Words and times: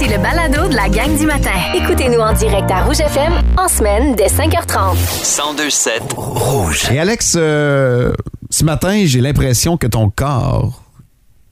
Voici 0.00 0.14
le 0.14 0.22
balado 0.22 0.66
de 0.68 0.74
la 0.74 0.88
gang 0.88 1.14
du 1.18 1.26
matin. 1.26 1.50
Écoutez-nous 1.74 2.20
en 2.20 2.32
direct 2.32 2.70
à 2.70 2.84
Rouge 2.84 3.00
FM 3.00 3.34
en 3.58 3.68
semaine 3.68 4.14
dès 4.14 4.28
5h30. 4.28 4.94
1027 4.94 6.02
Rouge. 6.16 6.88
Et 6.90 6.98
Alex, 6.98 7.34
euh, 7.36 8.14
ce 8.48 8.64
matin, 8.64 9.02
j'ai 9.04 9.20
l'impression 9.20 9.76
que 9.76 9.86
ton 9.86 10.08
corps 10.08 10.82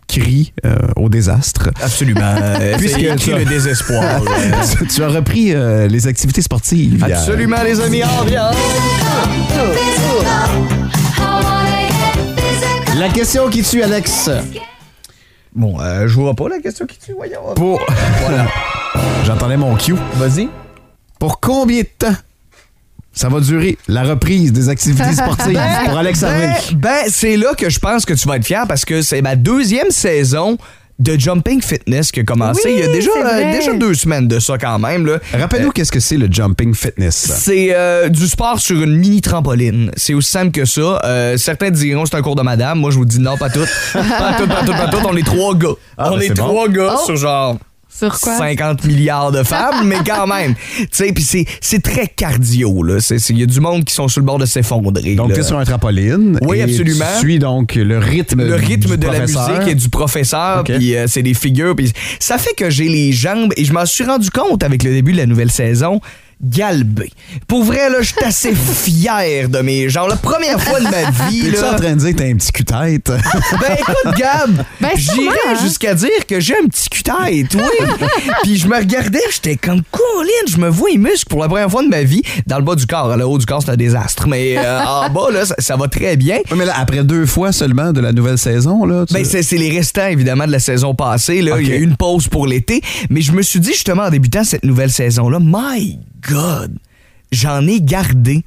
crie 0.07 0.55
euh, 0.65 0.79
au 0.97 1.11
désastre. 1.11 1.69
Absolument. 1.83 2.37
Puisque 2.79 2.97
Puisque 2.97 3.16
tu 3.16 3.33
le 3.33 3.45
désespoir. 3.45 4.23
tu 4.95 5.03
as 5.03 5.09
repris 5.09 5.53
euh, 5.53 5.87
les 5.87 6.07
activités 6.07 6.41
sportives. 6.41 7.05
hier. 7.07 7.19
Absolument, 7.19 7.62
les 7.62 7.80
amis. 7.80 8.03
En. 8.03 8.09
La 12.99 13.09
question 13.11 13.51
qui 13.51 13.62
tue, 13.62 13.83
Alex. 13.83 14.30
Bon, 15.59 15.80
euh, 15.80 16.07
je 16.07 16.15
vois 16.15 16.35
pas 16.35 16.48
la 16.48 16.61
question 16.61 16.87
qui 16.87 16.97
tue, 17.01 17.15
voyons. 17.15 17.41
Pour... 17.57 17.85
voilà. 18.21 18.47
J'entendais 19.25 19.57
mon 19.57 19.75
cue. 19.75 19.97
Vas-y. 20.15 20.49
Pour 21.19 21.41
combien 21.41 21.80
de 21.80 21.89
temps 21.99 22.15
ça 23.12 23.29
va 23.29 23.41
durer 23.41 23.77
la 23.89 24.05
reprise 24.05 24.52
des 24.52 24.69
activités 24.69 25.13
sportives 25.16 25.61
pour 25.87 25.99
Alex? 25.99 26.21
Ben, 26.21 26.55
ben, 26.75 27.05
c'est 27.09 27.37
là 27.37 27.55
que 27.57 27.69
je 27.71 27.80
pense 27.80 28.05
que 28.05 28.15
tu 28.15 28.29
vas 28.29 28.37
être 28.37 28.45
fier 28.45 28.69
parce 28.69 28.85
que 28.85 29.02
c'est 29.02 29.21
ma 29.21 29.35
deuxième 29.35 29.91
saison 29.91 30.59
de 30.98 31.19
Jumping 31.19 31.62
Fitness 31.62 32.11
qui 32.11 32.20
a 32.20 32.25
commencé 32.25 32.62
Oui, 32.65 32.73
il 32.77 32.80
y 32.80 32.83
a 32.83 32.88
déjà, 32.93 33.11
euh, 33.16 33.52
déjà 33.52 33.73
deux 33.75 33.95
semaines 33.95 34.27
de 34.27 34.41
ça 34.41 34.59
quand 34.59 34.79
même. 34.80 35.07
là. 35.07 35.19
Rappelle-nous 35.33 35.71
qu'est-ce 35.71 35.93
que 35.93 36.01
c'est 36.01 36.16
le 36.16 36.27
jumping 36.30 36.74
fitness. 36.74 37.15
C'est 37.38 37.69
euh, 37.73 38.09
du 38.09 38.27
sport 38.27 38.59
sur 38.59 38.83
une 38.83 38.97
mini 38.97 39.21
trampoline. 39.21 39.93
C'est 39.97 40.15
aussi 40.15 40.30
simple 40.30 40.51
que 40.51 40.65
ça. 40.65 41.01
Euh, 41.05 41.37
certains 41.37 41.71
diront 41.71 42.05
c'est 42.05 42.16
un 42.16 42.23
cours 42.23 42.34
de 42.37 42.43
madame. 42.43 42.80
Moi, 42.80 42.91
je 42.91 42.97
vous 42.97 43.05
dis 43.05 43.21
non, 43.21 43.37
pas 43.37 43.48
tout. 43.48 43.61
pas 43.93 44.34
tout, 44.38 44.48
pas 44.48 44.62
tout, 44.65 44.73
pas 44.73 44.88
tout. 44.88 44.98
On 45.09 45.16
est 45.16 45.24
trois 45.27 45.55
gars. 45.55 45.69
Ah, 45.97 46.11
On 46.12 46.16
ben, 46.16 46.23
est 46.23 46.34
bon. 46.34 46.47
trois 46.48 46.69
gars 46.69 46.95
Oh. 46.99 47.05
sur 47.07 47.16
genre 47.16 47.59
Sur 47.99 48.18
quoi? 48.21 48.37
50 48.37 48.85
milliards 48.85 49.32
de 49.32 49.43
femmes, 49.43 49.87
mais 49.87 49.96
quand 50.07 50.27
même. 50.35 50.54
Tu 50.77 50.87
sais, 50.93 51.13
puis 51.13 51.24
c'est, 51.24 51.45
c'est 51.60 51.82
très 51.82 52.07
cardio, 52.07 52.82
là. 52.85 52.99
Il 53.29 53.38
y 53.38 53.43
a 53.43 53.46
du 53.46 53.60
monde 53.60 53.85
qui 53.85 53.93
sont 53.93 54.07
sur 54.07 54.21
le 54.21 54.27
bord 54.27 54.38
de 54.38 54.46
s'effondrer. 54.46 55.16
Donc, 55.16 55.32
tu 55.32 55.41
es 55.41 55.43
sur 55.43 55.59
un 55.59 55.65
trampoline. 55.65 56.38
Oui, 56.43 56.59
et 56.59 56.63
absolument. 56.63 57.04
Tu 57.15 57.21
suis 57.21 57.38
donc 57.38 57.74
le 57.74 57.99
rythme 57.99 58.45
le 58.45 58.54
rythme 58.54 58.96
du 58.96 58.99
de 58.99 59.07
la 59.07 59.21
musique 59.21 59.69
et 59.69 59.74
du 59.74 59.88
professeur, 59.88 60.65
puis 60.65 60.96
euh, 60.96 61.07
c'est 61.09 61.23
des 61.23 61.35
figures, 61.35 61.74
puis 61.74 61.93
ça 62.21 62.38
fait 62.38 62.54
que 62.54 62.71
j'ai 62.71 62.88
les 62.88 63.13
jambes 63.13 63.52
et 63.57 63.65
je 63.65 63.73
m'en 63.73 63.87
suis 63.87 64.04
rendu 64.04 64.31
compte 64.31 64.62
avec 64.62 64.82
le 64.82 64.91
début 64.91 65.12
de 65.12 65.19
la 65.19 65.26
nouvelle 65.26 65.50
saison. 65.50 66.00
Galbé. 66.43 67.11
Pour 67.49 67.65
vrai, 67.65 67.91
là, 67.91 67.97
je 68.00 68.09
suis 68.09 68.25
assez 68.25 68.55
fier 68.55 69.49
de 69.49 69.59
mes 69.59 69.89
jambes. 69.89 70.09
La 70.11 70.17
première 70.17 70.61
fois 70.61 70.78
de 70.78 70.84
ma 70.84 71.11
vie, 71.28 71.50
T'es-tu 71.50 71.65
en 71.65 71.75
train 71.77 71.94
de 71.94 72.00
dire 72.00 72.11
que 72.12 72.19
t'as 72.19 72.27
un 72.27 72.37
petit 72.37 72.53
cul-tête? 72.53 73.11
Ben 73.61 73.77
écoute, 73.78 74.17
Gab, 74.17 74.65
Ben, 74.81 74.91
j'irais 74.97 75.34
hein. 75.49 75.55
jusqu'à 75.62 75.94
dire 75.94 76.27
que 76.28 76.39
j'ai 76.41 76.55
un 76.55 76.66
petit 76.69 76.89
cul-tête, 76.89 77.55
oui. 77.55 77.87
Puis 78.44 78.56
je 78.56 78.69
me 78.69 78.77
regardais, 78.77 79.21
j'étais 79.33 79.56
comme 79.56 79.83
Colin, 79.91 80.47
je 80.49 80.59
me 80.59 80.69
vois 80.69 80.91
les 80.91 80.99
muscles 80.99 81.27
pour 81.28 81.41
la 81.41 81.49
première 81.49 81.71
fois 81.71 81.83
de 81.83 81.89
ma 81.89 82.03
vie. 82.03 82.22
Dans 82.47 82.59
le 82.59 82.65
bas 82.65 82.75
du 82.77 82.87
corps, 82.87 83.16
le 83.16 83.27
haut 83.27 83.39
du 83.39 83.47
corps, 83.47 83.62
c'est 83.62 83.71
un 83.72 83.77
désastre. 83.77 84.28
Mais 84.28 84.56
euh, 84.59 84.81
en 84.84 85.11
bas, 85.11 85.31
là, 85.33 85.44
ça, 85.44 85.55
ça 85.59 85.77
va 85.77 85.89
très 85.89 86.16
bien. 86.16 86.37
Ouais, 86.37 86.56
mais 86.56 86.65
là, 86.66 86.75
après 86.77 87.03
deux 87.03 87.27
fois 87.27 87.50
seulement 87.53 87.93
de 87.93 88.00
la 88.00 88.12
nouvelle 88.12 88.39
saison, 88.39 88.84
là. 88.84 89.05
tu- 89.06 89.15
Ben, 89.15 89.25
c'est 89.25 89.56
les 89.56 89.71
restants, 89.77 90.06
évidemment, 90.06 90.47
de 90.47 90.53
la 90.53 90.61
saison 90.61 90.94
passée. 90.94 91.43
Là. 91.43 91.61
Il 91.61 91.69
y 91.69 91.72
a 91.72 91.77
eu 91.77 91.83
une 91.83 91.97
pause 91.97 92.28
pour 92.28 92.47
l'été. 92.47 92.81
Mais 93.11 93.22
je 93.22 93.33
me 93.33 93.43
suis 93.43 93.59
dit, 93.61 93.72
justement, 93.72 94.05
en 94.05 94.11
débutant 94.11 94.44
cette 94.44 94.65
nouvelle 94.65 94.91
saison-là, 94.93 95.39
my 95.41 95.99
God, 96.21 96.78
j'en 97.33 97.66
ai 97.66 97.81
gardé. 97.81 98.44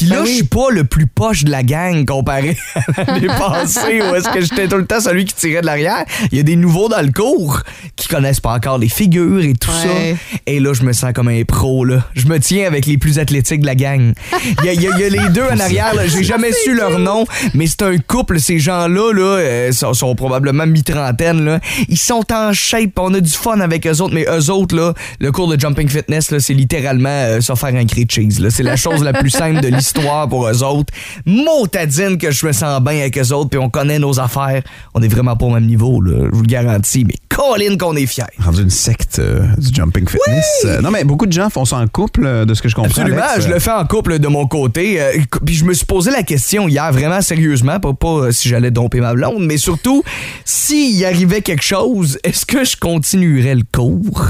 Puis 0.00 0.08
là, 0.08 0.16
Ben 0.16 0.22
oui. 0.22 0.28
je 0.30 0.34
suis 0.36 0.44
pas 0.44 0.70
le 0.70 0.84
plus 0.84 1.06
poche 1.06 1.44
de 1.44 1.50
la 1.50 1.62
gang 1.62 2.04
comparé 2.06 2.56
à 2.96 3.02
l'année 3.04 3.26
passée 3.38 4.00
où 4.00 4.14
est-ce 4.14 4.28
que 4.30 4.40
j'étais 4.40 4.66
tout 4.68 4.76
le 4.76 4.86
temps 4.86 5.00
celui 5.00 5.24
qui 5.26 5.34
tirait 5.34 5.60
de 5.60 5.66
l'arrière. 5.66 6.04
Il 6.32 6.38
y 6.38 6.40
a 6.40 6.42
des 6.42 6.56
nouveaux 6.56 6.88
dans 6.88 7.02
le 7.04 7.12
cours 7.12 7.62
qui 7.96 8.08
connaissent 8.08 8.40
pas 8.40 8.54
encore 8.54 8.78
les 8.78 8.88
figures 8.88 9.42
et 9.44 9.52
tout 9.54 9.68
Ouais. 9.70 10.16
ça. 10.16 10.38
Et 10.46 10.58
là, 10.60 10.72
je 10.72 10.82
me 10.84 10.92
sens 10.92 11.12
comme 11.14 11.28
un 11.28 11.42
pro, 11.44 11.84
là. 11.84 12.04
Je 12.14 12.26
me 12.26 12.38
tiens 12.40 12.66
avec 12.66 12.86
les 12.86 12.96
plus 12.98 13.18
athlétiques 13.18 13.60
de 13.60 13.66
la 13.66 13.74
gang. 13.74 14.14
Il 14.60 14.64
y 14.64 14.68
a, 14.68 14.72
il 14.72 14.80
y 14.82 14.86
a- 14.86 14.90
il 14.96 15.00
y 15.00 15.04
a 15.04 15.08
les 15.24 15.28
deux 15.30 15.42
en 15.44 15.58
arrière, 15.60 15.94
là. 15.94 16.06
J'ai 16.06 16.24
jamais 16.24 16.52
su 16.52 16.74
leur 16.74 16.98
nom, 16.98 17.24
mais 17.54 17.66
c'est 17.66 17.82
un 17.82 17.96
couple. 17.98 18.40
Ces 18.40 18.58
gens-là, 18.58 19.12
là, 19.12 19.22
euh, 19.38 19.72
sont, 19.72 19.92
sont 19.94 20.14
probablement 20.14 20.66
mi-trentaine, 20.66 21.44
là. 21.44 21.60
Ils 21.88 21.98
sont 21.98 22.24
en 22.32 22.52
shape. 22.52 22.98
On 22.98 23.12
a 23.14 23.20
du 23.20 23.30
fun 23.32 23.60
avec 23.60 23.86
eux 23.86 24.00
autres, 24.00 24.14
mais 24.14 24.24
eux 24.28 24.50
autres, 24.50 24.74
là, 24.74 24.94
le 25.20 25.30
cours 25.32 25.48
de 25.48 25.60
jumping 25.60 25.88
fitness, 25.88 26.30
là, 26.30 26.40
c'est 26.40 26.54
littéralement 26.54 27.08
euh, 27.10 27.40
se 27.40 27.54
faire 27.54 27.74
un 27.74 27.84
grilled 27.84 28.10
cheese, 28.10 28.40
là. 28.40 28.50
C'est 28.50 28.62
la 28.62 28.76
chose 28.76 29.02
la 29.04 29.12
plus 29.12 29.30
simple 29.30 29.60
de 29.60 29.68
l'histoire 29.68 29.89
pour 29.92 30.48
eux 30.48 30.62
autres. 30.62 30.92
Motadine 31.26 32.18
que 32.18 32.30
je 32.30 32.46
me 32.46 32.52
sens 32.52 32.80
bien 32.82 33.00
avec 33.00 33.18
eux 33.18 33.32
autres, 33.32 33.50
puis 33.50 33.58
on 33.58 33.70
connaît 33.70 33.98
nos 33.98 34.18
affaires. 34.20 34.62
On 34.94 35.02
est 35.02 35.08
vraiment 35.08 35.36
pas 35.36 35.46
au 35.46 35.50
même 35.50 35.66
niveau, 35.66 36.00
là. 36.00 36.26
Je 36.30 36.36
vous 36.36 36.42
le 36.42 36.46
garantis, 36.46 37.04
mais 37.04 37.14
Colin 37.28 37.76
qu'on 37.76 37.96
est 37.96 38.06
fiers. 38.06 38.24
rendu 38.38 38.62
une 38.62 38.70
secte 38.70 39.18
euh, 39.18 39.46
du 39.56 39.74
jumping 39.74 40.06
fitness. 40.08 40.46
Euh, 40.64 40.80
non, 40.80 40.90
mais 40.90 41.04
beaucoup 41.04 41.26
de 41.26 41.32
gens 41.32 41.48
font 41.50 41.64
ça 41.64 41.76
en 41.76 41.86
couple, 41.86 42.24
euh, 42.26 42.44
de 42.44 42.54
ce 42.54 42.62
que 42.62 42.68
je 42.68 42.74
comprends. 42.74 42.90
Absolument, 42.90 43.22
Alex. 43.22 43.46
je 43.46 43.52
le 43.52 43.58
fais 43.58 43.70
en 43.70 43.86
couple 43.86 44.18
de 44.18 44.28
mon 44.28 44.46
côté. 44.46 45.00
Puis 45.44 45.54
je 45.54 45.64
me 45.64 45.72
suis 45.72 45.86
posé 45.86 46.10
la 46.10 46.22
question 46.22 46.68
hier, 46.68 46.92
vraiment 46.92 47.20
sérieusement, 47.22 47.80
pas, 47.80 47.92
pas 47.92 48.32
si 48.32 48.48
j'allais 48.48 48.70
domper 48.70 49.00
ma 49.00 49.14
blonde, 49.14 49.44
mais 49.46 49.56
surtout, 49.56 50.02
s'il 50.44 51.04
arrivait 51.04 51.42
quelque 51.42 51.64
chose, 51.64 52.18
est-ce 52.24 52.44
que 52.44 52.64
je 52.64 52.76
continuerais 52.76 53.54
le 53.54 53.64
cours? 53.72 54.26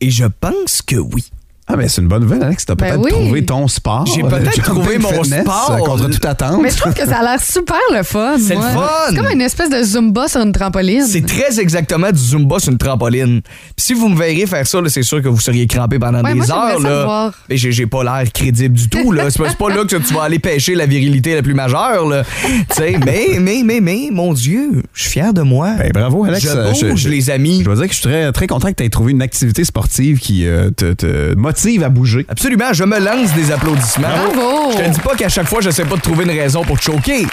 Et 0.00 0.10
je 0.10 0.24
pense 0.24 0.82
que 0.82 0.96
oui. 0.96 1.24
Ah, 1.72 1.76
mais 1.76 1.88
c'est 1.88 2.02
une 2.02 2.08
bonne 2.08 2.22
nouvelle, 2.22 2.42
Alex. 2.42 2.66
T'as 2.66 2.74
Ben 2.74 2.86
peut-être 2.88 3.04
oui. 3.04 3.10
trouvé 3.10 3.44
ton 3.46 3.66
sport. 3.68 4.04
J'ai 4.14 4.22
peut-être 4.22 4.62
trouvé 4.62 4.98
mon 4.98 5.08
fitness, 5.08 5.40
sport. 5.42 5.70
euh, 5.80 5.84
Contre 5.84 6.10
toute 6.10 6.24
attente. 6.24 6.60
Mais 6.62 6.70
je 6.70 6.76
trouve 6.76 6.92
que 6.94 7.06
ça 7.06 7.18
a 7.18 7.22
l'air 7.22 7.42
super 7.42 7.76
le 7.94 8.02
fun. 8.02 8.36
C'est 8.38 8.54
le 8.54 8.60
fun. 8.60 8.88
C'est 9.08 9.16
comme 9.16 9.28
une 9.32 9.40
espèce 9.40 9.70
de 9.70 9.82
Zumba 9.82 10.28
sur 10.28 10.40
une 10.42 10.52
trampoline. 10.52 11.06
C'est 11.06 11.24
très 11.26 11.58
exactement 11.60 12.10
du 12.10 12.18
Zumba 12.18 12.58
sur 12.58 12.72
une 12.72 12.78
trampoline. 12.78 13.40
Puis 13.42 13.52
si 13.78 13.94
vous 13.94 14.08
me 14.08 14.16
verriez 14.16 14.46
faire 14.46 14.66
ça, 14.66 14.78
c'est 14.88 15.02
sûr 15.02 15.22
que 15.22 15.28
vous 15.28 15.40
seriez 15.40 15.66
crampé 15.66 15.98
pendant 15.98 16.22
Ouais, 16.22 16.32
des 16.32 16.38
moi, 16.38 16.50
heures. 16.50 16.80
Là. 16.80 17.30
Mais 17.48 17.56
j'ai, 17.56 17.86
pas 17.86 18.02
l'air 18.04 18.30
crédible 18.32 18.74
du 18.76 18.88
tout. 18.88 19.12
Là. 19.12 19.30
C'est, 19.30 19.38
pas, 19.56 19.68
là 19.70 19.84
que 19.84 19.96
tu 19.96 20.14
vas 20.14 20.22
aller 20.24 20.38
pêcher 20.38 20.74
la 20.74 20.86
virilité 20.86 21.34
la 21.34 21.42
plus 21.42 21.54
majeure. 21.54 22.06
Là. 22.06 22.24
Tu 22.24 22.54
sais, 22.76 22.96
mais, 23.04 23.38
mais, 23.40 23.62
mais, 23.64 23.80
mais, 23.80 24.08
mon 24.10 24.32
Dieu, 24.32 24.82
je 24.92 25.02
suis 25.02 25.10
fier 25.12 25.32
de 25.32 25.42
moi. 25.42 25.70
Ben, 25.78 25.90
bravo, 25.92 26.24
Alex. 26.24 26.42
Je 26.44 26.48
Euh, 26.50 26.90
bouge, 26.90 27.06
les 27.06 27.30
amis. 27.30 27.60
Je 27.60 27.64
dois 27.64 27.74
dire 27.76 27.84
que 27.84 27.90
je 27.94 28.00
suis 28.00 28.02
très, 28.08 28.30
très 28.32 28.46
content 28.46 28.68
que 28.68 28.74
tu 28.74 28.84
aies 28.84 28.88
trouvé 28.90 29.12
une 29.12 29.22
activité 29.22 29.64
sportive 29.64 30.18
qui 30.18 30.46
euh, 30.46 30.70
te, 30.70 30.92
te 30.92 31.34
motive 31.34 31.61
à 31.82 31.88
bouger. 31.88 32.26
Absolument, 32.28 32.72
je 32.72 32.84
me 32.84 32.98
lance 32.98 33.32
des 33.34 33.50
applaudissements. 33.52 34.08
Bravo. 34.08 34.72
Je 34.72 34.78
te 34.78 34.88
dis 34.90 35.00
pas 35.00 35.14
qu'à 35.14 35.28
chaque 35.28 35.46
fois, 35.48 35.60
je 35.60 35.70
sais 35.70 35.84
pas 35.84 35.96
de 35.96 36.00
trouver 36.00 36.24
une 36.24 36.30
raison 36.30 36.62
pour 36.62 36.78
te 36.78 36.84
choquer. 36.84 37.26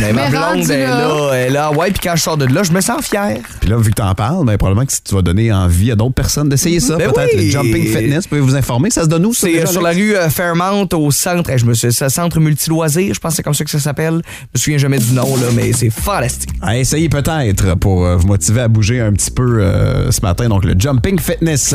Mais 0.00 0.12
ma 0.12 0.28
blonde 0.28 0.70
est 0.70 0.86
là. 0.86 1.30
elle 1.32 1.38
est 1.46 1.50
là. 1.50 1.70
Ouais, 1.72 1.90
puis 1.90 2.00
quand 2.02 2.16
je 2.16 2.22
sors 2.22 2.36
de 2.36 2.44
là, 2.46 2.62
je 2.62 2.72
me 2.72 2.80
sens 2.80 3.06
fier. 3.06 3.38
Puis 3.60 3.70
là, 3.70 3.76
vu 3.78 3.90
que 3.90 3.96
tu 3.96 4.02
en 4.02 4.14
parles, 4.14 4.44
ben, 4.44 4.56
probablement 4.56 4.84
que 4.86 4.92
tu 4.92 5.14
vas 5.14 5.22
donner 5.22 5.52
envie 5.52 5.90
à 5.90 5.96
d'autres 5.96 6.14
personnes 6.14 6.48
d'essayer 6.48 6.80
ça. 6.80 6.96
Ben 6.96 7.10
Peut-être 7.10 7.34
oui. 7.36 7.46
le 7.46 7.50
jumping 7.50 7.86
fitness. 7.86 8.24
Vous 8.24 8.28
pouvez 8.30 8.40
vous 8.40 8.54
informer. 8.56 8.90
Ça 8.90 9.02
se 9.04 9.08
donne 9.08 9.24
où, 9.26 9.32
ça, 9.34 9.46
C'est 9.46 9.62
euh, 9.62 9.66
sur 9.66 9.82
la 9.82 9.90
rue 9.90 10.14
euh, 10.14 10.28
Fairmount, 10.28 10.88
au 10.94 11.10
centre. 11.10 11.50
eh, 11.50 11.58
je 11.58 11.64
me 11.64 11.74
suis, 11.74 11.92
c'est 11.92 12.08
centre 12.08 12.38
multiloisir, 12.40 13.14
je 13.14 13.20
pense 13.20 13.32
que 13.32 13.36
c'est 13.36 13.42
comme 13.42 13.54
ça 13.54 13.64
que 13.64 13.70
ça 13.70 13.78
s'appelle. 13.78 14.22
Je 14.54 14.58
me 14.58 14.58
souviens 14.58 14.78
jamais 14.78 14.98
du 14.98 15.12
nom, 15.12 15.36
là, 15.36 15.46
mais 15.54 15.72
c'est 15.72 15.90
fantastique. 15.90 16.50
À 16.62 16.76
essayer 16.78 17.08
peut-être 17.08 17.74
pour 17.76 18.04
euh, 18.06 18.16
vous 18.16 18.26
motiver 18.26 18.62
à 18.62 18.68
bouger 18.68 19.00
un 19.00 19.12
petit 19.12 19.30
peu 19.30 19.60
euh, 19.60 20.10
ce 20.10 20.20
matin. 20.20 20.48
Donc, 20.48 20.64
le 20.64 20.74
jumping 20.78 21.18
fitness. 21.18 21.74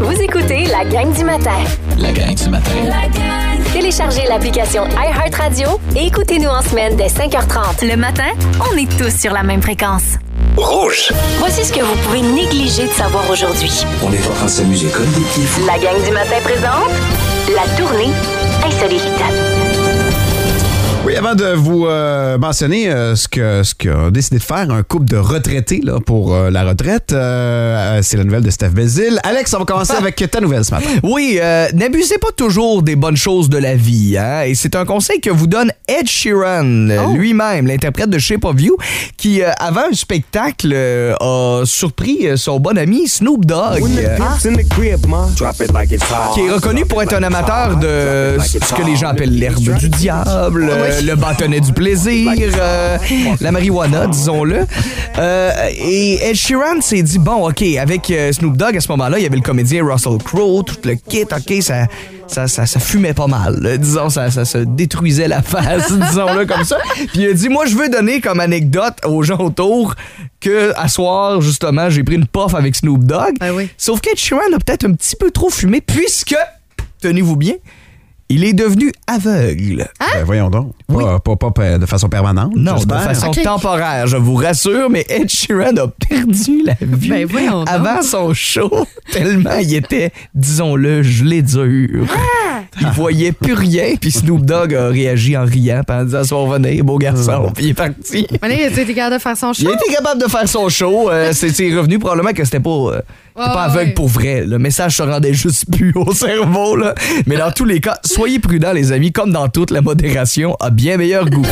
Vous 0.00 0.20
écoutez 0.20 0.66
la 0.66 0.84
gang 0.84 1.12
du 1.16 1.24
matin. 1.24 1.50
La 1.98 2.12
gang 2.12 2.34
du 2.34 2.48
matin. 2.48 2.70
Téléchargez 3.74 4.22
l'application 4.28 4.84
iHeartRadio 4.86 5.80
et 5.96 6.06
écoutez-nous 6.06 6.48
en 6.48 6.62
semaine 6.62 6.94
dès 6.94 7.08
5h30. 7.08 7.84
Le 7.84 7.96
matin, 7.96 8.30
on 8.70 8.76
est 8.76 8.88
tous 8.96 9.12
sur 9.18 9.32
la 9.32 9.42
même 9.42 9.60
fréquence. 9.60 10.14
Rouge. 10.56 11.12
Voici 11.40 11.64
ce 11.64 11.72
que 11.72 11.80
vous 11.80 11.96
pouvez 12.04 12.22
négliger 12.22 12.86
de 12.86 12.92
savoir 12.92 13.28
aujourd'hui. 13.28 13.84
On 14.04 14.12
est 14.12 14.26
en 14.28 14.30
train 14.30 14.44
de 14.44 14.50
s'amuser 14.50 14.88
comme 14.90 15.06
des 15.06 15.20
petits 15.22 15.42
fous. 15.42 15.66
La 15.66 15.76
gang 15.80 16.00
du 16.04 16.12
matin 16.12 16.36
présente 16.44 16.92
la 17.52 17.76
tournée 17.76 18.12
insolite. 18.64 19.63
Oui, 21.14 21.18
avant 21.18 21.36
de 21.36 21.44
vous 21.54 21.86
euh, 21.86 22.38
mentionner 22.38 22.90
euh, 22.90 23.14
ce 23.14 23.28
que 23.28 23.62
ce 23.62 23.72
qu'a 23.74 24.10
décidé 24.10 24.38
de 24.38 24.42
faire 24.42 24.68
un 24.70 24.82
couple 24.82 25.04
de 25.06 25.16
retraités 25.16 25.80
là, 25.84 25.98
pour 26.04 26.34
euh, 26.34 26.50
la 26.50 26.64
retraite, 26.64 27.10
c'est 27.10 28.16
la 28.16 28.24
nouvelle 28.24 28.42
de 28.42 28.50
Steph 28.50 28.70
Bézil. 28.70 29.20
Alex, 29.22 29.54
on 29.54 29.60
va 29.60 29.64
commencer 29.64 29.92
avec 29.92 30.16
ta 30.28 30.40
nouvelle 30.40 30.64
ce 30.64 30.72
matin. 30.72 30.88
Oui, 31.04 31.38
euh, 31.40 31.68
n'abusez 31.72 32.18
pas 32.18 32.32
toujours 32.36 32.82
des 32.82 32.96
bonnes 32.96 33.16
choses 33.16 33.48
de 33.48 33.58
la 33.58 33.76
vie. 33.76 34.16
Hein? 34.18 34.42
Et 34.46 34.54
c'est 34.56 34.74
un 34.74 34.84
conseil 34.84 35.20
que 35.20 35.30
vous 35.30 35.46
donne 35.46 35.70
Ed 35.86 36.08
Sheeran, 36.08 36.88
euh, 36.90 37.14
lui-même, 37.14 37.68
l'interprète 37.68 38.10
de 38.10 38.18
Shape 38.18 38.44
of 38.44 38.60
You, 38.60 38.76
qui, 39.16 39.40
euh, 39.42 39.50
avant 39.60 39.84
un 39.90 39.94
spectacle, 39.94 40.72
euh, 40.74 41.14
a 41.20 41.62
surpris 41.64 42.26
son 42.36 42.58
bon 42.58 42.76
ami 42.76 43.06
Snoop 43.06 43.44
Dogg. 43.44 43.80
euh, 44.08 44.16
qui 46.34 46.40
est 46.40 46.50
reconnu 46.50 46.84
pour 46.86 47.02
être 47.02 47.14
un 47.14 47.22
amateur 47.22 47.76
de 47.76 48.36
ce 48.40 48.74
que 48.74 48.82
les 48.82 48.96
gens 48.96 49.08
appellent 49.08 49.38
l'herbe 49.38 49.78
du 49.78 49.88
diable, 49.88 50.68
euh, 50.70 51.00
le 51.04 51.16
bâtonnet 51.16 51.60
du 51.60 51.72
plaisir, 51.72 52.32
euh, 52.58 52.98
la 53.40 53.52
marijuana, 53.52 54.06
disons-le. 54.06 54.66
Euh, 55.18 55.52
et 55.76 56.14
Ed 56.22 56.34
Sheeran 56.34 56.80
s'est 56.80 57.02
dit, 57.02 57.18
bon, 57.18 57.48
OK, 57.48 57.62
avec 57.62 58.10
euh, 58.10 58.32
Snoop 58.32 58.56
Dogg, 58.56 58.76
à 58.76 58.80
ce 58.80 58.88
moment-là, 58.88 59.18
il 59.18 59.22
y 59.22 59.26
avait 59.26 59.36
le 59.36 59.42
comédien 59.42 59.84
Russell 59.84 60.18
Crowe, 60.24 60.62
tout 60.62 60.76
le 60.84 60.94
kit, 60.94 61.24
OK, 61.24 61.62
ça... 61.62 61.86
Ça, 62.26 62.48
ça, 62.48 62.64
ça 62.64 62.80
fumait 62.80 63.12
pas 63.12 63.26
mal, 63.26 63.60
là. 63.60 63.76
disons, 63.76 64.08
ça, 64.08 64.30
ça 64.30 64.46
se 64.46 64.56
détruisait 64.56 65.28
la 65.28 65.42
face, 65.42 65.92
disons-le 66.08 66.46
comme 66.46 66.64
ça. 66.64 66.78
Puis 66.94 67.20
il 67.20 67.26
a 67.26 67.32
dit, 67.34 67.50
moi, 67.50 67.66
je 67.66 67.76
veux 67.76 67.90
donner 67.90 68.22
comme 68.22 68.40
anecdote 68.40 68.94
aux 69.04 69.22
gens 69.22 69.38
autour 69.38 69.94
que, 70.40 70.72
à 70.74 70.88
soir, 70.88 71.42
justement, 71.42 71.90
j'ai 71.90 72.02
pris 72.02 72.14
une 72.14 72.26
puff 72.26 72.54
avec 72.54 72.76
Snoop 72.76 73.04
Dogg. 73.04 73.34
Ben 73.40 73.52
oui. 73.52 73.68
Sauf 73.76 74.00
qu'Ed 74.00 74.16
Sheeran 74.16 74.54
a 74.54 74.58
peut-être 74.58 74.86
un 74.86 74.94
petit 74.94 75.16
peu 75.16 75.30
trop 75.30 75.50
fumé, 75.50 75.82
puisque, 75.82 76.34
tenez-vous 77.02 77.36
bien, 77.36 77.56
il 78.28 78.44
est 78.44 78.52
devenu 78.52 78.90
aveugle. 79.06 79.86
Ben, 80.00 80.24
voyons 80.24 80.50
donc. 80.50 80.72
Pas, 80.88 81.18
pas- 81.18 81.36
pas- 81.36 81.50
pas 81.50 81.78
de 81.78 81.86
façon 81.86 82.08
permanente. 82.08 82.52
Non, 82.56 82.76
de 82.76 82.92
façon 82.92 83.30
temporaire, 83.32 84.06
je 84.06 84.16
vous 84.16 84.34
rassure, 84.34 84.88
mais 84.90 85.04
Ed 85.08 85.28
Sheeran 85.28 85.76
a 85.76 85.88
perdu 85.88 86.62
la 86.64 86.74
vue 86.80 87.08
Ben, 87.10 87.26
voyons 87.26 87.60
donc. 87.64 87.68
avant 87.68 88.02
son 88.02 88.32
show, 88.34 88.70
tellement 89.12 89.58
il 89.60 89.74
était, 89.74 90.10
disons-le, 90.34 91.02
gelé 91.02 91.42
dur. 91.42 92.06
Ah! 92.14 92.60
Il 92.80 92.88
voyait 92.88 93.32
plus 93.32 93.54
rien, 93.54 93.94
puis 94.00 94.10
Snoop 94.10 94.44
Dogg 94.44 94.74
a 94.74 94.88
réagi 94.88 95.36
en 95.36 95.44
riant, 95.44 95.82
puis 95.86 95.96
en 95.96 96.04
disant 96.04 96.24
«Sois 96.24 96.46
venez, 96.48 96.82
beau 96.82 96.98
garçon», 96.98 97.52
puis 97.54 97.66
il 97.66 97.70
est 97.70 97.74
parti. 97.74 98.26
Mais 98.42 98.68
il 98.68 98.78
été 98.78 98.94
capable 98.94 99.16
de 99.16 99.20
faire 99.20 99.36
son 99.36 99.52
Il 99.52 99.64
show? 99.64 99.70
a 99.70 99.74
été 99.74 99.92
capable 99.94 100.20
de 100.22 100.28
faire 100.28 100.48
son 100.48 100.68
show. 100.68 101.10
euh, 101.10 101.30
c'est 101.32 101.50
c'est 101.50 101.72
revenu 101.74 101.98
probablement 101.98 102.32
que 102.32 102.44
c'était 102.44 102.60
pas, 102.60 102.70
euh, 102.70 103.00
Ouais, 103.36 103.46
pas 103.46 103.64
aveugle 103.64 103.88
ouais. 103.88 103.94
pour 103.94 104.06
vrai. 104.06 104.44
Le 104.46 104.60
message 104.60 104.96
se 104.96 105.02
rendait 105.02 105.34
juste 105.34 105.64
plus 105.70 105.92
au 105.96 106.12
cerveau. 106.12 106.76
Là. 106.76 106.94
Mais 107.26 107.36
dans 107.36 107.50
tous 107.50 107.64
les 107.64 107.80
cas, 107.80 107.98
soyez 108.04 108.38
prudents, 108.38 108.72
les 108.72 108.92
amis. 108.92 109.10
Comme 109.10 109.32
dans 109.32 109.48
toute 109.48 109.72
la 109.72 109.80
modération, 109.80 110.56
a 110.60 110.70
bien 110.70 110.96
meilleur 110.96 111.28
goût. 111.28 111.42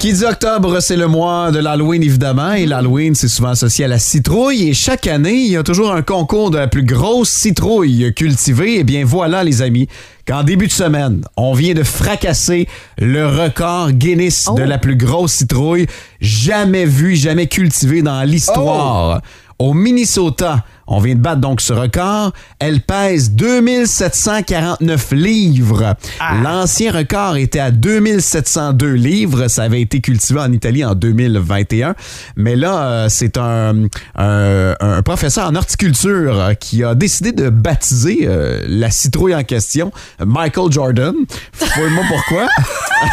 Qui 0.00 0.12
dit 0.12 0.24
octobre, 0.24 0.80
c'est 0.80 0.96
le 0.96 1.06
mois 1.06 1.52
de 1.52 1.60
l'Halloween, 1.60 2.02
évidemment. 2.02 2.52
Et 2.52 2.66
l'Halloween, 2.66 3.14
c'est 3.14 3.28
souvent 3.28 3.50
associé 3.50 3.84
à 3.84 3.88
la 3.88 4.00
citrouille. 4.00 4.68
Et 4.68 4.74
chaque 4.74 5.06
année, 5.06 5.34
il 5.34 5.50
y 5.52 5.56
a 5.56 5.62
toujours 5.62 5.92
un 5.92 6.02
concours 6.02 6.50
de 6.50 6.58
la 6.58 6.66
plus 6.66 6.84
grosse 6.84 7.30
citrouille 7.30 8.12
cultivée. 8.14 8.78
Eh 8.78 8.84
bien, 8.84 9.04
voilà, 9.04 9.44
les 9.44 9.62
amis, 9.62 9.88
qu'en 10.26 10.42
début 10.42 10.66
de 10.66 10.72
semaine, 10.72 11.22
on 11.36 11.52
vient 11.52 11.74
de 11.74 11.84
fracasser 11.84 12.68
le 12.98 13.26
record 13.26 13.92
Guinness 13.92 14.48
de 14.56 14.62
la 14.62 14.78
plus 14.78 14.96
grosse 14.96 15.32
citrouille 15.32 15.86
jamais 16.20 16.86
vue, 16.86 17.14
jamais 17.14 17.46
cultivée 17.46 18.02
dans 18.02 18.22
l'histoire. 18.22 19.20
Au 19.58 19.74
Minnesota, 19.74 20.64
on 20.88 20.98
vient 21.00 21.14
de 21.14 21.20
battre 21.20 21.40
donc 21.40 21.60
ce 21.60 21.72
record. 21.72 22.32
Elle 22.58 22.80
pèse 22.80 23.30
2749 23.32 25.12
livres. 25.12 25.94
L'ancien 26.42 26.92
record 26.92 27.36
était 27.36 27.60
à 27.60 27.70
2702 27.70 28.92
livres. 28.92 29.48
Ça 29.48 29.62
avait 29.64 29.80
été 29.80 30.00
cultivé 30.00 30.40
en 30.40 30.50
Italie 30.52 30.84
en 30.84 30.94
2021. 30.94 31.94
Mais 32.36 32.56
là, 32.56 32.82
euh, 32.82 33.06
c'est 33.08 33.36
un, 33.36 33.84
un- 34.16 34.74
un 34.80 35.02
professeur 35.02 35.46
en 35.48 35.54
horticulture 35.54 36.38
euh, 36.40 36.54
qui 36.54 36.82
a 36.84 36.94
décidé 36.94 37.32
de 37.32 37.48
baptiser 37.50 38.20
euh, 38.22 38.62
la 38.66 38.90
citrouille 38.90 39.34
en 39.34 39.44
question 39.44 39.92
Michael 40.24 40.72
Jordan. 40.72 41.14
Fouille-moi 41.52 42.04
pourquoi. 42.08 42.46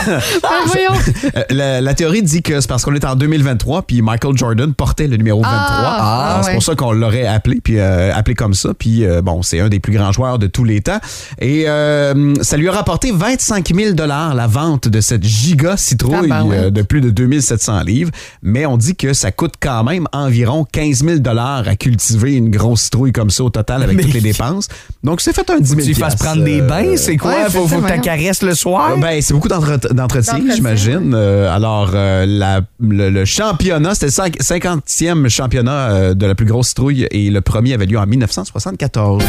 Ben, 0.07 0.50
voyons. 0.66 1.00
Euh, 1.36 1.44
la, 1.51 1.80
la 1.80 1.94
théorie 1.94 2.24
dit 2.24 2.42
que 2.42 2.60
c'est 2.60 2.68
parce 2.68 2.83
qu'on 2.83 2.95
est 2.95 3.06
en 3.06 3.16
2023 3.16 3.83
puis 3.83 4.01
Michael 4.01 4.36
Jordan 4.36 4.74
portait 4.74 5.06
le 5.07 5.16
numéro 5.18 5.42
23. 5.44 5.56
Ah, 5.60 6.39
c'est 6.42 6.48
ouais. 6.48 6.54
pour 6.56 6.63
ça 6.63 6.74
qu'on 6.75 6.92
l'aurait 6.92 7.28
appelé 7.28 7.62
puis 7.66 7.80
euh, 7.80 8.14
appelé 8.16 8.34
comme 8.36 8.54
ça 8.54 8.70
puis 8.78 9.04
euh, 9.04 9.22
bon, 9.22 9.42
c'est 9.42 9.60
un 9.60 9.68
des 9.68 9.80
plus 9.82 9.92
grands 9.92 10.14
joueurs 10.14 10.40
de 10.40 10.48
tous 10.48 10.64
les 10.64 10.80
temps 10.80 11.00
et 11.42 11.66
euh, 11.68 12.34
ça 12.42 12.56
lui 12.56 12.70
a 12.70 12.72
rapporté 12.72 13.12
25 13.12 13.74
000 13.76 13.94
dollars 13.94 14.34
la 14.36 14.48
vente 14.48 14.88
de 14.88 15.02
cette 15.02 15.24
giga 15.26 15.76
citrouille 15.76 16.30
Ah, 16.32 16.44
ben 16.44 16.52
euh, 16.54 16.70
de 16.70 16.82
plus 16.84 17.02
de 17.02 17.10
2700 17.10 17.82
livres, 17.82 18.12
mais 18.44 18.66
on 18.66 18.78
dit 18.78 18.96
que 18.96 19.14
ça 19.14 19.32
coûte 19.32 19.56
quand 19.60 19.84
même 19.84 20.08
environ 20.14 20.66
15 20.72 21.04
000 21.04 21.20
dollars 21.20 21.68
à 21.68 21.76
cultiver 21.76 22.34
une 22.36 22.50
grosse 22.52 22.84
citrouille 22.84 23.12
comme 23.12 23.32
ça 23.32 23.44
au 23.44 23.50
total 23.50 23.82
avec 23.84 23.98
Mais- 23.98 24.04
toutes 24.04 24.14
les 24.14 24.22
dépenses. 24.22 24.68
Donc 25.04 25.20
c'est 25.22 25.34
fait 25.34 25.50
un 25.50 25.60
10 25.60 25.70
000 25.70 25.82
Tu 25.82 25.96
fasses 25.96 26.16
prendre 26.16 26.44
des 26.44 26.62
euh, 26.62 26.68
bains, 26.68 26.96
c'est 26.96 27.18
quoi? 27.18 27.32
ouais, 27.32 27.50
faut 27.50 27.68
faut 27.68 27.82
que 27.82 28.00
caresses 28.02 28.44
le 28.44 28.54
soir? 28.54 28.92
euh, 28.96 29.02
Ben, 29.02 29.20
c'est 29.22 29.34
beaucoup 29.34 29.48
d'entre- 29.48 29.92
d'entretien, 29.94 30.40
j'imagine. 30.54 31.14
Euh, 31.16 31.54
alors, 31.54 31.92
euh, 31.96 32.26
la- 32.28 32.62
le, 32.80 33.10
le 33.10 33.26
championnat, 33.26 33.96
c'était 33.96 34.06
le 34.08 34.12
cinq- 34.12 34.38
50e 34.42 35.28
championnat 35.30 35.90
euh, 35.90 36.14
de 36.14 36.26
la 36.28 36.36
plus 36.36 36.46
grosse 36.46 36.68
citrouille 36.70 37.08
et 37.10 37.30
le 37.32 37.42
premier 37.42 37.55
avait 37.56 37.86
lieu 37.86 37.98
en 37.98 38.06
1974. 38.06 39.24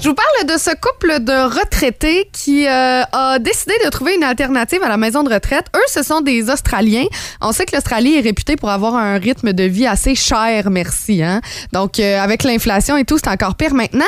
Je 0.00 0.08
vous 0.08 0.14
parle 0.14 0.46
de 0.46 0.56
ce 0.60 0.70
couple 0.76 1.24
de 1.24 1.58
retraités 1.58 2.30
qui 2.32 2.68
euh, 2.68 3.02
a 3.10 3.40
décidé 3.40 3.74
de 3.84 3.90
trouver 3.90 4.14
une 4.14 4.22
alternative 4.22 4.80
à 4.84 4.88
la 4.88 4.96
maison 4.96 5.24
de 5.24 5.34
retraite. 5.34 5.66
Eux, 5.74 5.88
ce 5.88 6.04
sont 6.04 6.20
des 6.20 6.50
Australiens. 6.50 7.06
On 7.40 7.50
sait 7.50 7.66
que 7.66 7.74
l'Australie 7.74 8.14
est 8.14 8.20
réputée 8.20 8.54
pour 8.54 8.70
avoir 8.70 8.94
un 8.94 9.18
rythme 9.18 9.52
de 9.52 9.64
vie 9.64 9.86
assez 9.86 10.14
cher, 10.14 10.70
merci. 10.70 11.20
Hein? 11.24 11.40
Donc, 11.72 11.98
euh, 11.98 12.20
avec 12.20 12.44
l'inflation 12.44 12.96
et 12.96 13.04
tout, 13.04 13.18
c'est 13.18 13.28
encore 13.28 13.56
pire 13.56 13.74
maintenant. 13.74 14.06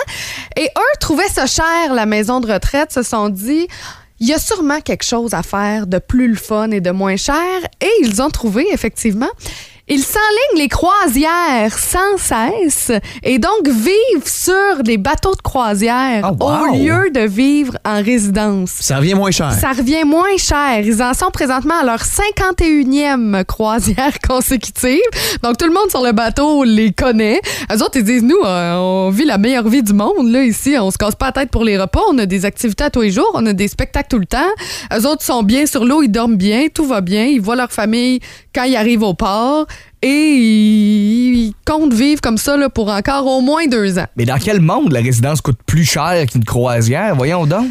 Et 0.56 0.66
eux 0.66 0.96
trouvaient 1.00 1.28
ça 1.28 1.46
cher, 1.46 1.92
la 1.92 2.06
maison 2.06 2.38
de 2.38 2.52
retraite, 2.52 2.92
se 2.92 3.02
sont 3.02 3.28
dit... 3.28 3.66
Il 4.22 4.28
y 4.28 4.34
a 4.34 4.38
sûrement 4.38 4.82
quelque 4.82 5.04
chose 5.04 5.32
à 5.32 5.42
faire 5.42 5.86
de 5.86 5.98
plus 5.98 6.28
le 6.28 6.36
fun 6.36 6.72
et 6.72 6.82
de 6.82 6.90
moins 6.90 7.16
cher. 7.16 7.36
Et 7.80 7.88
ils 8.02 8.20
ont 8.20 8.28
trouvé, 8.28 8.66
effectivement, 8.70 9.30
ils 9.90 10.02
s'enlignent 10.02 10.58
les 10.62 10.68
croisières 10.68 11.76
sans 11.76 12.16
cesse 12.16 12.92
et 13.24 13.38
donc 13.38 13.66
vivent 13.68 14.24
sur 14.26 14.82
des 14.84 14.96
bateaux 14.98 15.34
de 15.34 15.42
croisière 15.42 16.30
Oh, 16.32 16.36
wow. 16.44 16.70
au 16.70 16.76
lieu 16.76 17.10
de 17.10 17.20
vivre 17.26 17.76
en 17.84 18.02
résidence. 18.02 18.70
Ça 18.80 18.98
revient 18.98 19.14
moins 19.14 19.30
cher. 19.30 19.52
Ça 19.52 19.72
revient 19.72 20.04
moins 20.04 20.36
cher. 20.38 20.80
Ils 20.80 21.02
en 21.02 21.12
sont 21.12 21.30
présentement 21.30 21.74
à 21.80 21.84
leur 21.84 21.98
51e 22.02 23.44
croisière 23.44 24.18
consécutive. 24.28 25.00
Donc, 25.42 25.56
tout 25.58 25.66
le 25.66 25.72
monde 25.72 25.90
sur 25.90 26.02
le 26.02 26.12
bateau 26.12 26.64
les 26.64 26.92
connaît. 26.92 27.40
Eux 27.72 27.82
autres, 27.82 27.96
ils 27.96 28.04
disent, 28.04 28.22
nous, 28.22 28.40
euh, 28.44 28.74
on 28.76 29.10
vit 29.10 29.24
la 29.24 29.38
meilleure 29.38 29.68
vie 29.68 29.82
du 29.82 29.92
monde, 29.92 30.30
là, 30.30 30.44
ici. 30.44 30.76
On 30.78 30.90
se 30.90 30.98
casse 30.98 31.14
pas 31.14 31.26
la 31.26 31.32
tête 31.32 31.50
pour 31.50 31.64
les 31.64 31.78
repas. 31.78 32.00
On 32.08 32.18
a 32.18 32.26
des 32.26 32.44
activités 32.44 32.84
à 32.84 32.90
tous 32.90 33.02
les 33.02 33.10
jours. 33.10 33.30
On 33.34 33.44
a 33.46 33.52
des 33.52 33.68
spectacles 33.68 34.08
tout 34.10 34.18
le 34.18 34.26
temps. 34.26 34.38
Eux 34.96 35.06
autres 35.06 35.22
sont 35.22 35.42
bien 35.42 35.66
sur 35.66 35.84
l'eau. 35.84 36.02
Ils 36.02 36.10
dorment 36.10 36.36
bien. 36.36 36.66
Tout 36.72 36.84
va 36.86 37.00
bien. 37.00 37.24
Ils 37.24 37.40
voient 37.40 37.56
leur 37.56 37.72
famille 37.72 38.20
quand 38.54 38.64
ils 38.64 38.76
arrivent 38.76 39.02
au 39.02 39.14
port. 39.14 39.66
Et 40.02 40.08
ils, 40.08 41.52
comptent 41.66 41.92
vivre 41.92 42.20
comme 42.20 42.38
ça, 42.38 42.56
là, 42.56 42.70
pour 42.70 42.88
encore 42.88 43.26
au 43.26 43.42
moins 43.42 43.66
deux 43.66 43.98
ans. 43.98 44.06
Mais 44.16 44.24
dans 44.24 44.38
quel 44.38 44.60
monde 44.60 44.92
la 44.92 45.00
résidence 45.00 45.40
coûte 45.40 45.58
plus 45.66 45.84
cher 45.84 46.24
qu'une 46.26 46.44
croisière? 46.44 47.14
Voyons 47.14 47.46
donc. 47.46 47.66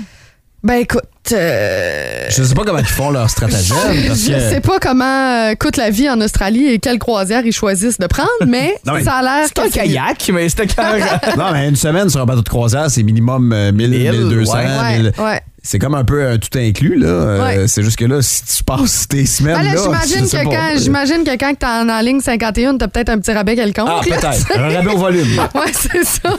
Ben, 0.62 0.74
écoute, 0.82 1.04
euh, 1.32 2.26
Je 2.30 2.44
sais 2.44 2.54
pas 2.54 2.64
comment 2.66 2.80
ils 2.80 2.86
font 2.86 3.12
leur 3.12 3.30
stratagème. 3.30 3.78
parce 4.08 4.20
Je 4.26 4.34
que- 4.34 4.40
sais 4.40 4.60
pas 4.60 4.78
comment 4.82 5.50
euh, 5.50 5.56
coûte 5.56 5.78
la 5.78 5.90
vie 5.90 6.10
en 6.10 6.20
Australie 6.20 6.68
et 6.68 6.80
quelle 6.80 7.00
croisière 7.00 7.46
ils 7.46 7.54
choisissent 7.54 7.98
de 7.98 8.08
prendre, 8.08 8.30
mais 8.46 8.76
Non, 8.86 8.94
mais 8.94 9.04
ça 9.04 9.14
a 9.14 9.22
l'air 9.22 9.48
C'est 9.48 9.60
un 9.60 9.68
que 9.70 9.74
kayak, 9.74 10.30
mais 10.34 10.50
c'est 10.50 10.62
un 10.78 10.98
Non, 11.38 11.52
mais 11.54 11.70
une 11.70 11.78
semaine 11.78 12.10
sur 12.10 12.20
un 12.20 12.26
bateau 12.26 12.42
de 12.42 12.50
croisière, 12.50 12.90
c'est 12.92 13.04
minimum 13.04 13.54
euh, 13.54 13.72
1000, 13.72 13.90
1000, 13.90 14.12
1200. 14.26 14.54
ouais. 14.54 14.66
Ouais, 14.66 14.98
1000. 15.00 15.12
ouais. 15.20 15.42
C'est 15.64 15.78
comme 15.80 15.96
un 15.96 16.04
peu 16.06 16.22
euh, 16.24 16.38
tout 16.38 16.58
inclus, 16.58 16.98
là. 16.98 17.08
Euh, 17.08 17.40
Ouais. 17.46 17.68
C'est 17.68 17.84
juste 17.84 17.98
que 18.00 18.06
là, 18.06 18.22
si 18.22 18.44
tu 18.46 18.64
passes 18.64 19.08
tes 19.08 19.26
semaines. 19.26 19.56
Ben 19.62 19.78
j'imagine 19.82 20.26
je 20.26 20.38
que, 20.38 20.44
pas. 20.44 20.56
quand, 20.56 20.78
j'imagine 20.78 21.24
que 21.24 21.38
quand 21.38 21.54
t'es 21.58 21.66
en, 21.66 21.88
en 21.90 22.00
ligne 22.02 22.20
51, 22.22 22.78
t'as 22.78 22.88
peut-être 22.90 23.10
un 23.10 23.20
petit 23.20 23.32
rabais 23.32 23.56
quelconque. 23.56 23.88
Ah, 23.90 24.02
peut-être. 24.04 24.58
Un 24.58 24.74
rabais 24.74 24.92
au 24.92 24.98
volume. 24.98 25.38
Ouais, 25.56 25.72
c'est 25.74 26.04
ça. 26.06 26.30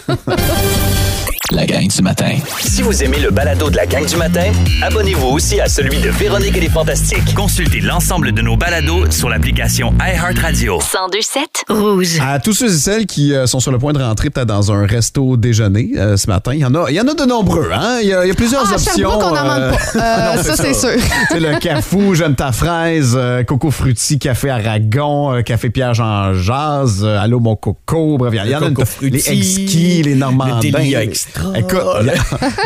La 1.52 1.66
gang 1.66 1.88
du 1.88 2.02
matin. 2.02 2.30
Si 2.61 2.80
vous 2.83 3.02
aimez 3.02 3.19
le 3.19 3.30
balado 3.30 3.71
de 3.71 3.76
la 3.76 3.85
gang 3.85 4.07
du 4.07 4.16
matin, 4.16 4.52
abonnez-vous 4.83 5.26
aussi 5.26 5.61
à 5.61 5.69
celui 5.69 5.99
de 5.99 6.09
Véronique 6.09 6.57
et 6.57 6.61
les 6.61 6.69
Fantastiques. 6.69 7.35
Consultez 7.35 7.80
l'ensemble 7.80 8.30
de 8.33 8.40
nos 8.40 8.57
balados 8.57 9.11
sur 9.11 9.28
l'application 9.28 9.92
iHeartRadio. 10.00 10.78
1027 10.78 11.64
Rouge. 11.69 12.19
À 12.25 12.38
tous 12.38 12.52
ceux 12.52 12.66
et 12.73 12.78
celles 12.78 13.07
qui 13.07 13.35
euh, 13.35 13.47
sont 13.49 13.59
sur 13.59 13.73
le 13.73 13.78
point 13.78 13.92
de 13.92 14.00
rentrer 14.00 14.30
peut-être 14.30 14.47
dans 14.47 14.71
un 14.71 14.87
resto 14.87 15.37
déjeuner 15.37 15.90
euh, 15.97 16.16
ce 16.16 16.28
matin, 16.28 16.52
il 16.54 16.61
y 16.61 16.64
en 16.64 16.75
a, 16.76 16.88
il 16.88 16.95
y 16.95 17.00
en 17.00 17.09
a 17.09 17.14
de 17.14 17.25
nombreux. 17.25 17.69
Hein? 17.75 17.99
Il, 18.02 18.09
y 18.09 18.14
a, 18.14 18.25
il 18.25 18.28
y 18.28 18.30
a 18.30 18.35
plusieurs 18.35 18.64
Ah, 18.71 18.75
options. 18.75 18.92
Sherbrooke, 18.97 19.23
on 19.25 19.30
n'en 19.35 19.50
euh, 19.50 19.71
manque 19.71 19.92
pas. 19.92 19.99
Euh, 19.99 20.37
non, 20.37 20.42
ça, 20.45 20.57
c'est 20.57 20.75
sûr. 20.75 20.90
Le 21.35 21.59
cafou, 21.59 22.14
j'aime 22.14 22.37
ta 22.37 22.52
fraise, 22.52 23.14
euh, 23.16 23.42
coco 23.42 23.73
frutti, 23.73 24.21
café 24.21 24.50
aragon, 24.50 25.35
euh, 25.35 25.42
café 25.42 25.69
Pierre-Jean 25.71 26.33
Jazz, 26.35 27.00
euh, 27.02 27.19
allô 27.21 27.40
mon 27.40 27.57
coco, 27.57 28.19
bref, 28.19 28.33
il 28.45 28.50
y 28.50 28.54
en 28.54 28.62
a 28.62 28.69
une 28.69 28.75
Coco 28.75 28.83
les 29.02 29.19
frutti, 29.19 29.38
exquis, 29.38 30.02
les 30.04 30.14
normandins. 30.14 30.61
les- 30.78 31.11
Écoute, 31.54 31.80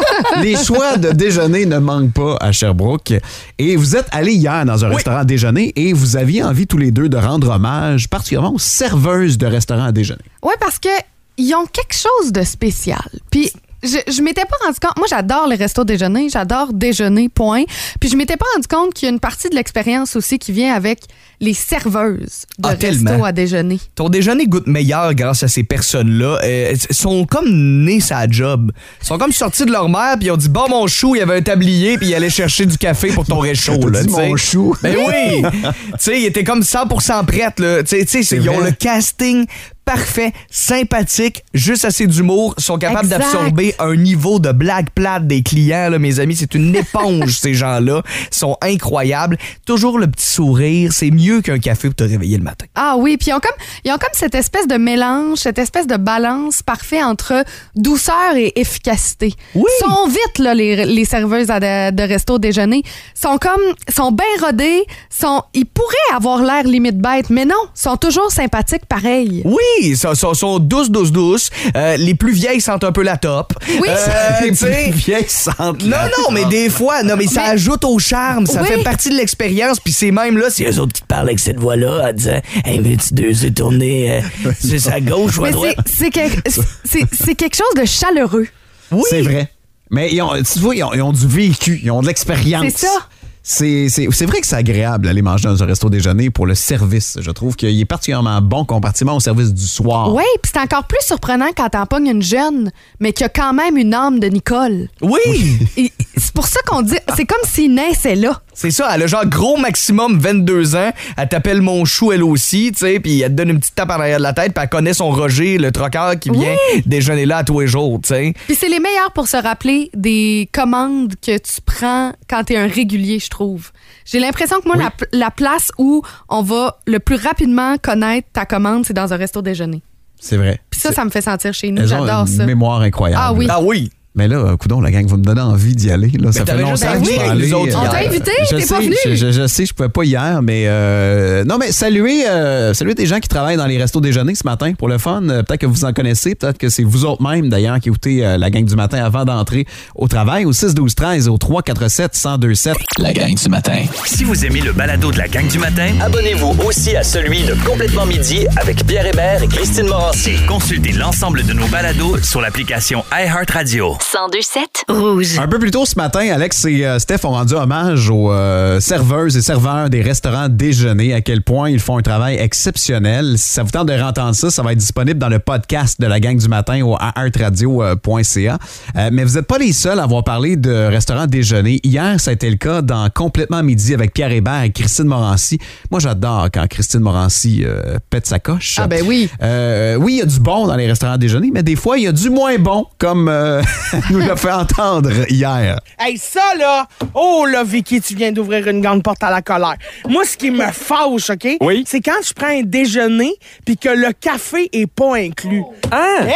les 0.42 0.56
choix 0.56 0.96
de 0.96 1.10
déjeuner 1.10 1.66
ne 1.66 1.78
manquent 1.78 2.12
pas 2.12 2.36
à 2.40 2.52
Sherbrooke. 2.52 3.14
Et 3.58 3.76
vous 3.76 3.96
êtes 3.96 4.08
allés 4.12 4.34
hier 4.34 4.64
dans 4.64 4.84
un 4.84 4.88
restaurant 4.88 5.18
à 5.18 5.24
déjeuner 5.24 5.72
et 5.76 5.92
vous 5.92 6.16
aviez 6.16 6.42
envie 6.42 6.66
tous 6.66 6.78
les 6.78 6.90
deux 6.90 7.08
de 7.08 7.16
rendre 7.16 7.50
hommage 7.50 8.08
particulièrement 8.08 8.54
aux 8.54 8.58
serveuses 8.58 9.38
de 9.38 9.46
restaurants 9.46 9.86
à 9.86 9.92
déjeuner. 9.92 10.24
Ouais, 10.42 10.54
parce 10.60 10.78
que 10.78 10.88
ils 11.36 11.54
ont 11.54 11.66
quelque 11.66 11.94
chose 11.94 12.32
de 12.32 12.42
spécial. 12.42 13.02
Puis 13.30 13.50
je, 13.84 14.12
je 14.12 14.22
m'étais 14.22 14.42
pas 14.44 14.56
rendu 14.64 14.78
compte. 14.80 14.96
Moi, 14.96 15.06
j'adore 15.08 15.46
les 15.46 15.56
restos 15.56 15.84
déjeuner. 15.84 16.28
J'adore 16.28 16.72
déjeuner, 16.72 17.28
point. 17.28 17.64
Puis 18.00 18.08
je 18.10 18.16
m'étais 18.16 18.36
pas 18.36 18.46
rendu 18.54 18.66
compte 18.66 18.94
qu'il 18.94 19.06
y 19.06 19.10
a 19.10 19.12
une 19.14 19.20
partie 19.20 19.48
de 19.48 19.54
l'expérience 19.54 20.16
aussi 20.16 20.38
qui 20.38 20.52
vient 20.52 20.74
avec 20.74 21.00
les 21.40 21.54
serveuses 21.54 22.44
de 22.58 22.68
Ah, 22.68 22.74
resto 22.80 23.24
à 23.24 23.32
déjeuner. 23.32 23.78
Ton 23.94 24.08
déjeuner 24.08 24.46
goûte 24.46 24.66
meilleur 24.66 25.14
grâce 25.14 25.42
à 25.42 25.48
ces 25.48 25.64
personnes-là. 25.64 26.38
Euh, 26.42 26.74
Ils 26.88 26.94
sont 26.96 27.26
comme 27.26 27.48
nés 27.84 28.00
sa 28.00 28.28
job. 28.28 28.72
Ils 29.02 29.06
sont 29.06 29.18
comme 29.18 29.32
sortis 29.32 29.64
de 29.66 29.72
leur 29.72 29.88
mère 29.88 30.16
puis 30.18 30.26
ils 30.28 30.30
ont 30.30 30.36
dit 30.36 30.48
bon 30.48 30.68
mon 30.70 30.86
chou, 30.86 31.14
il 31.16 31.18
y 31.18 31.22
avait 31.22 31.36
un 31.36 31.42
tablier 31.42 31.98
puis 31.98 32.08
il 32.08 32.14
allait 32.14 32.30
chercher 32.30 32.66
du 32.66 32.78
café 32.78 33.08
pour 33.08 33.26
ton 33.26 33.40
réchaud 33.40 33.88
là, 33.88 34.02
dit 34.02 34.08
mon 34.08 34.36
chou. 34.36 34.74
Ben 34.82 34.96
oui. 34.96 35.42
tu 35.62 35.70
sais, 35.98 36.20
ils 36.20 36.26
étaient 36.26 36.44
comme 36.44 36.60
100% 36.60 37.24
prêtes 37.26 37.58
là. 37.60 37.82
Tu 37.82 37.98
sais, 37.98 38.04
tu 38.06 38.22
sais, 38.22 38.36
ils 38.36 38.48
ont 38.48 38.60
le 38.60 38.70
casting 38.70 39.44
parfait, 39.84 40.32
sympathique, 40.50 41.44
juste 41.52 41.84
assez 41.84 42.06
d'humour, 42.06 42.54
sont 42.58 42.78
capables 42.78 43.08
d'absorber 43.08 43.74
un 43.78 43.96
niveau 43.96 44.38
de 44.38 44.52
blague 44.52 44.88
plate 44.94 45.26
des 45.26 45.42
clients 45.42 45.90
là, 45.90 45.98
mes 45.98 46.20
amis, 46.20 46.36
c'est 46.36 46.54
une 46.54 46.74
éponge 46.76 47.38
ces 47.38 47.54
gens-là, 47.54 48.02
Ils 48.32 48.36
sont 48.36 48.56
incroyables, 48.62 49.38
toujours 49.66 49.98
le 49.98 50.06
petit 50.06 50.26
sourire, 50.26 50.92
c'est 50.92 51.10
mieux 51.10 51.40
qu'un 51.42 51.58
café 51.58 51.88
pour 51.88 51.96
te 51.96 52.04
réveiller 52.04 52.38
le 52.38 52.44
matin. 52.44 52.66
Ah 52.74 52.96
oui, 52.98 53.16
puis 53.16 53.30
ils 53.30 53.34
ont 53.34 53.40
comme 53.40 53.56
ils 53.84 53.92
ont 53.92 53.98
comme 53.98 54.10
cette 54.12 54.34
espèce 54.34 54.66
de 54.66 54.76
mélange, 54.76 55.38
cette 55.38 55.58
espèce 55.58 55.86
de 55.86 55.96
balance 55.96 56.62
parfait 56.62 57.02
entre 57.02 57.44
douceur 57.74 58.36
et 58.36 58.52
efficacité. 58.56 59.34
Oui. 59.54 59.64
Ils 59.80 59.84
sont 59.84 60.08
vite 60.08 60.38
là 60.38 60.54
les, 60.54 60.84
les 60.84 61.04
serveuses 61.04 61.50
à 61.50 61.60
de, 61.60 61.94
de 61.94 62.02
resto 62.02 62.38
déjeuner, 62.38 62.82
sont 63.14 63.38
comme 63.38 63.60
sont 63.94 64.12
bien 64.12 64.24
rodées, 64.40 64.84
sont 65.10 65.42
ils 65.54 65.66
pourraient 65.66 66.16
avoir 66.16 66.42
l'air 66.42 66.64
limite 66.64 66.98
bête, 66.98 67.30
mais 67.30 67.44
non, 67.44 67.54
sont 67.74 67.96
toujours 67.96 68.30
sympathiques 68.30 68.86
pareil. 68.86 69.42
Oui, 69.44 69.62
ils 69.82 69.96
sont, 69.96 70.14
sont, 70.14 70.34
sont 70.34 70.58
douces, 70.58 70.90
douces, 70.90 71.12
douces. 71.12 71.50
Euh, 71.76 71.96
les 71.96 72.14
plus 72.14 72.32
vieilles 72.32 72.60
sentent 72.60 72.84
un 72.84 72.92
peu 72.92 73.02
la 73.02 73.16
top. 73.16 73.52
Oui. 73.80 73.88
Euh, 73.88 73.96
tu 74.48 74.54
sais, 74.56 74.90
vieille 74.90 75.26
sente. 75.28 75.82
non, 75.82 75.96
non, 76.18 76.32
mais 76.32 76.44
des 76.46 76.68
fois, 76.70 77.02
non, 77.02 77.14
mais 77.16 77.26
ça 77.26 77.42
Mais- 77.42 77.48
ajoute 77.50 77.84
au 77.84 77.98
charme, 77.98 78.46
ça 78.46 78.62
Oui. 78.62 78.68
fait 78.68 78.82
partie 78.82 79.10
de 79.10 79.14
l'expérience, 79.16 79.80
puis 79.80 79.92
c'est 79.92 80.10
même 80.10 80.36
là, 80.38 80.46
c'est 80.50 80.64
eux 80.70 80.78
autres 80.80 80.92
qui 80.92 81.02
te 81.02 81.06
parlent 81.06 81.28
avec 81.28 81.38
cette 81.40 81.58
voix-là, 81.58 82.08
en 82.08 82.12
disant 82.12 82.40
Hey, 82.64 82.78
veux-tu 82.80 83.14
deux 83.14 83.44
yeux 83.44 83.52
tourner 83.52 84.22
euh, 84.44 84.50
c'est 84.60 84.78
sa 84.78 85.00
gauche 85.00 85.38
ou 85.38 85.44
à 85.44 85.50
droite? 85.50 85.76
c'est 85.86 86.10
quelque- 86.10 87.34
quelque 87.34 87.56
chose 87.56 87.74
de 87.76 87.84
chaleureux. 87.84 88.46
Oui. 88.90 89.02
C'est 89.08 89.22
vrai. 89.22 89.48
Mais 89.90 90.10
ils 90.12 90.22
ont, 90.22 90.30
tu 90.42 90.58
vois, 90.60 90.74
ils 90.74 90.82
ont, 90.82 90.92
ils 90.94 91.02
ont 91.02 91.12
du 91.12 91.26
vécu, 91.26 91.80
ils 91.82 91.90
ont 91.90 92.00
de 92.02 92.06
l'expérience. 92.06 92.64
C'est 92.76 92.86
ça. 92.86 93.08
C'est 93.46 93.90
c'est- 93.90 94.08
c'est 94.10 94.24
vrai 94.24 94.40
que 94.40 94.46
c'est 94.46 94.56
agréable 94.56 95.04
d'aller 95.04 95.20
manger 95.20 95.48
dans 95.48 95.62
un 95.62 95.66
resto 95.66 95.90
déjeuner 95.90 96.30
pour 96.30 96.46
le 96.46 96.54
service. 96.54 97.18
Je 97.20 97.30
trouve 97.30 97.56
qu'il 97.56 97.78
est 97.78 97.84
particulièrement 97.84 98.40
bon 98.40 98.64
comparativement 98.64 99.14
au 99.16 99.20
service 99.20 99.52
du 99.52 99.66
soir. 99.66 100.14
Oui, 100.14 100.22
puis 100.42 100.50
c'est 100.54 100.60
encore 100.60 100.84
plus 100.86 100.98
surprenant 101.02 101.48
quand 101.54 101.68
t'en 101.68 101.84
pognes 101.84 102.06
une 102.08 102.22
jeune, 102.22 102.72
mais 103.00 103.12
qui 103.12 103.22
a 103.22 103.28
quand 103.28 103.52
même 103.52 103.76
une 103.76 103.92
âme 103.92 104.18
de 104.18 104.28
Nicole. 104.28 104.88
Oui, 105.02 105.58
Et 105.76 105.92
C'est 106.16 106.32
pour 106.32 106.46
ça 106.46 106.60
qu'on 106.66 106.80
dit, 106.80 106.96
c'est 107.16 107.26
comme 107.26 107.38
s'il 107.44 107.74
naissait 107.74 108.14
là. 108.14 108.40
c'est 108.54 108.70
ça, 108.70 108.88
elle 108.94 109.02
a 109.02 109.06
genre 109.06 109.26
gros 109.26 109.56
maximum 109.58 110.18
22 110.18 110.74
ans, 110.76 110.90
elle 111.18 111.28
t'appelle 111.28 111.60
mon 111.60 111.84
chou 111.84 112.12
elle 112.12 112.22
aussi, 112.22 112.70
tu 112.72 112.78
sais, 112.86 112.98
puis 113.00 113.20
elle 113.20 113.32
te 113.32 113.36
donne 113.36 113.50
une 113.50 113.58
petite 113.60 113.74
tape 113.74 113.90
en 113.90 113.94
arrière 113.94 114.18
de 114.18 114.22
la 114.22 114.32
tête, 114.32 114.54
puis 114.54 114.62
elle 114.62 114.68
connaît 114.70 114.94
son 114.94 115.10
Roger, 115.10 115.58
le 115.58 115.70
troqueur 115.70 116.18
qui 116.18 116.30
vient 116.30 116.54
déjeuner 116.86 117.26
là 117.26 117.38
à 117.38 117.44
tous 117.44 117.60
les 117.60 117.66
jours, 117.66 118.00
tu 118.02 118.08
sais. 118.08 118.32
Puis 118.46 118.54
c'est 118.56 118.68
les 118.68 118.78
meilleurs 118.80 119.12
pour 119.12 119.28
se 119.28 119.36
rappeler 119.36 119.90
des 119.94 120.48
commandes 120.52 121.14
que 121.20 121.36
tu 121.36 121.60
prends 121.66 122.12
quand 122.30 122.44
t'es 122.44 122.56
un 122.56 122.68
régulier, 122.68 123.18
je 123.18 123.28
trouve. 123.34 123.70
J'ai 124.04 124.20
l'impression 124.20 124.60
que 124.60 124.66
moi, 124.66 124.76
la, 124.76 124.90
la 125.12 125.30
place 125.30 125.70
où 125.78 126.02
on 126.28 126.42
va 126.42 126.78
le 126.86 126.98
plus 127.00 127.16
rapidement 127.16 127.76
connaître 127.82 128.28
ta 128.32 128.46
commande, 128.46 128.84
c'est 128.86 128.94
dans 128.94 129.12
un 129.12 129.16
resto 129.16 129.42
déjeuner. 129.42 129.82
C'est 130.20 130.36
vrai. 130.36 130.60
Puis 130.70 130.80
ça, 130.80 130.92
ça 130.92 131.04
me 131.04 131.10
fait 131.10 131.20
sentir 131.20 131.52
chez 131.52 131.70
nous. 131.70 131.86
J'adore 131.86 132.22
une 132.22 132.26
ça. 132.26 132.46
mémoire 132.46 132.80
incroyable. 132.80 133.22
Ah 133.24 133.32
oui. 133.34 133.46
Ah 133.50 133.60
oui. 133.62 133.90
Mais 134.16 134.28
là, 134.28 134.56
coudon, 134.56 134.80
la 134.80 134.92
gang, 134.92 135.04
vous 135.08 135.16
me 135.16 135.24
donnez 135.24 135.40
envie 135.40 135.74
d'y 135.74 135.90
aller. 135.90 136.06
Là, 136.20 136.30
ça 136.30 136.46
fait 136.46 136.56
longtemps 136.56 136.76
juste 136.76 137.18
que 137.18 137.24
je 137.24 137.30
aller. 137.30 137.52
autres 137.52 137.76
On 137.76 137.88
t'a 137.90 137.98
invité, 137.98 138.30
je 138.48 138.54
t'es 138.54 138.62
sais, 138.62 138.72
pas 138.74 138.80
venu. 138.80 138.94
Je, 139.04 139.14
je- 139.16 139.32
je 139.32 139.46
sais, 139.48 139.66
je 139.66 139.74
pouvais 139.74 139.88
pas 139.88 140.04
hier, 140.04 140.40
mais 140.40 140.66
euh, 140.68 141.42
non, 141.42 141.58
mais 141.58 141.72
saluez, 141.72 142.24
euh, 142.28 142.72
saluez 142.74 142.94
des 142.94 143.06
gens 143.06 143.18
qui 143.18 143.26
travaillent 143.26 143.56
dans 143.56 143.66
les 143.66 143.76
restos 143.76 144.00
déjeuner 144.00 144.36
ce 144.36 144.44
matin 144.44 144.72
pour 144.78 144.86
le 144.86 144.98
fun. 144.98 145.20
Euh, 145.28 145.42
peut-être 145.42 145.62
que 145.62 145.66
vous 145.66 145.84
en 145.84 145.92
connaissez, 145.92 146.36
peut-être 146.36 146.58
que 146.58 146.68
c'est 146.68 146.84
vous 146.84 147.04
autres 147.04 147.24
même 147.24 147.48
d'ailleurs 147.48 147.80
qui 147.80 147.88
écoutez 147.88 148.24
euh, 148.24 148.38
la 148.38 148.50
gang 148.50 148.64
du 148.64 148.76
matin 148.76 149.04
avant 149.04 149.24
d'entrer 149.24 149.66
au 149.96 150.06
travail 150.06 150.44
au 150.44 150.52
6 150.52 150.74
12 150.74 150.94
13 150.94 151.26
au 151.28 151.36
347 151.36 152.12
1027. 152.14 152.76
La 152.98 153.12
gang 153.12 153.34
du 153.34 153.48
matin. 153.48 153.86
Si 154.04 154.22
vous 154.22 154.44
aimez 154.44 154.60
le 154.60 154.72
balado 154.72 155.10
de 155.10 155.18
la 155.18 155.26
gang 155.26 155.48
du 155.48 155.58
matin, 155.58 155.88
abonnez-vous 156.00 156.54
aussi 156.64 156.94
à 156.94 157.02
celui 157.02 157.42
de 157.42 157.54
Complètement 157.66 158.06
Midi 158.06 158.46
avec 158.56 158.86
Pierre 158.86 159.06
Hébert 159.06 159.42
et 159.42 159.48
Christine 159.48 159.88
Morancy. 159.88 160.36
Consultez 160.46 160.92
l'ensemble 160.92 161.44
de 161.44 161.52
nos 161.54 161.66
balados 161.66 162.18
sur 162.22 162.40
l'application 162.40 163.04
iHeartRadio. 163.10 163.98
1027 164.14 164.84
Rouge. 164.88 165.38
Un 165.40 165.48
peu 165.48 165.58
plus 165.58 165.72
tôt 165.72 165.84
ce 165.86 165.96
matin, 165.96 166.20
Alex 166.32 166.66
et 166.66 166.86
euh, 166.86 167.00
Steph 167.00 167.24
ont 167.24 167.30
rendu 167.30 167.54
hommage 167.54 168.08
aux 168.10 168.30
euh, 168.30 168.78
serveuses 168.78 169.36
et 169.36 169.42
serveurs 169.42 169.90
des 169.90 170.00
restaurants 170.00 170.48
déjeuner, 170.48 171.14
à 171.14 171.20
quel 171.20 171.42
point 171.42 171.70
ils 171.70 171.80
font 171.80 171.98
un 171.98 172.02
travail 172.02 172.36
exceptionnel. 172.36 173.38
Si 173.38 173.54
ça 173.54 173.64
vous 173.64 173.72
tente 173.72 173.88
de 173.88 173.92
réentendre 173.92 174.36
ça, 174.36 174.50
ça 174.50 174.62
va 174.62 174.70
être 174.70 174.78
disponible 174.78 175.18
dans 175.18 175.28
le 175.28 175.40
podcast 175.40 176.00
de 176.00 176.06
la 176.06 176.20
gang 176.20 176.36
du 176.36 176.48
matin 176.48 176.80
au 176.82 176.96
artradio.ca. 177.00 178.58
Euh, 178.96 179.10
mais 179.12 179.24
vous 179.24 179.34
n'êtes 179.34 179.48
pas 179.48 179.58
les 179.58 179.72
seuls 179.72 179.98
à 179.98 180.04
avoir 180.04 180.22
parlé 180.22 180.54
de 180.54 180.72
restaurants 180.86 181.26
déjeuner. 181.26 181.80
Hier, 181.82 182.20
ça 182.20 182.30
a 182.30 182.34
été 182.34 182.48
le 182.48 182.56
cas 182.56 182.82
dans 182.84 183.08
Complètement 183.10 183.62
Midi 183.62 183.94
avec 183.94 184.12
Pierre 184.12 184.30
Hébert 184.30 184.62
et 184.62 184.70
Christine 184.70 185.06
Morancy. 185.06 185.58
Moi, 185.90 186.00
j'adore 186.00 186.48
quand 186.52 186.66
Christine 186.68 187.00
Morancy 187.00 187.64
euh, 187.64 187.98
pète 188.10 188.26
sa 188.26 188.38
coche. 188.38 188.76
Ah 188.78 188.86
ben 188.86 189.02
oui. 189.06 189.28
Euh, 189.42 189.96
oui, 189.96 190.14
il 190.14 190.18
y 190.18 190.22
a 190.22 190.26
du 190.26 190.38
bon 190.38 190.66
dans 190.66 190.76
les 190.76 190.86
restaurants 190.86 191.16
déjeuner, 191.16 191.50
mais 191.52 191.62
des 191.62 191.76
fois, 191.76 191.98
il 191.98 192.04
y 192.04 192.06
a 192.06 192.12
du 192.12 192.30
moins 192.30 192.56
bon, 192.58 192.86
comme 192.98 193.28
euh, 193.28 193.62
nous 194.10 194.18
l'a 194.18 194.36
fait 194.36 194.52
entendre 194.52 195.10
hier. 195.30 195.80
Hey, 195.98 196.18
ça, 196.18 196.54
là, 196.58 196.86
oh, 197.14 197.46
là, 197.50 197.64
Vicky, 197.64 198.00
tu 198.00 198.14
viens 198.14 198.32
d'ouvrir 198.32 198.68
une 198.68 198.80
grande 198.80 199.02
porte 199.02 199.22
à 199.22 199.30
la 199.30 199.42
colère. 199.42 199.76
Moi, 200.08 200.24
ce 200.24 200.36
qui 200.36 200.50
me 200.50 200.66
fâche, 200.66 201.30
OK? 201.30 201.56
Oui. 201.60 201.84
C'est 201.86 202.00
quand 202.00 202.22
je 202.26 202.32
prends 202.32 202.48
un 202.48 202.62
déjeuner 202.62 203.34
puis 203.64 203.76
que 203.76 203.88
le 203.88 204.12
café 204.12 204.68
est 204.72 204.86
pas 204.86 205.16
inclus. 205.16 205.62
Ah! 205.90 206.26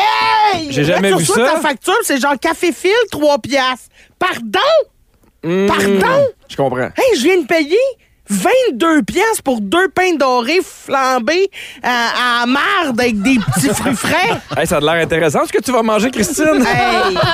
Hey! 0.54 0.68
J'ai 0.70 0.84
jamais 0.84 1.12
vu 1.12 1.24
ça. 1.24 1.54
ta 1.54 1.60
facture, 1.60 1.94
c'est 2.02 2.20
genre 2.20 2.38
café 2.40 2.72
fil, 2.72 2.90
3 3.10 3.38
piastres. 3.38 3.88
Pardon? 4.18 4.58
Hmm, 5.44 5.66
Pardon? 5.66 6.26
Je 6.48 6.56
comprends. 6.56 6.90
Hey, 6.96 7.16
je 7.18 7.22
viens 7.22 7.40
de 7.42 7.46
payer 7.46 7.76
22 8.30 9.04
piastres 9.04 9.42
pour 9.42 9.60
deux 9.62 9.88
pains 9.88 10.14
dorés 10.18 10.60
flambés 10.62 11.48
à, 11.82 12.42
à 12.42 12.46
marde 12.46 13.00
avec 13.00 13.22
des 13.22 13.38
petits 13.38 13.68
fruits 13.68 13.96
frais. 13.96 14.38
Hey, 14.54 14.66
ça 14.66 14.76
a 14.76 14.80
l'air 14.80 15.02
intéressant 15.02 15.46
ce 15.46 15.52
que 15.52 15.62
tu 15.62 15.72
vas 15.72 15.82
manger, 15.82 16.10
Christine. 16.10 16.62
Hey! 16.66 17.16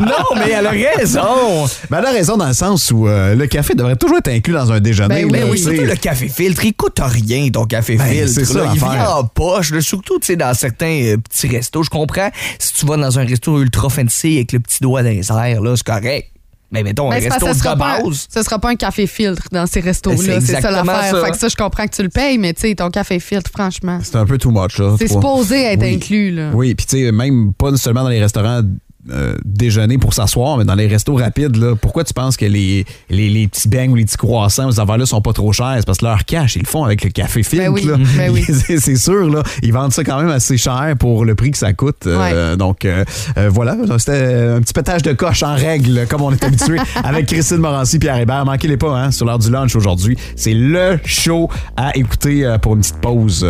Non, 0.00 0.36
mais 0.36 0.50
elle 0.50 0.66
a 0.66 0.70
raison. 0.70 1.66
Ben, 1.90 1.98
elle 1.98 2.06
a 2.06 2.10
raison 2.10 2.36
dans 2.36 2.48
le 2.48 2.52
sens 2.54 2.90
où 2.90 3.06
euh, 3.06 3.34
le 3.34 3.46
café 3.46 3.74
devrait 3.74 3.96
toujours 3.96 4.18
être 4.18 4.28
inclus 4.28 4.52
dans 4.54 4.72
un 4.72 4.80
déjeuner. 4.80 5.24
Ben 5.24 5.26
oui, 5.26 5.38
là, 5.40 5.46
Mais 5.50 5.56
surtout 5.56 5.82
le 5.90 5.96
café 5.96 6.28
filtre, 6.28 6.64
il 6.64 6.74
coûte 6.74 6.98
rien 7.00 7.48
ton 7.50 7.64
café 7.64 7.96
Ben, 7.96 8.04
filtre. 8.06 8.32
c'est 8.34 8.44
ça, 8.44 8.64
là. 8.64 8.70
il 8.74 8.78
vient 8.80 9.08
en 9.08 9.24
poche, 9.24 9.70
là. 9.72 9.80
surtout 9.80 10.18
tu 10.18 10.26
sais, 10.26 10.36
dans 10.36 10.52
certains 10.54 11.00
euh, 11.04 11.16
petits 11.16 11.48
restos. 11.48 11.82
Je 11.84 11.90
comprends, 11.90 12.30
si 12.58 12.74
tu 12.74 12.86
vas 12.86 12.96
dans 12.96 13.18
un 13.18 13.24
resto 13.24 13.60
ultra 13.60 13.88
fancy 13.88 14.36
avec 14.36 14.52
le 14.52 14.60
petit 14.60 14.78
doigt 14.82 15.02
dans 15.02 15.10
les 15.10 15.30
airs, 15.30 15.60
là, 15.60 15.74
c'est 15.76 15.86
correct. 15.86 16.30
Mais 16.72 16.82
mettons, 16.82 17.10
un 17.12 17.20
c'est 17.20 17.28
parce 17.28 17.42
resto 17.44 17.54
ce 17.54 17.58
de 17.60 17.64
sera, 17.64 17.76
pas, 17.76 17.98
un- 17.98 18.02
base. 18.08 18.26
ce 18.34 18.42
sera 18.42 18.58
pas 18.58 18.70
un 18.70 18.74
café 18.74 19.06
filtre 19.06 19.42
dans 19.52 19.66
ces 19.66 19.80
restos-là. 19.80 20.16
C'est 20.16 20.40
C'est 20.40 20.52
ça 20.52 20.58
exactement 20.58 20.92
l'affaire. 20.92 21.16
ça. 21.20 21.24
Fait 21.24 21.30
que 21.30 21.38
ça, 21.38 21.48
je 21.48 21.54
comprends 21.56 21.86
que 21.86 21.94
tu 21.94 22.02
le 22.02 22.08
payes, 22.08 22.38
mais 22.38 22.52
tu 22.54 22.62
sais, 22.62 22.74
ton 22.74 22.90
café 22.90 23.20
filtre, 23.20 23.50
franchement, 23.52 24.00
C'est 24.02 24.16
un 24.16 24.26
peu 24.26 24.36
too 24.36 24.50
much. 24.50 24.78
Là, 24.78 24.96
c'est 24.98 25.06
supposé 25.08 25.62
être 25.62 25.82
Oui. 25.82 25.94
inclus. 25.94 26.30
Là. 26.32 26.50
Oui, 26.54 26.74
puis 26.74 26.86
tu 26.86 27.04
sais, 27.04 27.12
même 27.12 27.52
pas 27.54 27.76
seulement 27.76 28.02
dans 28.02 28.08
les 28.08 28.20
restaurants 28.20 28.62
euh, 29.10 29.36
déjeuner 29.44 29.98
pour 29.98 30.14
s'asseoir, 30.14 30.58
mais 30.58 30.64
dans 30.64 30.74
les 30.74 30.86
restos 30.86 31.14
rapides, 31.14 31.56
là, 31.56 31.74
pourquoi 31.76 32.04
tu 32.04 32.12
penses 32.12 32.36
que 32.36 32.44
les, 32.44 32.84
les, 33.08 33.30
les 33.30 33.48
petits 33.48 33.68
beignes 33.68 33.92
ou 33.92 33.94
les 33.94 34.04
petits 34.04 34.16
croissants, 34.16 34.70
ces 34.70 34.80
affaires-là 34.80 35.06
sont 35.06 35.20
pas 35.20 35.32
trop 35.32 35.52
chers? 35.52 35.76
C'est 35.78 35.86
parce 35.86 35.98
que 35.98 36.04
leur 36.04 36.24
cash, 36.24 36.56
ils 36.56 36.62
le 36.62 36.66
font 36.66 36.84
avec 36.84 37.04
le 37.04 37.10
café 37.10 37.42
filtre. 37.42 37.66
Ben 37.66 37.72
oui, 37.72 37.84
là. 37.84 37.96
ben 38.16 38.32
oui. 38.32 38.44
c'est 38.78 38.96
sûr, 38.96 39.30
là, 39.30 39.42
ils 39.62 39.72
vendent 39.72 39.92
ça 39.92 40.04
quand 40.04 40.18
même 40.18 40.30
assez 40.30 40.56
cher 40.56 40.94
pour 40.98 41.24
le 41.24 41.34
prix 41.34 41.50
que 41.50 41.58
ça 41.58 41.72
coûte. 41.72 42.06
Euh, 42.06 42.56
donc, 42.56 42.84
euh, 42.84 43.04
voilà, 43.48 43.76
c'était 43.98 44.54
un 44.56 44.60
petit 44.60 44.72
pétage 44.72 45.02
de 45.02 45.12
coche 45.12 45.42
en 45.42 45.54
règle, 45.54 46.06
comme 46.08 46.22
on 46.22 46.32
est 46.32 46.44
habitué 46.44 46.78
avec 47.04 47.26
Christine 47.26 47.58
Morancy, 47.58 47.98
Pierre 47.98 48.18
Hébert. 48.18 48.44
Manquez-les 48.44 48.76
pas, 48.76 48.96
hein, 48.96 49.10
sur 49.10 49.26
l'heure 49.26 49.38
du 49.38 49.50
lunch 49.50 49.76
aujourd'hui. 49.76 50.16
C'est 50.34 50.54
le 50.54 50.98
show 51.04 51.48
à 51.76 51.96
écouter 51.96 52.56
pour 52.60 52.74
une 52.74 52.80
petite 52.80 53.00
pause, 53.00 53.46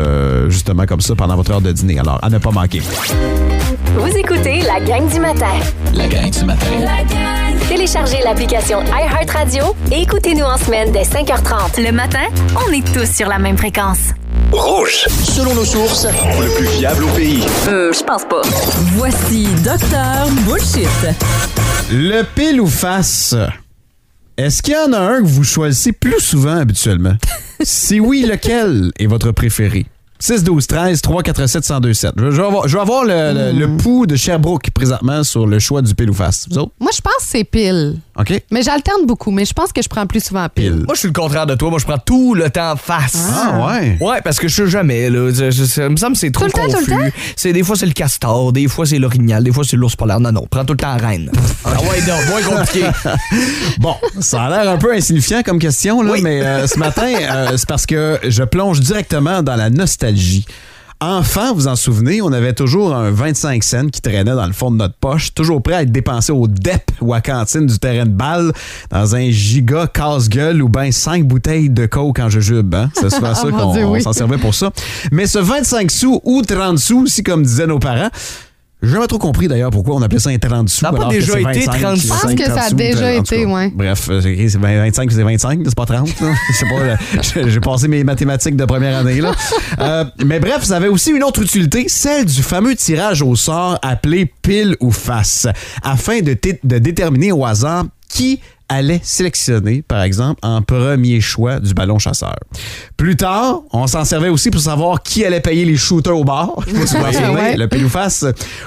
justement 0.48 0.86
comme 0.86 1.00
ça, 1.00 1.14
pendant 1.14 1.36
votre 1.36 1.50
heure 1.50 1.60
de 1.60 1.72
dîner. 1.72 1.98
Alors, 1.98 2.18
à 2.22 2.30
ne 2.30 2.38
pas 2.38 2.50
manquer. 2.50 2.82
Vous 3.98 4.16
écoutez 4.16 4.60
la 4.62 4.80
gang 4.80 5.08
du 5.10 5.20
matin. 5.20 5.45
La 5.94 6.08
gang 6.08 6.30
du 6.30 6.44
matin. 6.44 6.66
Téléchargez 7.68 8.18
l'application 8.24 8.82
iHeartRadio 8.84 9.64
et 9.90 10.02
écoutez-nous 10.02 10.44
en 10.44 10.56
semaine 10.58 10.92
dès 10.92 11.02
5h30. 11.02 11.82
Le 11.82 11.92
matin, 11.92 12.26
on 12.66 12.72
est 12.72 12.84
tous 12.92 13.10
sur 13.10 13.28
la 13.28 13.38
même 13.38 13.56
fréquence. 13.56 13.98
Rouge. 14.52 15.04
Selon 15.24 15.54
nos 15.54 15.64
sources, 15.64 16.06
Le 16.06 16.54
plus 16.56 16.66
fiable 16.66 17.04
au 17.04 17.08
pays. 17.08 17.44
Euh, 17.68 17.92
je 17.92 18.02
pense 18.04 18.24
pas. 18.24 18.42
Voici 18.94 19.46
Docteur 19.64 20.28
Bullshit. 20.46 20.88
Le 21.90 22.22
pile 22.22 22.60
ou 22.60 22.66
face? 22.66 23.34
Est-ce 24.36 24.62
qu'il 24.62 24.74
y 24.74 24.76
en 24.76 24.92
a 24.92 24.98
un 24.98 25.20
que 25.22 25.26
vous 25.26 25.44
choisissez 25.44 25.92
plus 25.92 26.20
souvent 26.20 26.56
habituellement? 26.58 27.14
si 27.62 28.00
oui, 28.00 28.26
lequel 28.28 28.90
est 28.98 29.06
votre 29.06 29.32
préféré? 29.32 29.86
6 30.18 30.44
12 30.44 30.66
13 30.66 31.02
3 31.02 31.22
4 31.22 31.46
7 31.46 31.64
102 31.64 31.94
7. 31.94 32.12
Je, 32.16 32.30
je 32.30 32.36
vais 32.40 32.46
avoir, 32.46 32.68
je 32.68 32.74
vais 32.76 32.80
avoir 32.82 33.04
le, 33.04 33.52
le- 33.52 33.58
le 33.58 33.76
pouls 33.76 34.06
de 34.06 34.16
Sherbrooke 34.16 34.70
présentement 34.70 35.22
sur 35.24 35.46
le 35.46 35.58
choix 35.58 35.82
du 35.82 35.94
pile 35.94 36.10
ou 36.10 36.14
face. 36.14 36.46
Vous 36.50 36.58
autres? 36.58 36.72
Moi, 36.80 36.90
je 36.94 37.00
pense 37.00 37.14
que 37.16 37.22
c'est 37.26 37.44
pile. 37.44 37.96
OK? 38.18 38.42
Mais 38.50 38.62
j'alterne 38.62 39.04
beaucoup, 39.06 39.30
mais 39.30 39.44
je 39.44 39.52
pense 39.52 39.72
que 39.72 39.82
je 39.82 39.88
prends 39.88 40.06
plus 40.06 40.24
souvent 40.24 40.46
pile. 40.48 40.72
Pile. 40.72 40.84
Moi, 40.86 40.94
je 40.94 41.00
suis 41.00 41.08
le 41.08 41.12
contraire 41.14 41.46
de 41.46 41.54
toi. 41.54 41.68
Moi, 41.70 41.78
je 41.78 41.84
prends 41.84 41.98
tout 41.98 42.34
le 42.34 42.48
temps 42.50 42.74
face. 42.76 43.28
Ah, 43.30 43.66
ouais. 43.78 43.98
Ouais, 44.00 44.20
parce 44.24 44.38
que 44.38 44.48
je 44.48 44.54
sais 44.54 44.66
jamais. 44.68 45.10
Là. 45.10 45.30
Je- 45.32 45.50
je- 45.50 45.64
ça 45.64 45.88
me 45.88 45.96
semble 45.96 46.14
que 46.14 46.18
c'est 46.20 46.30
trop 46.30 46.46
Tout 46.46 46.52
le 46.56 46.70
temps, 46.72 46.78
tout 46.78 46.90
le 46.90 46.96
confus. 46.96 47.12
C'est 47.36 47.52
des 47.52 47.62
fois 47.62 47.76
c'est 47.76 47.86
le 47.86 47.92
castor, 47.92 48.52
des 48.52 48.68
fois 48.68 48.86
c'est 48.86 48.98
l'orignal, 48.98 49.44
des 49.44 49.52
fois 49.52 49.64
c'est 49.64 49.76
l'ours 49.76 49.96
polaire. 49.96 50.18
Non, 50.20 50.32
non, 50.32 50.46
prends 50.50 50.64
tout 50.64 50.72
le 50.72 50.78
temps 50.78 50.96
reine. 50.96 51.30
ah 51.64 51.72
ouais, 51.82 52.00
non, 52.06 52.14
moins 52.30 52.42
compliqué. 52.42 52.86
Bon, 53.78 53.94
ça 54.20 54.44
a 54.44 54.50
l'air 54.64 54.72
un 54.72 54.78
peu 54.78 54.94
insignifiant 54.94 55.42
comme 55.42 55.58
question, 55.58 56.00
là, 56.02 56.12
Oui. 56.12 56.20
mais 56.22 56.40
euh, 56.42 56.66
ce 56.66 56.78
matin, 56.78 57.06
euh, 57.20 57.52
c'est 57.56 57.68
parce 57.68 57.84
que 57.86 58.18
je 58.26 58.42
plonge 58.42 58.80
directement 58.80 59.42
dans 59.42 59.56
la 59.56 59.68
nostalgie. 59.70 60.05
Enfant, 60.98 61.52
vous 61.52 61.68
en 61.68 61.76
souvenez, 61.76 62.22
on 62.22 62.32
avait 62.32 62.54
toujours 62.54 62.94
un 62.94 63.10
25 63.10 63.62
cents 63.62 63.88
qui 63.88 64.00
traînait 64.00 64.34
dans 64.34 64.46
le 64.46 64.54
fond 64.54 64.70
de 64.70 64.76
notre 64.76 64.94
poche, 64.94 65.34
toujours 65.34 65.62
prêt 65.62 65.74
à 65.74 65.82
être 65.82 65.92
dépensé 65.92 66.32
au 66.32 66.48
DEP 66.48 66.90
ou 67.02 67.12
à 67.12 67.20
cantine 67.20 67.66
du 67.66 67.78
terrain 67.78 68.06
de 68.06 68.10
balle, 68.12 68.50
dans 68.90 69.14
un 69.14 69.28
giga 69.30 69.88
casse-gueule 69.88 70.62
ou 70.62 70.70
bien 70.70 70.90
cinq 70.92 71.24
bouteilles 71.26 71.68
de 71.68 71.84
coke 71.84 72.18
en 72.18 72.30
jujube. 72.30 72.74
Hein? 72.74 72.90
C'est 72.94 73.10
souvent 73.10 73.34
ça 73.34 73.42
Ah, 73.46 73.50
mon 73.50 73.74
qu'on 73.74 73.92
oui. 73.92 74.00
s'en 74.02 74.14
servait 74.14 74.38
pour 74.38 74.54
ça. 74.54 74.70
Mais 75.12 75.26
ce 75.26 75.38
25 75.38 75.90
sous 75.90 76.18
ou 76.24 76.40
30 76.40 76.78
sous, 76.78 77.02
aussi 77.02 77.22
comme 77.22 77.42
disaient 77.42 77.66
nos 77.66 77.78
parents, 77.78 78.08
j'ai 78.82 78.90
jamais 78.90 79.06
trop 79.06 79.18
compris 79.18 79.48
d'ailleurs 79.48 79.70
pourquoi 79.70 79.94
on 79.96 80.02
appelait 80.02 80.18
ça 80.18 80.30
un 80.30 80.38
30 80.38 80.68
sous. 80.68 80.80
Ça 80.80 80.90
a 80.90 80.92
pas 80.92 81.08
déjà 81.08 81.40
été 81.40 81.60
25, 81.66 81.80
30 81.80 81.96
c'est 81.96 82.02
sous. 82.02 82.06
Je 82.06 82.08
pense 82.08 82.20
5, 82.22 82.36
que 82.36 82.44
ça 82.44 82.52
a 82.52 82.56
30 82.56 82.68
sous, 82.70 82.74
déjà 82.76 83.12
été, 83.14 83.46
ouais. 83.46 83.72
Bref, 83.74 84.08
euh, 84.10 84.20
c'est 84.20 84.48
c'est 84.48 84.58
25, 84.58 85.10
c'est 85.12 85.22
25, 85.22 85.60
c'est 85.64 85.74
pas 85.74 85.86
30. 85.86 86.20
là. 86.20 86.28
Je 86.50 86.56
sais 86.56 86.66
pas, 86.66 86.80
euh, 86.80 87.48
j'ai- 87.50 87.60
passé 87.60 87.88
mes 87.88 88.04
mathématiques 88.04 88.54
de 88.56 88.64
première 88.64 88.98
année. 88.98 89.20
Là. 89.20 89.32
Euh, 89.80 90.04
mais 90.24 90.40
bref, 90.40 90.62
ça 90.62 90.76
avait 90.76 90.88
aussi 90.88 91.10
une 91.10 91.24
autre 91.24 91.42
utilité, 91.42 91.86
celle 91.88 92.26
du 92.26 92.42
fameux 92.42 92.76
tirage 92.76 93.22
au 93.22 93.34
sort 93.34 93.78
appelé 93.82 94.30
pile 94.42 94.76
ou 94.80 94.90
face, 94.90 95.46
afin 95.82 96.20
de, 96.20 96.36
de 96.64 96.78
déterminer 96.78 97.32
au 97.32 97.44
hasard 97.44 97.86
qui 98.08 98.40
allait 98.68 99.00
sélectionner, 99.02 99.82
par 99.82 100.02
exemple, 100.02 100.40
en 100.42 100.62
premier 100.62 101.20
choix 101.20 101.60
du 101.60 101.72
ballon 101.74 101.98
chasseur. 101.98 102.36
Plus 102.96 103.16
tard, 103.16 103.62
on 103.72 103.86
s'en 103.86 104.04
servait 104.04 104.28
aussi 104.28 104.50
pour 104.50 104.60
savoir 104.60 105.02
qui 105.02 105.24
allait 105.24 105.40
payer 105.40 105.64
les 105.64 105.76
shooters 105.76 106.16
au 106.16 106.24
bar. 106.24 106.56
Ouais. 106.96 107.56
le 107.56 107.68
pile 107.68 107.84
ou 107.84 107.88
face. 107.88 108.24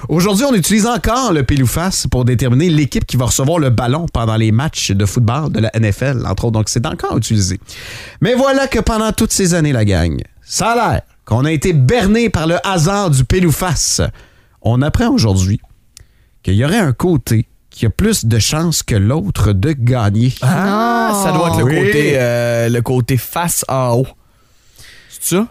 Aujourd'hui, 0.08 0.46
on 0.46 0.54
utilise 0.54 0.86
encore 0.86 1.34
le 1.34 1.44
pile 1.44 1.64
ou 1.64 1.68
face 1.68 2.08
pour 2.08 2.26
déterminer 2.26 2.70
l'équipe 2.70 3.06
qui 3.06 3.18
va 3.18 3.26
recevoir 3.26 3.60
le 3.60 3.70
ballon 3.70 4.06
pendant 4.12 4.36
les 4.36 4.52
matchs 4.52 4.92
de 4.92 5.06
football 5.06 5.52
de 5.52 5.60
la 5.60 5.72
NFL, 5.78 6.26
entre 6.26 6.46
autres. 6.46 6.54
Donc, 6.54 6.70
c'est 6.70 6.86
encore 6.86 7.18
utilisé. 7.18 7.60
Mais 8.22 8.36
voilà 8.36 8.68
que 8.68 8.80
pendant 8.80 9.12
toutes 9.12 9.32
ces 9.34 9.54
années, 9.54 9.72
la 9.74 9.86
gang, 9.86 10.22
ça 10.42 10.72
a 10.72 10.76
l'air 10.76 11.02
qu'on 11.26 11.46
a 11.46 11.52
été 11.52 11.74
berné 11.74 12.30
par 12.30 12.48
le 12.48 12.56
hasard 12.66 13.10
du 13.10 13.24
pile 13.24 13.48
ou 13.48 13.52
face. 13.52 14.02
On 14.62 14.82
apprend 14.82 15.10
aujourd'hui 15.10 15.60
qu'il 16.44 16.56
y 16.56 16.66
aurait 16.66 16.78
un 16.80 16.94
côté 16.94 17.48
qui 17.80 17.86
a 17.86 17.90
plus 17.90 18.26
de 18.26 18.40
chances 18.40 18.84
que 18.84 18.96
l'autre 18.96 19.54
de 19.54 19.72
gagner. 19.72 20.34
Ah, 20.42 21.12
ça 21.24 21.32
doit 21.32 21.48
être 21.48 21.60
le 21.60 21.64
Oui. 21.64 21.76
côté, 21.86 22.12
euh, 22.16 22.68
le 22.68 22.82
côté 22.82 23.16
face 23.16 23.64
en 23.70 23.94
haut. 23.94 24.08
C'est 25.10 25.36
ça? 25.36 25.48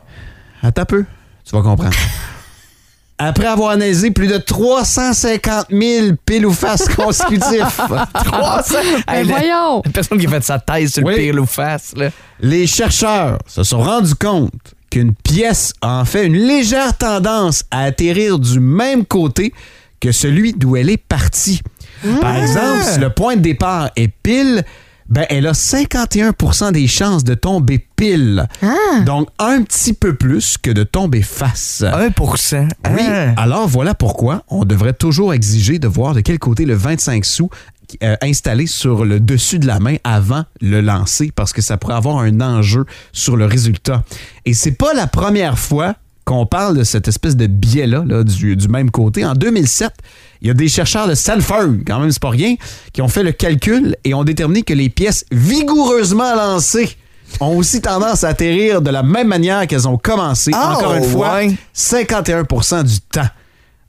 Attends 0.63 0.83
un 0.83 0.85
peu, 0.85 1.05
tu 1.43 1.57
vas 1.57 1.63
comprendre. 1.63 1.91
Après 3.21 3.47
avoir 3.47 3.71
analysé 3.71 4.11
plus 4.11 4.27
de 4.29 4.37
350 4.37 5.69
000 5.71 6.17
piles 6.27 6.45
ou 6.45 6.53
faces 6.53 6.87
consécutifs, 6.95 7.81
300. 8.15 8.75
Mais 9.09 9.21
Hey, 9.21 9.25
voyons! 9.25 9.81
la 9.87 9.91
personne 9.91 10.19
qui 10.19 10.27
a 10.27 10.31
fait 10.31 10.45
sa 10.45 10.59
thèse 10.59 10.93
sur 10.93 11.05
Oui. 11.05 11.15
le 11.15 11.19
pire 11.33 11.43
ou 11.43 11.47
face, 11.47 11.95
là. 11.97 12.11
les 12.41 12.67
chercheurs 12.67 13.39
se 13.47 13.63
sont 13.65 13.81
rendus 13.81 14.15
compte 14.15 14.53
qu'une 14.91 15.15
pièce 15.15 15.73
a 15.81 16.01
en 16.01 16.05
fait 16.05 16.27
une 16.27 16.37
légère 16.37 16.95
tendance 16.97 17.65
à 17.71 17.85
atterrir 17.85 18.39
du 18.39 18.61
même 18.61 19.07
côté 19.07 19.55
que 19.99 20.13
celui 20.13 20.53
d'où 20.53 20.77
elle 20.77 20.91
est 20.91 20.97
partie. 21.03 21.61
Par 22.21 22.37
exemple, 22.37 22.85
si 22.85 22.99
le 23.01 23.11
point 23.11 23.37
de 23.37 23.41
départ 23.43 23.91
est 23.97 24.09
pile, 24.09 24.65
ben 25.09 25.25
elle 25.31 25.47
a 25.47 25.53
51% 25.53 26.73
des 26.73 26.87
chances 26.87 27.25
de 27.25 27.35
tomber 27.35 27.79
pile. 27.97 28.47
Donc 29.07 29.29
un 29.39 29.63
petit 29.63 29.95
peu 29.95 30.15
plus 30.15 30.59
que 30.59 30.71
de 30.71 30.83
tomber 30.85 31.23
face. 31.23 31.83
1% 31.83 32.69
Oui, 32.91 33.01
Ah. 33.07 33.33
alors 33.41 33.67
voilà 33.69 33.95
pourquoi 33.95 34.43
on 34.49 34.65
devrait 34.65 34.93
toujours 34.93 35.33
exiger 35.33 35.79
de 35.79 35.89
voir 35.89 36.15
de 36.15 36.21
quel 36.21 36.39
côté 36.39 36.67
le 36.67 36.75
25 36.75 37.25
sous 37.25 37.49
euh, 38.03 38.17
installé 38.21 38.67
sur 38.67 39.07
le 39.07 39.19
dessus 39.19 39.59
de 39.59 39.67
la 39.67 39.79
main 39.81 39.97
avant 40.05 40.45
le 40.61 40.83
lancer 40.83 41.33
parce 41.35 41.55
que 41.55 41.63
ça 41.63 41.79
pourrait 41.79 41.95
avoir 41.95 42.19
un 42.19 42.43
enjeu 42.43 42.85
sur 43.15 43.39
le 43.39 43.47
résultat. 43.47 44.05
Et 44.45 44.53
c'est 44.53 44.73
pas 44.73 44.93
la 44.93 45.07
première 45.07 45.59
fois 45.59 45.95
qu'on 46.29 46.45
parle 46.45 46.77
de 46.77 46.85
cette 46.85 47.09
espèce 47.09 47.37
de 47.37 47.47
biais-là 47.47 48.05
là, 48.07 48.23
du, 48.23 48.55
du 48.55 48.69
même 48.69 48.91
côté. 48.91 49.25
En 49.25 49.33
2007, 49.33 49.91
il 50.43 50.49
y 50.49 50.51
a 50.51 50.55
des 50.55 50.69
chercheurs 50.69 51.09
de 51.09 51.15
Stanford, 51.15 51.71
quand 51.87 52.01
même 52.01 52.13
c'est 52.13 52.21
pas 52.21 52.29
rien, 52.29 52.57
qui 52.93 53.01
ont 53.01 53.09
fait 53.09 53.23
le 53.23 53.33
calcul 53.33 53.97
et 54.05 54.13
ont 54.13 54.25
déterminé 54.25 54.63
que 54.63 54.75
les 54.75 54.91
pièces 54.91 55.25
vigoureusement 55.33 56.37
lancées 56.37 56.97
ont 57.41 57.57
aussi 57.57 57.81
tendance 57.81 58.25
à 58.25 58.29
atterrir 58.29 58.83
de 58.83 58.91
la 58.91 59.03
même 59.03 59.29
manière 59.29 59.67
qu'elles 59.67 59.89
ont 59.89 59.97
commencé. 59.97 60.51
Ah, 60.55 60.75
Encore 60.77 60.95
une 60.95 61.05
fois, 61.05 61.37
ouais. 61.37 61.57
51% 61.75 62.85
du 62.85 63.01
temps. 63.01 63.29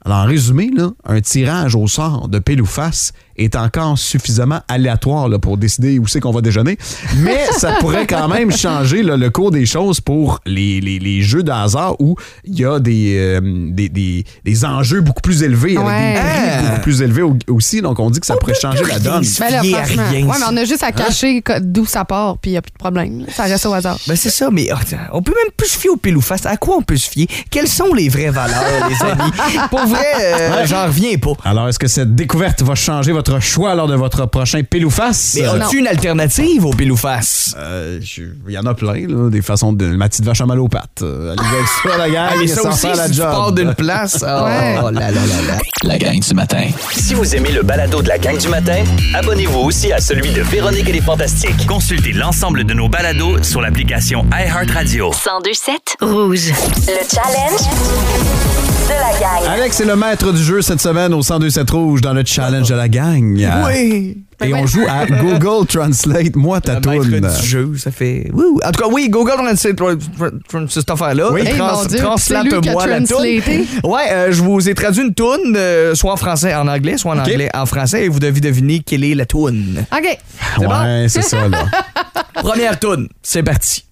Alors, 0.02 0.18
en 0.18 0.24
résumé, 0.24 0.70
là, 0.74 0.92
un 1.04 1.20
tirage 1.20 1.74
au 1.74 1.86
sort 1.88 2.28
de 2.28 2.38
pile 2.38 2.62
ou 2.62 2.66
face 2.66 3.12
est 3.40 3.56
encore 3.56 3.98
suffisamment 3.98 4.60
aléatoire 4.68 5.28
là, 5.28 5.38
pour 5.38 5.56
décider 5.56 5.98
où 5.98 6.06
c'est 6.06 6.20
qu'on 6.20 6.30
va 6.30 6.40
déjeuner. 6.40 6.78
Mais 7.16 7.46
ça 7.58 7.72
pourrait 7.80 8.06
quand 8.06 8.28
même 8.28 8.52
changer 8.52 9.02
là, 9.02 9.16
le 9.16 9.30
cours 9.30 9.50
des 9.50 9.66
choses 9.66 10.00
pour 10.00 10.40
les, 10.46 10.80
les- 10.80 10.98
les 10.98 11.22
jeux 11.22 11.42
de 11.42 11.50
hasard 11.50 11.96
où 12.00 12.16
il 12.44 12.58
y 12.60 12.64
a 12.64 12.78
des, 12.78 13.16
euh, 13.18 13.40
des, 13.70 13.88
des- 13.88 14.24
des 14.44 14.64
enjeux 14.64 15.00
beaucoup 15.00 15.22
plus 15.22 15.42
élevés, 15.42 15.76
avec 15.76 16.14
des 16.14 16.20
prix 16.20 16.30
Ah. 16.30 16.62
beaucoup 16.70 16.80
plus 16.82 17.02
élevés 17.02 17.22
au- 17.22 17.36
aussi. 17.48 17.80
Donc, 17.82 17.98
on 17.98 18.10
dit 18.10 18.20
que 18.20 18.26
ça 18.26 18.36
pourrait 18.36 18.54
changer 18.54 18.84
la 18.84 18.98
donne. 18.98 19.24
Ben 19.38 19.50
là, 19.50 19.62
franchement. 19.62 20.02
rien, 20.10 20.26
ouais, 20.26 20.36
mais 20.38 20.44
on 20.50 20.56
a 20.56 20.64
juste 20.64 20.82
à 20.82 20.92
cacher 20.92 21.42
co- 21.42 21.54
d'où 21.60 21.86
ça 21.86 22.04
part, 22.04 22.38
puis 22.38 22.50
il 22.50 22.54
n'y 22.54 22.58
a 22.58 22.62
plus 22.62 22.72
de 22.72 22.78
problème. 22.78 23.24
Ça 23.34 23.44
reste 23.44 23.64
au 23.66 23.72
hasard. 23.72 23.98
Ben 24.06 24.16
c'est 24.16 24.30
ça, 24.30 24.48
mais 24.52 24.70
attends, 24.70 24.96
on 25.12 25.22
peut 25.22 25.32
même 25.34 25.52
plus 25.56 25.68
se 25.68 25.78
fier 25.78 25.90
au 25.90 25.96
pile 25.96 26.16
ou 26.16 26.20
face. 26.20 26.44
À 26.46 26.56
quoi 26.56 26.76
on 26.76 26.82
peut 26.82 26.96
se 26.96 27.08
fier? 27.08 27.26
Quelles 27.50 27.68
sont 27.68 27.92
les 27.94 28.08
vraies 28.08 28.30
valeurs, 28.30 28.88
les 28.88 29.02
amis? 29.06 29.32
Pour 29.70 29.86
vrai, 29.86 30.04
euh, 30.20 30.66
j'en 30.66 30.86
reviens 30.86 31.16
pas. 31.18 31.32
Alors, 31.44 31.68
est-ce 31.68 31.78
que 31.78 31.88
cette 31.88 32.14
découverte 32.14 32.62
va 32.62 32.74
changer 32.74 33.12
votre 33.12 33.29
choix 33.38 33.74
lors 33.74 33.86
de 33.86 33.94
votre 33.94 34.26
prochain 34.26 34.62
pile 34.62 34.86
ou 34.86 34.90
face? 34.90 35.36
Mais 35.38 35.46
Euh, 35.46 35.60
as-tu 35.62 35.78
une 35.78 35.86
alternative 35.86 36.64
au 36.66 36.70
pile 36.72 36.90
ou 36.90 36.96
face? 36.96 37.54
Euh, 37.56 38.00
Il 38.48 38.52
y 38.52 38.58
en 38.58 38.64
a 38.66 38.74
plein, 38.74 39.06
là, 39.06 39.30
des 39.30 39.42
façons 39.42 39.72
de. 39.72 39.86
Ma 39.86 40.08
petite 40.08 40.24
vache 40.24 40.40
à 40.40 40.46
mal 40.46 40.58
aux 40.58 40.68
pattes. 40.68 41.02
Euh, 41.02 41.32
allez 41.38 41.48
avec 41.48 41.66
ça, 41.82 41.98
la 41.98 42.10
gang. 42.10 42.28
Ah, 42.32 42.46
ça 42.48 42.62
sans 42.62 42.68
aussi, 42.70 42.80
faire 42.80 42.96
la 42.96 43.04
si 43.04 43.10
tu 43.12 43.16
job. 43.18 43.30
pars 43.30 43.52
d'une 43.52 43.74
place, 43.74 44.16
oh, 44.22 44.44
Ouais. 44.44 44.74
là 44.74 44.90
là 44.90 45.10
là 45.10 45.10
là. 45.46 45.58
La 45.84 45.98
gang 45.98 46.18
du 46.18 46.34
matin. 46.34 46.66
Si 46.92 47.14
vous 47.14 47.34
aimez 47.36 47.52
le 47.52 47.62
balado 47.62 48.02
de 48.02 48.08
la 48.08 48.18
gang 48.18 48.36
du 48.38 48.48
matin, 48.48 48.82
abonnez-vous 49.14 49.60
aussi 49.60 49.92
à 49.92 50.00
celui 50.00 50.30
de 50.32 50.42
Véronique 50.42 50.88
et 50.88 50.92
les 50.92 51.00
Fantastiques. 51.02 51.66
Consultez 51.66 52.12
l'ensemble 52.12 52.64
de 52.64 52.74
nos 52.74 52.88
balados 52.88 53.42
sur 53.42 53.60
l'application 53.60 54.26
iHeartRadio. 54.32 55.10
1027 55.10 55.96
Rouge. 56.00 56.52
Le 56.86 57.08
challenge 57.14 58.69
de 58.90 58.94
la 58.94 59.18
gang. 59.20 59.48
Alex 59.52 59.80
est 59.80 59.84
le 59.84 59.96
maître 59.96 60.32
du 60.32 60.42
jeu 60.42 60.62
cette 60.62 60.80
semaine 60.80 61.12
au 61.14 61.18
1027 61.18 61.70
Rouge 61.70 62.00
dans 62.00 62.12
le 62.12 62.24
challenge 62.24 62.68
de 62.68 62.74
la 62.74 62.88
gang. 62.88 63.38
Oui! 63.66 64.18
Et 64.42 64.54
on 64.54 64.66
joue 64.66 64.84
à 64.88 65.04
Google 65.22 65.66
Translate, 65.66 66.34
moi 66.34 66.60
ta 66.62 66.80
Le 66.80 66.80
maître 66.80 67.04
toune. 67.04 67.40
du 67.40 67.46
jeu, 67.46 67.72
ça 67.76 67.90
fait. 67.90 68.30
Wouh. 68.32 68.58
En 68.64 68.70
tout 68.72 68.82
cas, 68.82 68.88
oui, 68.90 69.08
Google 69.10 69.32
Translate, 69.34 69.76
tra- 69.76 69.96
tra- 69.96 70.30
tra- 70.50 70.68
cette 70.68 70.90
affaire-là. 70.90 71.30
Oui. 71.30 71.42
Hey, 71.46 71.58
mon 71.58 71.84
Dieu, 71.84 71.98
c'est 72.16 72.42
lui 72.42 72.48
qui 72.48 72.68
a 72.70 72.72
Translate-moi 72.72 72.86
la 72.86 72.96
toune. 73.00 73.06
translaté. 73.06 73.66
Ouais, 73.84 74.00
euh, 74.10 74.32
je 74.32 74.42
vous 74.42 74.68
ai 74.68 74.74
traduit 74.74 75.02
une 75.04 75.14
toune, 75.14 75.54
euh, 75.56 75.94
soit 75.94 76.12
en 76.12 76.16
français 76.16 76.54
en 76.54 76.66
anglais, 76.68 76.96
soit 76.96 77.12
en 77.14 77.18
anglais 77.18 77.50
en 77.54 77.66
français, 77.66 78.06
et 78.06 78.08
vous 78.08 78.18
devez 78.18 78.40
deviner 78.40 78.80
quelle 78.80 79.04
est 79.04 79.14
la 79.14 79.26
toune. 79.26 79.84
OK. 79.92 80.18
C'est 80.58 80.64
bon? 80.66 80.70
Ouais, 80.72 81.06
c'est 81.08 81.22
ça, 81.22 81.46
là. 81.46 81.64
Première 82.34 82.78
toune, 82.78 83.08
c'est 83.22 83.42
parti. 83.42 83.84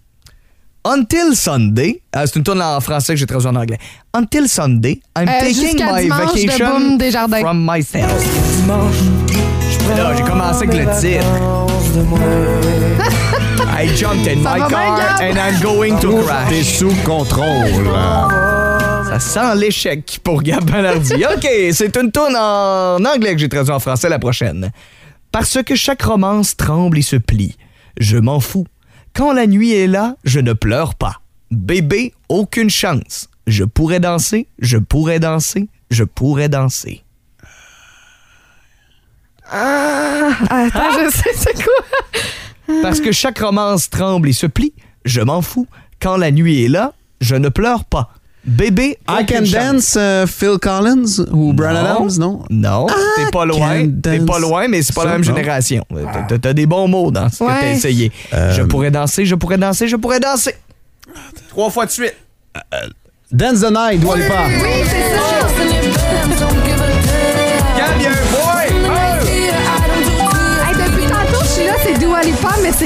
Until 0.85 1.35
Sunday, 1.35 2.01
euh, 2.17 2.25
c'est 2.27 2.37
une 2.37 2.45
toune 2.45 2.63
en 2.63 2.81
français 2.81 3.13
que 3.15 3.19
j'ai 3.19 3.27
traduit 3.27 3.49
en 3.49 3.57
anglais. 3.57 3.79
Until 4.15 4.49
Sunday, 4.49 5.01
I'm 5.19 5.29
Euh, 5.29 5.41
taking 5.41 5.55
jusqu'à 5.55 5.93
my 5.93 6.03
dimanche 6.03 6.21
de 6.35 6.41
vacation 6.47 6.79
Boom 6.81 6.99
Desjardins. 6.99 7.41
from 7.41 7.67
myself. 7.71 8.67
Là, 9.97 10.15
j'ai 10.17 10.23
commencé 10.23 10.65
avec 10.67 10.75
le 10.75 11.01
titre. 11.01 11.27
I 13.81 13.89
jumped 13.97 14.27
in 14.27 14.43
Ça 14.43 14.55
my 14.55 14.61
va 14.61 14.69
bien, 14.69 14.79
car 14.79 15.19
Gab? 15.19 15.21
and 15.21 15.37
I'm 15.39 15.61
going 15.63 15.99
to 16.01 16.19
T'es 16.21 16.25
crash. 16.25 16.79
sous 16.79 16.95
contrôle. 17.05 17.89
Ça 19.09 19.19
sent 19.21 19.57
l'échec 19.57 20.21
pour 20.23 20.43
Gab 20.43 20.65
Balardi. 20.71 21.15
OK, 21.37 21.49
c'est 21.73 21.97
une 21.97 22.11
toune 22.13 22.37
en 22.37 22.97
anglais 23.05 23.35
que 23.35 23.39
j'ai 23.41 23.49
traduit 23.49 23.73
en 23.73 23.81
français 23.81 24.09
la 24.09 24.19
prochaine. 24.19 24.71
Parce 25.33 25.59
que 25.63 25.75
chaque 25.75 26.03
romance 26.03 26.57
tremble 26.57 26.99
et 26.99 27.03
se 27.03 27.17
plie. 27.17 27.57
Je 27.99 28.17
m'en 28.17 28.41
fous. 28.41 28.67
Quand 29.19 29.33
la 29.33 29.49
nuit 29.49 29.73
est 29.73 29.89
là, 29.89 30.15
je 30.23 30.39
ne 30.39 30.53
pleure 30.53 30.95
pas. 30.95 31.21
Bébé, 31.51 32.15
aucune 32.29 32.71
chance. 32.71 33.29
Je 33.49 33.65
pourrais 33.65 33.99
danser, 33.99 34.47
je 34.61 34.79
pourrais 34.79 35.19
danser, 35.19 35.69
je 35.91 36.05
pourrais 36.05 36.49
danser. 36.49 37.03
Attends, 39.51 40.93
je 40.93 41.11
sais 41.11 41.33
c'est 41.35 41.65
quoi? 41.65 42.77
Parce 42.81 43.01
que 43.01 43.11
chaque 43.11 43.41
romance 43.41 43.91
tremble 43.91 44.29
et 44.29 44.33
se 44.33 44.47
plie. 44.47 44.73
Je 45.05 45.21
m'en 45.21 45.43
fous. 45.43 45.67
Quand 46.01 46.17
la 46.17 46.31
nuit 46.31 46.67
est 46.67 46.69
là, 46.69 46.93
je 47.21 47.35
ne 47.35 47.49
pleure 47.49 47.87
pas. 47.87 48.13
Bébé. 48.49 48.99
I 49.09 49.25
Can 49.27 49.35
aucune 49.37 49.47
chance. 49.47 49.53
Dance, 49.73 49.95
euh, 49.99 50.27
Phil 50.27 50.57
Collins 50.61 51.25
ou 51.33 51.53
Brian 51.53 51.75
Non. 51.75 51.81
Adams, 52.07 52.19
non? 52.19 52.43
Non, 52.51 52.87
t'es 53.17 53.31
pas 53.31 53.45
loin. 53.45 53.85
Can 53.85 53.91
T'es 54.03 54.19
pas 54.21 54.39
loin, 54.39 54.69
mais 54.69 54.83
c'est 54.83 54.95
pas 54.95 55.03
Ça, 55.03 55.07
la 55.09 55.13
même 55.19 55.27
non. 55.27 55.37
génération. 55.37 55.85
T'as- 56.29 56.39
T'as 56.39 56.53
des 56.53 56.67
bons 56.67 56.89
mots 56.89 57.11
dans 57.11 57.29
ce 57.29 57.39
que 57.39 57.45
t'as 57.49 57.73
essayé. 57.73 58.11
Euh, 58.33 58.53
Je 58.55 58.63
pourrais 58.63 58.91
danser, 58.91 59.25
je 59.27 59.35
pourrais 59.35 59.59
danser, 59.59 59.87
je 59.89 59.97
pourrais 59.97 60.21
danser. 60.21 60.55
Trois 61.51 61.71
fois 61.71 61.87
de 61.87 61.91
suite. 61.91 62.15
Dance 63.31 63.61
the 63.61 63.71
Night, 63.71 64.01
Dua 64.01 64.17
Lipa. 64.17 64.35
Oui, 64.47 64.69
c'est 64.85 65.17
ça. 65.17 65.18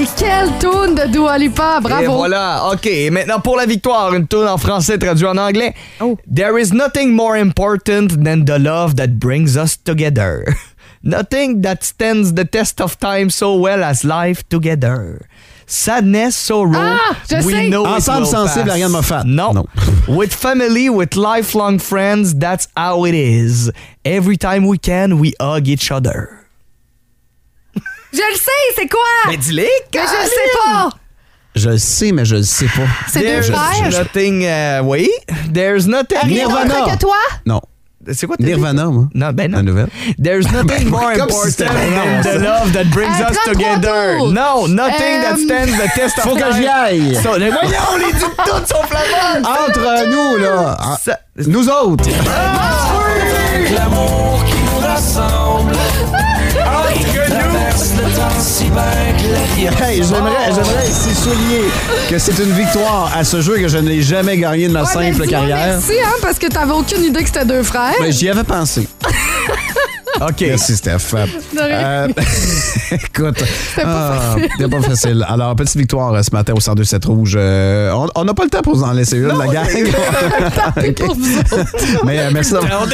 C'est 0.06 0.24
quelle 0.24 0.48
tune 0.58 0.94
de 0.94 1.10
Dua 1.12 1.38
Lipa? 1.38 1.78
Et 1.78 1.82
Bravo. 1.82 2.16
voilà, 2.16 2.70
OK. 2.72 2.88
Maintenant, 3.10 3.40
pour 3.40 3.56
la 3.56 3.66
victoire, 3.66 4.14
une 4.14 4.26
tune 4.26 4.46
en 4.48 4.58
français 4.58 4.98
traduit 4.98 5.26
en 5.26 5.36
anglais. 5.36 5.74
Oh. 6.00 6.16
There 6.32 6.58
is 6.60 6.72
nothing 6.72 7.10
more 7.12 7.36
important 7.36 8.22
than 8.22 8.44
the 8.44 8.58
love 8.58 8.96
that 8.96 9.18
brings 9.18 9.56
us 9.56 9.76
together. 9.82 10.44
nothing 11.02 11.62
that 11.62 11.82
stands 11.82 12.34
the 12.34 12.44
test 12.44 12.80
of 12.80 12.98
time 12.98 13.30
so 13.30 13.56
well 13.56 13.82
as 13.82 14.04
life 14.04 14.42
together. 14.48 15.20
Sadness, 15.66 16.36
sorrow, 16.36 16.72
Ah, 16.76 17.16
je 17.30 17.36
we 17.46 17.52
sais. 17.52 17.68
know 17.70 17.84
it 17.84 17.88
Ensemble 17.88 18.20
will 18.22 18.26
sensible, 18.46 18.64
pass. 18.64 18.72
Ariane 18.72 18.90
Moffat. 18.92 19.24
Non. 19.24 19.54
Non. 19.54 19.66
with 20.08 20.34
family, 20.34 20.90
with 20.90 21.16
lifelong 21.16 21.78
friends, 21.78 22.34
that's 22.34 22.68
how 22.76 23.04
it 23.06 23.14
is. 23.14 23.70
Every 24.04 24.36
time 24.36 24.66
we 24.66 24.76
can, 24.76 25.18
we 25.18 25.32
hug 25.40 25.68
each 25.68 25.90
other. 25.90 26.41
Je 28.12 28.18
le 28.18 28.36
sais, 28.36 28.50
c'est 28.76 28.88
quoi? 28.88 29.00
Mais 29.28 29.36
dis-le, 29.36 29.62
Mais 29.62 29.68
je 29.94 29.98
le 30.22 30.28
sais 30.28 30.58
pas. 30.64 30.88
Je 31.54 31.68
le 31.70 31.78
sais, 31.78 32.12
mais 32.12 32.24
je 32.24 32.36
le 32.36 32.42
sais 32.42 32.66
pas. 32.66 32.82
C'est 33.08 33.20
deux 33.20 33.26
There's 33.26 33.50
frères. 33.50 33.90
nothing, 33.90 34.44
euh, 34.44 34.80
oui. 34.84 35.10
There's 35.52 35.86
nothing. 35.86 36.18
Rien 36.22 36.46
Nirvana. 36.46 36.74
d'autre 36.80 36.92
que 36.94 36.98
toi? 36.98 37.16
Non. 37.46 37.60
C'est 38.12 38.26
quoi 38.26 38.36
t'as 38.36 38.44
dit? 38.44 38.50
Nirvana, 38.50 38.86
moi. 38.86 39.04
Non, 39.14 39.30
ben 39.32 39.50
non. 39.50 39.58
La 39.58 39.62
nouvelle. 39.62 39.88
There's 40.22 40.50
nothing 40.50 40.88
more 40.88 41.12
Comme 41.14 41.28
si 41.30 41.36
important 41.36 41.44
c'était 41.50 41.66
than 41.66 42.22
the 42.22 42.42
love 42.42 42.72
that 42.72 42.84
brings 42.86 43.20
Euh, 43.20 43.30
us 43.30 43.38
together. 43.44 44.18
tours. 44.18 44.32
No, 44.32 44.66
nothing 44.66 45.20
that 45.22 45.34
Euh, 45.34 45.44
stands 45.44 45.76
the 45.78 45.88
test 45.94 46.18
of 46.18 46.24
Faut 46.24 46.34
que 46.34 46.40
time. 46.40 46.52
j'y 46.56 46.66
aille. 46.66 47.14
So, 47.22 47.38
mais 47.38 47.50
voyons, 47.50 47.96
les 48.06 48.12
dit 48.12 48.24
toutes 48.44 48.66
sont 48.66 48.82
flamandes. 48.88 49.46
Entre 49.46 50.08
nous, 50.08 50.36
là. 50.38 50.76
ah, 50.80 50.96
Ça- 51.00 51.20
Nous 51.36 51.68
autres. 51.68 52.08
L'amour 53.74 54.42
qui 54.46 54.54
nous 54.64 54.80
rassemble. 54.86 55.72
Hey, 59.80 60.02
j'aimerais, 60.02 60.88
ici 60.88 61.14
souligner 61.14 61.62
que 62.10 62.18
c'est 62.18 62.38
une 62.42 62.52
victoire 62.52 63.10
à 63.14 63.24
ce 63.24 63.40
jeu 63.40 63.56
que 63.58 63.68
je 63.68 63.78
n'ai 63.78 64.02
jamais 64.02 64.36
gagné 64.36 64.68
de 64.68 64.72
ma 64.72 64.82
Ouais, 64.82 64.92
simple 64.92 65.26
carrière. 65.26 65.78
Merci, 65.78 65.92
hein, 66.04 66.14
parce 66.20 66.38
que 66.38 66.46
t'avais 66.46 66.72
aucune 66.72 67.04
idée 67.04 67.20
que 67.20 67.26
c'était 67.26 67.44
deux 67.44 67.62
frères. 67.62 67.94
Mais 68.00 68.12
j'y 68.12 68.28
avais 68.28 68.44
pensé. 68.44 68.88
OK. 70.28 70.40
Merci, 70.48 70.76
Steph. 70.76 71.14
Euh, 71.14 72.08
écoute, 72.92 73.38
pas 73.76 73.82
ah, 73.84 74.20
facile. 74.34 74.48
c'était 74.56 74.68
pas 74.70 74.82
facile. 74.82 75.26
Alors, 75.28 75.56
petite 75.56 75.76
victoire 75.76 76.14
euh, 76.14 76.22
ce 76.22 76.30
matin 76.32 76.52
au 76.54 76.60
102-7 76.60 77.06
rouge. 77.06 77.34
Euh, 77.36 77.90
on- 77.92 78.08
on 78.14 78.24
n'a 78.24 78.34
pas 78.34 78.44
le 78.44 78.50
temps 78.50 78.62
pour 78.62 78.76
vous 78.76 78.84
en 78.84 78.92
laisser 78.92 79.16
une, 79.18 79.28
la 79.28 79.46
gang. 79.46 79.66
Pour 80.96 81.14
vous 81.14 81.38
autres. 81.38 82.04
mais 82.04 82.18
euh, 82.18 82.30
merci 82.32 82.52
d'avoir. 82.52 82.86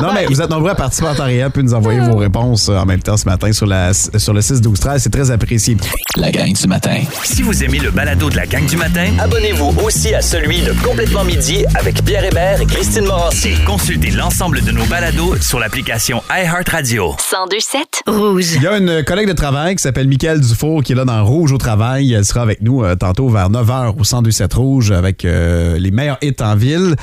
Non, 0.00 0.12
mais 0.14 0.26
vous 0.26 0.40
êtes 0.40 0.50
nombreux 0.50 0.70
à 0.70 0.74
participer 0.74 1.08
en 1.08 1.14
temps 1.14 1.24
réel 1.24 1.50
puis 1.50 1.62
nous 1.62 1.74
envoyer 1.74 2.00
vos 2.00 2.16
réponses 2.16 2.68
en 2.68 2.84
même 2.84 3.00
temps 3.00 3.16
ce 3.16 3.24
matin 3.26 3.52
sur, 3.52 3.66
la, 3.66 3.92
sur 3.92 4.32
le 4.32 4.40
6-12-13. 4.40 4.98
C'est 4.98 5.10
très 5.10 5.30
apprécié. 5.30 5.76
La 6.16 6.30
gang 6.30 6.52
du 6.52 6.66
matin. 6.66 6.98
Si 7.24 7.42
vous 7.42 7.62
aimez 7.64 7.78
le 7.78 7.90
balado 7.90 8.30
de 8.30 8.36
la 8.36 8.46
gang 8.46 8.64
du 8.66 8.76
matin, 8.76 9.06
abonnez-vous 9.18 9.74
aussi 9.84 10.14
à 10.14 10.22
celui 10.22 10.62
de 10.62 10.72
Complètement 10.84 11.24
midi 11.24 11.64
avec 11.74 12.04
Pierre 12.04 12.24
Hébert 12.24 12.60
et 12.60 12.66
Christine 12.66 13.06
Morancy. 13.06 13.54
Consultez 13.66 14.10
l'ensemble 14.10 14.62
de 14.62 14.70
nos 14.72 14.84
balados 14.84 15.36
sur 15.40 15.58
l'application 15.58 16.22
iHeartRadio. 16.46 17.16
1027 17.32 18.02
Rouge. 18.06 18.52
Il 18.56 18.62
y 18.62 18.66
a 18.68 18.78
une 18.78 19.02
collègue 19.04 19.26
de 19.26 19.32
travail 19.32 19.74
qui 19.74 19.82
s'appelle 19.82 20.06
Michael 20.06 20.40
Dufour 20.40 20.82
qui 20.84 20.92
est 20.92 20.94
là 20.94 21.04
dans 21.04 21.24
Rouge 21.24 21.50
au 21.52 21.58
travail. 21.58 22.12
Elle 22.12 22.24
sera 22.24 22.42
avec 22.42 22.62
nous 22.62 22.84
euh, 22.84 22.94
tantôt 22.94 23.28
vers 23.28 23.50
9h 23.50 23.96
au 23.98 24.02
102-7 24.04 24.54
Rouge 24.54 24.92
avec 24.92 25.24
euh, 25.24 25.76
les 25.78 25.90
meilleurs 25.90 26.18
hits 26.22 26.36
en 26.40 26.54
ville. 26.54 26.94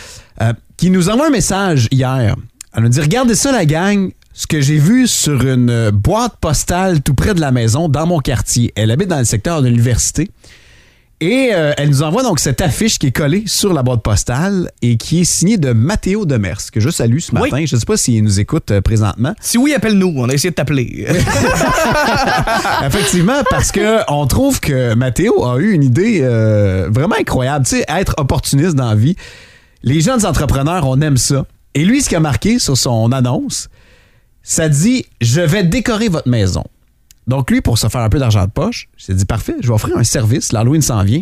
euh, 0.42 0.54
qui 0.78 0.90
nous 0.90 1.10
envoie 1.10 1.28
un 1.28 1.32
message 1.32 1.88
hier. 1.92 2.36
Elle 2.74 2.84
nous 2.84 2.90
dit 2.90 3.02
Regardez 3.02 3.36
ça, 3.36 3.52
la 3.52 3.66
gang. 3.66 4.12
Ce 4.34 4.48
que 4.48 4.62
j'ai 4.62 4.78
vu 4.78 5.08
sur 5.08 5.46
une 5.46 5.90
boîte 5.92 6.38
postale 6.42 7.02
tout 7.02 7.14
près 7.14 7.34
de 7.34 7.42
la 7.42 7.52
maison 7.52 7.90
dans 7.90 8.08
mon 8.08 8.20
quartier. 8.20 8.72
Elle 8.76 8.92
habite 8.92 9.10
dans 9.10 9.20
le 9.20 9.26
secteur 9.26 9.62
de 9.62 9.68
l'université. 9.68 10.32
Et 11.26 11.52
euh, 11.54 11.72
elle 11.78 11.88
nous 11.88 12.04
envoie 12.04 12.22
donc 12.22 12.42
cette 12.42 12.60
affiche 12.60 13.00
qui 13.00 13.08
est 13.08 13.12
collée 13.14 13.44
sur 13.46 13.72
la 13.72 13.82
boîte 13.82 14.04
postale 14.04 14.70
et 14.82 14.98
qui 14.98 15.22
est 15.22 15.24
signée 15.24 15.56
de 15.58 15.72
Mathéo 15.72 16.26
Demers, 16.26 16.60
que 16.70 16.82
je 16.82 16.90
salue 16.90 17.20
ce 17.20 17.32
Oui. 17.32 17.50
matin. 17.50 17.64
Je 17.66 17.76
ne 17.76 17.80
sais 17.80 17.86
pas 17.86 17.96
s'il 17.96 18.22
nous 18.26 18.42
écoute 18.42 18.72
euh, 18.72 18.82
présentement. 18.82 19.34
Si 19.40 19.58
oui, 19.58 19.74
appelle-nous. 19.74 20.14
On 20.18 20.28
a 20.28 20.34
essayé 20.34 20.50
de 20.50 20.56
t'appeler. 20.56 21.08
Effectivement, 22.86 23.42
parce 23.50 23.72
que 23.72 24.00
on 24.12 24.28
trouve 24.28 24.60
que 24.60 24.96
Mathéo 24.96 25.46
a 25.46 25.60
eu 25.60 25.72
une 25.72 25.84
idée 25.84 26.20
euh, 26.24 26.90
vraiment 26.92 27.16
incroyable. 27.18 27.66
Tu 27.66 27.78
sais, 27.78 27.86
être 27.88 28.16
opportuniste 28.18 28.76
dans 28.76 28.90
la 28.90 28.96
vie. 28.96 29.16
Les 29.82 30.02
jeunes 30.02 30.26
entrepreneurs, 30.26 30.86
on 30.88 31.00
aime 31.00 31.16
ça. 31.18 31.46
Et 31.74 31.86
lui, 31.86 32.02
ce 32.02 32.10
qu'il 32.10 32.18
a 32.18 32.22
marqué 32.22 32.60
sur 32.60 32.78
son 32.78 33.14
annonce, 33.14 33.70
ça 34.42 34.68
dit 34.68 35.06
Je 35.22 35.40
vais 35.40 35.64
décorer 35.64 36.10
votre 36.10 36.28
maison. 36.28 36.66
Donc, 37.28 37.52
lui, 37.52 37.62
pour 37.62 37.78
se 37.78 37.88
faire 37.88 38.02
un 38.02 38.10
peu 38.10 38.20
d'argent 38.20 38.46
de 38.46 38.52
poche, 38.52 38.90
il 38.98 39.04
s'est 39.04 39.14
dit 39.14 39.26
Parfait, 39.26 39.56
je 39.62 39.68
vais 39.68 39.74
offrir 39.74 39.98
un 39.98 40.04
service. 40.04 40.52
L'Halloween 40.52 40.82
s'en 40.82 41.04
vient. 41.04 41.22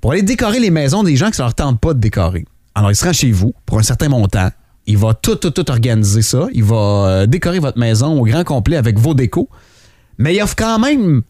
Pour 0.00 0.12
aller 0.12 0.22
décorer 0.22 0.60
les 0.60 0.70
maisons 0.70 1.02
des 1.02 1.16
gens 1.16 1.30
qui 1.30 1.40
ne 1.40 1.44
leur 1.46 1.54
tentent 1.54 1.80
pas 1.80 1.94
de 1.94 1.98
décorer. 1.98 2.44
Alors, 2.74 2.90
il 2.90 2.94
se 2.94 3.04
rend 3.04 3.12
chez 3.12 3.32
vous 3.32 3.52
pour 3.66 3.78
un 3.78 3.82
certain 3.82 4.08
montant. 4.08 4.50
Il 4.86 4.96
va 4.96 5.14
tout, 5.14 5.36
tout, 5.36 5.50
tout 5.50 5.70
organiser 5.70 6.22
ça. 6.22 6.46
Il 6.52 6.64
va 6.64 6.76
euh, 6.76 7.26
décorer 7.26 7.58
votre 7.58 7.78
maison 7.78 8.20
au 8.20 8.24
grand 8.24 8.44
complet 8.44 8.76
avec 8.76 8.98
vos 8.98 9.14
décos. 9.14 9.48
Mais 10.18 10.34
il 10.34 10.42
offre 10.42 10.56
quand 10.56 10.78
même 10.78 11.22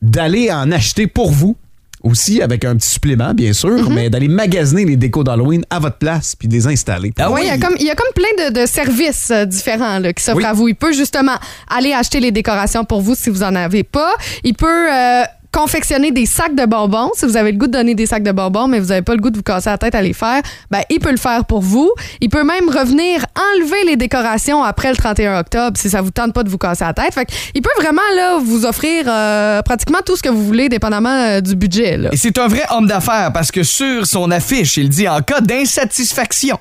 d'aller 0.00 0.50
en 0.50 0.70
acheter 0.70 1.06
pour 1.06 1.30
vous 1.30 1.56
aussi 2.02 2.42
avec 2.42 2.64
un 2.64 2.76
petit 2.76 2.88
supplément, 2.88 3.34
bien 3.34 3.52
sûr, 3.52 3.88
mais 3.90 4.10
d'aller 4.10 4.28
magasiner 4.28 4.84
les 4.84 4.96
décos 4.96 5.24
d'Halloween 5.24 5.64
à 5.70 5.78
votre 5.78 5.96
place 5.98 6.34
puis 6.36 6.48
de 6.48 6.54
les 6.54 6.66
installer. 6.66 7.12
Ah 7.18 7.30
Ouais, 7.30 7.40
oui. 7.42 7.46
il 7.46 7.48
y 7.48 7.50
a 7.50 7.58
comme, 7.58 7.76
il 7.78 7.86
y 7.86 7.90
a 7.90 7.94
comme 7.94 8.12
plein 8.14 8.48
de, 8.50 8.60
de 8.60 8.66
services 8.66 9.30
euh, 9.30 9.44
différents 9.44 9.98
là, 9.98 10.12
qui 10.12 10.22
s'offrent 10.22 10.38
Oui. 10.38 10.44
à 10.44 10.52
vous. 10.52 10.68
Il 10.68 10.74
peut 10.74 10.92
justement 10.92 11.36
aller 11.68 11.92
acheter 11.92 12.20
les 12.20 12.30
décorations 12.32 12.84
pour 12.84 13.00
vous 13.02 13.14
si 13.14 13.30
vous 13.30 13.42
en 13.42 13.54
avez 13.54 13.84
pas. 13.84 14.12
Il 14.44 14.54
peut 14.54 14.66
euh, 14.92 15.22
confectionner 15.52 16.10
des 16.10 16.26
sacs 16.26 16.54
de 16.54 16.64
bonbons 16.64 17.10
si 17.14 17.26
vous 17.26 17.36
avez 17.36 17.52
le 17.52 17.58
goût 17.58 17.66
de 17.66 17.72
donner 17.72 17.94
des 17.94 18.06
sacs 18.06 18.22
de 18.22 18.32
bonbons, 18.32 18.66
mais 18.66 18.80
vous 18.80 18.86
n'avez 18.86 19.02
pas 19.02 19.14
le 19.14 19.20
goût 19.20 19.30
de 19.30 19.36
vous 19.36 19.42
casser 19.42 19.70
la 19.70 19.78
tête 19.78 19.94
à 19.94 20.02
les 20.02 20.14
faire. 20.14 20.42
Ben, 20.70 20.80
il 20.90 20.98
peut 20.98 21.10
le 21.10 21.18
faire 21.18 21.44
pour 21.44 21.60
vous. 21.60 21.90
Il 22.20 22.30
peut 22.30 22.42
même 22.42 22.68
revenir 22.68 23.24
enlever 23.36 23.84
les 23.86 23.96
décorations 23.96 24.62
après 24.64 24.90
le 24.90 24.96
31 24.96 25.38
octobre 25.38 25.76
si 25.78 25.90
ça 25.90 26.00
vous 26.00 26.10
tente 26.10 26.32
pas 26.32 26.42
de 26.42 26.48
vous 26.48 26.58
casser 26.58 26.84
la 26.84 26.94
tête. 26.94 27.12
Fait 27.12 27.28
il 27.54 27.62
peut 27.62 27.70
vraiment 27.78 28.02
là 28.16 28.38
vous 28.38 28.64
offrir 28.64 29.04
euh, 29.06 29.62
pratiquement 29.62 29.98
tout 30.04 30.16
ce 30.16 30.22
que 30.22 30.30
vous 30.30 30.44
voulez, 30.44 30.68
dépendamment 30.68 31.10
euh, 31.10 31.40
du 31.40 31.54
budget. 31.54 31.98
Et 32.10 32.16
c'est 32.16 32.38
un 32.38 32.48
vrai 32.48 32.64
homme 32.70 32.86
d'affaires 32.86 33.32
parce 33.32 33.50
que 33.50 33.62
sur 33.62 34.06
son 34.06 34.30
affiche, 34.30 34.78
il 34.78 34.88
dit 34.88 35.08
en 35.08 35.20
cas 35.20 35.40
d'insatisfaction, 35.40 36.58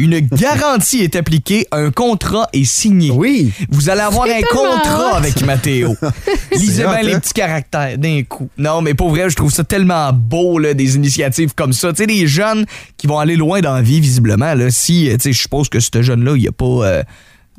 une 0.00 0.20
garantie 0.20 0.98
est 1.02 1.16
appliquée, 1.16 1.66
un 1.72 1.90
contrat 1.90 2.48
est 2.52 2.64
signé. 2.64 3.10
Oui. 3.10 3.52
Vous 3.70 3.88
allez 3.90 4.00
avoir 4.00 4.26
un 4.26 4.40
contrat 4.50 5.12
hot. 5.12 5.16
avec 5.16 5.40
Mathéo. 5.44 5.94
Lisez 6.52 6.82
bien 6.84 7.02
les 7.02 7.14
hein? 7.14 7.20
petits 7.20 7.32
caractères 7.34 7.98
d'un 7.98 8.22
coup. 8.22 8.48
Non, 8.58 8.82
mais 8.82 8.94
pour 8.94 9.10
vrai, 9.10 9.30
je 9.30 9.36
trouve 9.36 9.52
ça 9.52 9.64
tellement 9.64 10.12
beau, 10.12 10.58
là, 10.58 10.74
des 10.74 10.96
initiatives 10.96 11.54
comme 11.54 11.72
ça. 11.72 11.90
Tu 11.92 11.98
sais, 11.98 12.06
des 12.06 12.26
jeunes 12.26 12.64
qui 12.96 13.06
vont 13.06 13.18
aller 13.18 13.36
loin 13.36 13.60
dans 13.60 13.74
la 13.74 13.82
vie, 13.82 14.00
visiblement. 14.00 14.54
Là, 14.54 14.70
si, 14.70 15.08
euh, 15.08 15.14
tu 15.14 15.20
sais, 15.24 15.32
je 15.32 15.40
suppose 15.42 15.68
que 15.68 15.80
ce 15.80 16.02
jeune-là, 16.02 16.34
il 16.36 16.48
a 16.48 16.52
pas... 16.52 16.64
euh, 16.64 17.02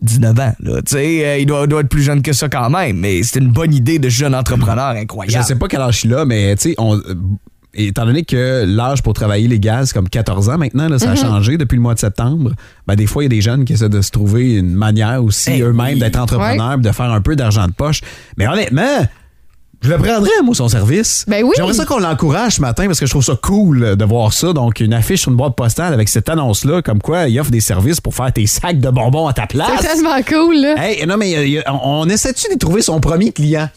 19 0.02 0.40
ans, 0.40 0.54
là. 0.62 0.82
Tu 0.82 0.94
sais, 0.96 1.26
euh, 1.26 1.38
il 1.38 1.46
doit, 1.46 1.68
doit 1.68 1.82
être 1.82 1.88
plus 1.90 2.02
jeune 2.02 2.24
que 2.24 2.34
ça 2.34 2.50
quand 2.50 2.72
même, 2.72 2.98
mais 2.98 3.22
c'est 3.22 3.38
une 3.40 3.50
bonne 3.52 3.72
idée 3.72 4.00
de 4.00 4.10
jeune 4.10 4.34
entrepreneur 4.34 4.96
Je 4.96 5.02
incroyable. 5.02 5.46
sais 5.46 5.54
pas 5.56 5.68
quel 5.68 5.82
âge 5.82 6.02
il 6.04 6.14
a, 6.16 6.26
mais 6.26 6.56
tu 6.56 6.70
sais, 6.70 6.76
on- 6.80 6.98
euh, 6.98 7.14
étant 7.74 8.06
donné 8.06 8.24
que 8.24 8.66
l'âge 8.68 9.02
pour 9.02 9.14
travailler 9.14 9.48
légal, 9.48 9.88
c'est 9.88 9.94
comme 9.94 10.10
14 10.10 10.50
ans 10.50 10.58
maintenant, 10.58 10.90
là, 10.90 11.00
ça 11.00 11.12
a 11.12 11.16
changé 11.16 11.58
depuis 11.58 11.76
le 11.76 11.82
mois 11.82 11.94
de 11.94 12.00
septembre, 12.00 12.52
ben, 12.88 12.96
des 12.96 13.08
fois, 13.08 13.24
il 13.24 13.26
y 13.26 13.28
a 13.28 13.30
des 13.30 13.42
jeunes 13.42 13.66
qui 13.66 13.74
essaient 13.74 13.90
de 13.90 14.02
se 14.02 14.12
trouver 14.12 14.56
une 14.56 14.74
manière 14.74 15.24
aussi 15.24 15.52
Eh 15.54 15.62
eux-mêmes 15.62 16.00
d'être 16.00 16.20
entrepreneurs, 16.20 16.78
de 16.78 16.92
faire 16.92 17.12
un 17.12 17.22
peu 17.22 17.36
d'argent 17.36 17.68
de 17.68 17.74
poche. 17.74 18.02
Mais 18.38 18.48
honnêtement, 18.48 19.06
je 19.82 19.90
le 19.90 19.98
prendrais, 19.98 20.30
moi, 20.44 20.54
son 20.54 20.68
service. 20.68 21.26
Ben 21.28 21.44
oui. 21.44 21.54
J'aimerais 21.56 21.74
ça 21.74 21.86
qu'on 21.86 22.00
l'encourage 22.00 22.56
ce 22.56 22.62
matin 22.62 22.86
parce 22.86 23.00
que 23.00 23.06
je 23.08 23.12
trouve 23.12 23.24
ça 23.24 23.36
cool 23.42 23.96
de 23.96 24.06
voir 24.06 24.32
ça. 24.32 24.54
Donc, 24.54 24.80
une 24.80 24.94
affiche 24.94 25.22
sur 25.22 25.32
une 25.32 25.38
boîte 25.38 25.56
postale 25.56 25.94
avec 25.94 26.08
cette 26.10 26.30
annonce-là, 26.30 26.82
comme 26.82 27.02
quoi 27.02 27.28
il 27.28 27.40
offre 27.40 27.52
des 27.52 27.62
services 27.62 28.00
pour 28.00 28.14
faire 28.14 28.32
tes 28.32 28.46
sacs 28.46 28.80
de 28.80 28.90
bonbons 28.90 29.28
à 29.28 29.34
ta 29.34 29.48
place. 29.48 29.72
C'est 29.80 29.88
tellement 29.88 30.22
cool. 30.28 30.56
Là. 30.62 30.76
Hey, 30.78 31.06
non, 31.08 31.18
mais 31.18 31.58
euh, 31.58 31.62
on, 31.68 32.02
on 32.02 32.10
essaie-tu 32.10 32.54
de 32.54 32.60
trouver 32.60 32.82
son 32.82 33.00
premier 33.00 33.32
client? 33.32 33.70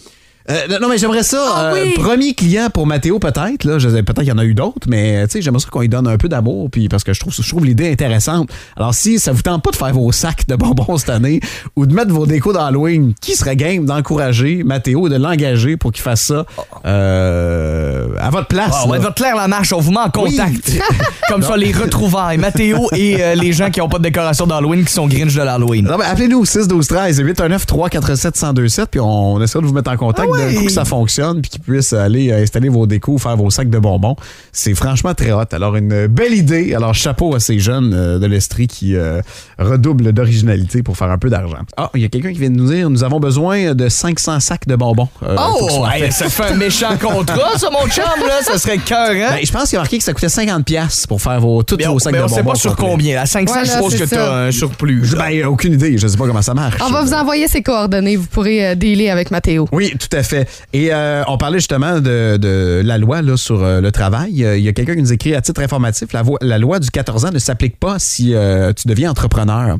Euh, 0.50 0.78
non, 0.80 0.88
mais 0.88 0.98
j'aimerais 0.98 1.22
ça. 1.22 1.42
Ah 1.54 1.64
euh, 1.66 1.84
oui. 1.84 1.94
Premier 1.94 2.34
client 2.34 2.68
pour 2.68 2.86
Mathéo, 2.86 3.18
peut-être. 3.18 3.64
Là, 3.64 3.78
peut-être 3.78 4.14
qu'il 4.18 4.28
y 4.28 4.32
en 4.32 4.38
a 4.38 4.44
eu 4.44 4.54
d'autres, 4.54 4.88
mais 4.88 5.26
j'aimerais 5.34 5.60
ça 5.60 5.68
qu'on 5.70 5.80
lui 5.80 5.88
donne 5.88 6.06
un 6.06 6.18
peu 6.18 6.28
d'amour, 6.28 6.68
puis 6.70 6.88
parce 6.88 7.02
que 7.02 7.14
je 7.14 7.20
trouve, 7.20 7.32
je 7.34 7.48
trouve 7.48 7.64
l'idée 7.64 7.90
intéressante. 7.90 8.50
Alors, 8.76 8.92
si 8.92 9.18
ça 9.18 9.32
vous 9.32 9.40
tente 9.40 9.62
pas 9.62 9.70
de 9.70 9.76
faire 9.76 9.92
vos 9.94 10.12
sacs 10.12 10.46
de 10.46 10.54
bonbons 10.56 10.98
cette 10.98 11.10
année 11.10 11.40
ou 11.76 11.86
de 11.86 11.94
mettre 11.94 12.12
vos 12.12 12.26
décos 12.26 12.52
d'Halloween, 12.52 13.14
qui 13.22 13.34
serait 13.36 13.56
game 13.56 13.86
d'encourager 13.86 14.64
Mathéo, 14.64 15.08
de 15.08 15.16
l'engager 15.16 15.78
pour 15.78 15.92
qu'il 15.92 16.02
fasse 16.02 16.22
ça 16.22 16.44
euh, 16.84 18.08
à 18.20 18.28
votre 18.28 18.48
place? 18.48 18.72
Ah, 18.74 18.82
on 18.84 18.88
va 18.90 18.96
être 18.96 19.02
votre 19.02 19.14
Claire 19.14 19.36
Lamarche, 19.36 19.72
on 19.72 19.80
vous 19.80 19.92
met 19.92 19.98
en 19.98 20.10
contact. 20.10 20.72
Comme 21.28 21.42
ça, 21.42 21.56
les 21.56 21.72
retrouvailles. 21.72 22.36
Mathéo 22.36 22.88
et 22.94 23.34
les 23.36 23.52
gens 23.52 23.70
qui 23.70 23.80
n'ont 23.80 23.88
pas 23.88 23.98
de 23.98 24.02
décoration 24.02 24.46
d'Halloween 24.46 24.84
qui 24.84 24.92
sont 24.92 25.06
Grinch 25.06 25.34
de 25.34 25.42
l'Halloween. 25.42 25.86
Non, 25.86 25.98
appelez-nous 26.00 26.40
au 26.40 26.44
6 26.44 26.68
12 26.68 26.86
13 26.86 27.18
819 27.20 27.66
347 27.66 28.42
1027 28.42 28.90
puis 28.90 29.00
on 29.00 29.40
essaiera 29.40 29.62
de 29.62 29.66
vous 29.66 29.72
mettre 29.72 29.90
en 29.90 29.96
contact 29.96 30.28
Ah 30.30 30.33
d'un 30.36 30.54
coup 30.54 30.64
que 30.66 30.72
ça 30.72 30.84
fonctionne 30.84 31.40
puis 31.40 31.50
qu'ils 31.50 31.60
puissent 31.60 31.92
aller 31.92 32.30
euh, 32.30 32.42
installer 32.42 32.68
vos 32.68 32.86
décos, 32.86 33.18
faire 33.18 33.36
vos 33.36 33.50
sacs 33.50 33.70
de 33.70 33.78
bonbons. 33.78 34.16
C'est 34.52 34.74
franchement 34.74 35.14
très 35.14 35.32
hot. 35.32 35.42
Alors 35.52 35.76
une 35.76 36.06
belle 36.06 36.34
idée. 36.34 36.74
Alors 36.74 36.94
chapeau 36.94 37.34
à 37.34 37.40
ces 37.40 37.58
jeunes 37.58 37.92
euh, 37.94 38.18
de 38.18 38.26
l'Estrie 38.26 38.66
qui 38.66 38.96
euh, 38.96 39.20
redoublent 39.58 40.12
d'originalité 40.12 40.82
pour 40.82 40.96
faire 40.96 41.10
un 41.10 41.18
peu 41.18 41.30
d'argent. 41.30 41.58
Ah, 41.76 41.90
il 41.94 42.02
y 42.02 42.04
a 42.04 42.08
quelqu'un 42.08 42.32
qui 42.32 42.38
vient 42.38 42.50
de 42.50 42.56
nous 42.56 42.70
dire 42.72 42.90
nous 42.90 43.04
avons 43.04 43.20
besoin 43.20 43.74
de 43.74 43.88
500 43.88 44.40
sacs 44.40 44.66
de 44.66 44.76
bonbons. 44.76 45.08
euh, 45.22 45.36
Oh, 45.38 45.84
hey, 45.92 46.10
ça 46.12 46.28
fait 46.28 46.44
un 46.52 46.54
méchant 46.56 46.96
contrat, 46.96 47.58
ça, 47.58 47.68
mon 47.70 47.86
chum, 47.88 48.04
là. 48.26 48.40
Ça 48.42 48.58
serait 48.58 48.78
cœur, 48.78 49.10
hein? 49.10 49.34
Ben, 49.36 49.40
je 49.44 49.52
pense 49.52 49.64
qu'il 49.64 49.74
y 49.74 49.76
a 49.76 49.80
marqué 49.80 49.98
que 49.98 50.04
ça 50.04 50.12
coûtait 50.12 50.28
50 50.28 50.64
pièces 50.64 51.06
pour 51.06 51.20
faire 51.20 51.40
vos, 51.40 51.62
tous 51.62 51.76
Mais 51.76 51.86
on, 51.86 51.92
vos 51.94 51.98
sacs 51.98 52.12
mais 52.12 52.18
de 52.18 52.24
on 52.24 52.26
bonbons. 52.28 52.36
sait 52.36 52.42
pas 52.44 52.54
sur 52.54 52.76
combien. 52.76 53.20
À 53.20 53.26
500, 53.26 53.44
Voilà, 53.52 53.64
je 53.64 53.70
suppose 53.72 53.96
que 53.98 54.06
ça. 54.06 54.16
t'as 54.16 54.34
un 54.46 54.50
surplus. 54.50 55.14
Ben, 55.16 55.44
aucune 55.46 55.74
idée. 55.74 55.96
Je 55.98 56.06
sais 56.06 56.16
pas 56.16 56.26
comment 56.26 56.42
ça 56.42 56.54
marche. 56.54 56.76
On 56.84 56.90
va 56.90 57.02
vous 57.02 57.12
envoyer 57.14 57.48
ses 57.48 57.62
coordonnées. 57.62 58.16
Vous 58.16 58.26
pourrez 58.26 58.68
euh, 58.68 58.74
dealer 58.74 59.10
avec 59.10 59.30
Mathéo. 59.30 59.68
Oui, 59.72 59.94
tout 59.98 60.14
à 60.16 60.22
fait. 60.22 60.23
Et 60.72 60.92
euh, 60.92 61.22
on 61.28 61.36
parlait 61.38 61.58
justement 61.58 62.00
de, 62.00 62.36
de 62.36 62.82
la 62.84 62.98
loi 62.98 63.22
là, 63.22 63.36
sur 63.36 63.62
euh, 63.62 63.80
le 63.80 63.92
travail. 63.92 64.44
Euh, 64.44 64.56
Il 64.56 64.64
y 64.64 64.68
a 64.68 64.72
quelqu'un 64.72 64.94
qui 64.94 65.02
nous 65.02 65.12
écrit 65.12 65.34
à 65.34 65.40
titre 65.42 65.60
informatif, 65.62 66.08
la, 66.40 66.58
loi 66.58 66.78
du 66.78 66.90
14 66.90 67.24
ans 67.26 67.30
ne 67.32 67.38
s'applique 67.38 67.78
pas 67.78 67.98
si 67.98 68.34
euh, 68.34 68.72
tu 68.72 68.88
deviens 68.88 69.10
entrepreneur. 69.10 69.76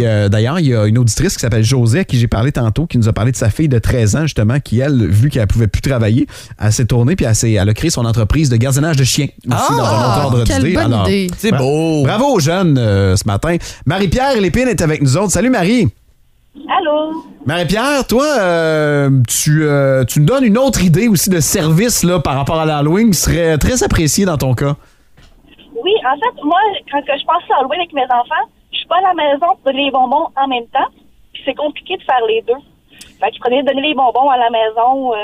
Euh, 0.00 0.28
d'ailleurs, 0.28 0.58
il 0.60 0.66
y 0.66 0.74
a 0.74 0.86
une 0.86 0.98
auditrice 0.98 1.34
qui 1.34 1.40
s'appelle 1.40 1.64
Josée, 1.64 2.00
à 2.00 2.04
qui 2.04 2.18
j'ai 2.18 2.28
parlé 2.28 2.52
tantôt, 2.52 2.86
qui 2.86 2.98
nous 2.98 3.08
a 3.08 3.12
parlé 3.12 3.32
de 3.32 3.36
sa 3.36 3.50
fille 3.50 3.68
de 3.68 3.78
13 3.78 4.16
ans, 4.16 4.22
justement, 4.22 4.60
qui, 4.60 4.80
elle, 4.80 5.06
vu 5.06 5.30
qu'elle 5.30 5.46
pouvait 5.46 5.66
plus 5.68 5.80
travailler, 5.82 6.26
elle 6.62 6.72
s'est 6.72 6.84
tournée 6.84 7.16
puis 7.16 7.26
elle, 7.26 7.68
a 7.68 7.74
créé 7.74 7.90
son 7.90 8.04
entreprise 8.04 8.48
de 8.50 8.56
gardiennage 8.56 8.96
de 8.96 9.04
chiens 9.04 9.26
aussi 9.46 9.50
Ah! 9.50 9.66
dans 9.70 9.84
un 9.84 9.84
autre 9.84 10.24
ordre 10.24 10.44
Quelle 10.44 10.62
d'idée. 10.62 10.74
bonne 10.74 10.92
Alors, 10.92 11.08
idée. 11.08 11.30
C'est 11.38 11.52
beau. 11.52 12.02
Bravo 12.04 12.34
aux 12.34 12.40
jeunes 12.40 12.78
euh, 12.78 13.16
ce 13.16 13.24
matin. 13.26 13.56
Marie-Pierre 13.86 14.40
Lépine 14.40 14.68
est 14.68 14.82
avec 14.82 15.02
nous 15.02 15.16
autres. 15.16 15.32
Salut 15.32 15.50
Marie. 15.50 15.88
Allô? 16.68 17.22
Marie-Pierre, 17.46 18.06
toi, 18.08 18.24
euh, 18.40 19.08
tu, 19.28 19.62
euh, 19.62 20.04
tu 20.04 20.20
nous 20.20 20.26
donnes 20.26 20.44
une 20.44 20.58
autre 20.58 20.82
idée 20.82 21.08
aussi 21.08 21.30
de 21.30 21.40
service 21.40 22.02
là, 22.02 22.18
par 22.18 22.34
rapport 22.34 22.60
à 22.60 22.66
l'Halloween 22.66 23.10
qui 23.10 23.18
serait 23.18 23.56
très 23.58 23.82
appréciée 23.82 24.24
dans 24.24 24.36
ton 24.36 24.54
cas. 24.54 24.74
Oui, 25.82 25.92
en 26.04 26.14
fait, 26.14 26.42
moi, 26.44 26.58
quand 26.90 27.00
je 27.06 27.24
passe 27.24 27.42
à 27.50 27.60
Halloween 27.60 27.80
avec 27.80 27.92
mes 27.92 28.04
enfants, 28.04 28.50
je 28.72 28.78
suis 28.78 28.86
pas 28.86 28.98
à 28.98 29.00
la 29.00 29.14
maison 29.14 29.46
pour 29.46 29.72
donner 29.72 29.84
les 29.84 29.90
bonbons 29.90 30.26
en 30.36 30.48
même 30.48 30.66
temps. 30.72 30.88
Puis 31.32 31.42
c'est 31.44 31.54
compliqué 31.54 31.96
de 31.96 32.02
faire 32.02 32.20
les 32.28 32.42
deux. 32.42 32.60
Fait 33.20 33.30
que 33.30 33.36
je 33.36 33.40
prenais 33.40 33.62
donner 33.62 33.82
les 33.82 33.94
bonbons 33.94 34.28
à 34.28 34.36
la 34.36 34.50
maison, 34.50 35.12
euh, 35.12 35.16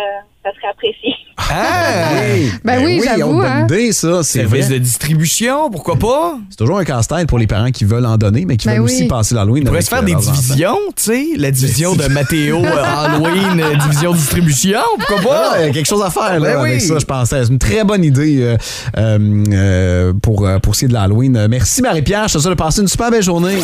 ça 0.46 0.52
serait 0.56 0.68
apprécié. 0.70 1.12
Ah! 1.38 2.56
Ben 2.64 2.84
oui, 2.84 3.00
j'avoue, 3.04 3.34
bonne 3.34 3.44
hein. 3.44 3.64
idée, 3.64 3.92
ça. 3.92 4.22
C'est 4.22 4.42
vrai. 4.42 4.60
Service 4.62 4.68
de 4.68 4.78
distribution, 4.78 5.70
pourquoi 5.70 5.96
pas? 5.96 6.38
C'est 6.50 6.56
toujours 6.56 6.78
un 6.78 6.84
casse-tête 6.84 7.28
pour 7.28 7.38
les 7.38 7.46
parents 7.46 7.70
qui 7.70 7.84
veulent 7.84 8.06
en 8.06 8.16
donner, 8.16 8.44
mais 8.46 8.56
qui 8.56 8.66
Ben 8.68 8.74
veulent 8.74 8.82
oui. 8.84 8.92
aussi 8.92 9.08
passer 9.08 9.34
l'Halloween. 9.34 9.64
On 9.64 9.66
pourrait 9.66 9.82
se 9.82 9.88
faire 9.88 10.02
euh, 10.02 10.06
des 10.06 10.14
divisions, 10.14 10.78
tu 10.94 11.02
sais, 11.02 11.26
la 11.36 11.50
division 11.50 11.94
de 11.96 12.06
Mathéo 12.06 12.64
euh, 12.64 12.82
Halloween, 12.84 13.60
euh, 13.60 13.74
division 13.76 14.12
distribution, 14.12 14.80
pourquoi 14.98 15.30
pas? 15.30 15.50
Ah, 15.54 15.56
il 15.62 15.66
y 15.66 15.70
a 15.70 15.72
quelque 15.72 15.86
chose 15.88 16.02
à 16.02 16.10
faire 16.10 16.38
là, 16.38 16.54
Ben 16.54 16.62
oui. 16.62 16.70
avec 16.70 16.82
ça, 16.82 16.98
je 16.98 17.04
pensais. 17.04 17.44
C'est 17.44 17.52
une 17.52 17.58
très 17.58 17.82
bonne 17.84 18.04
idée 18.04 18.38
euh, 18.42 18.56
euh, 18.96 19.44
euh, 19.52 20.12
pour, 20.22 20.48
pour 20.62 20.74
ce 20.74 20.80
qui 20.80 20.84
est 20.84 20.88
de 20.88 20.94
l'Halloween. 20.94 21.46
Merci 21.48 21.82
Marie-Pierre, 21.82 22.28
je 22.28 22.34
te 22.34 22.38
souhaite 22.38 22.54
de 22.54 22.62
passer 22.62 22.82
une 22.82 22.88
super 22.88 23.10
belle 23.10 23.22
journée. 23.22 23.56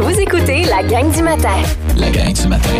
Vous 0.00 0.18
écoutez 0.18 0.64
la 0.64 0.82
gang 0.82 1.10
du 1.10 1.22
matin. 1.22 1.62
La 1.96 2.10
gang 2.10 2.32
du 2.32 2.48
matin. 2.48 2.70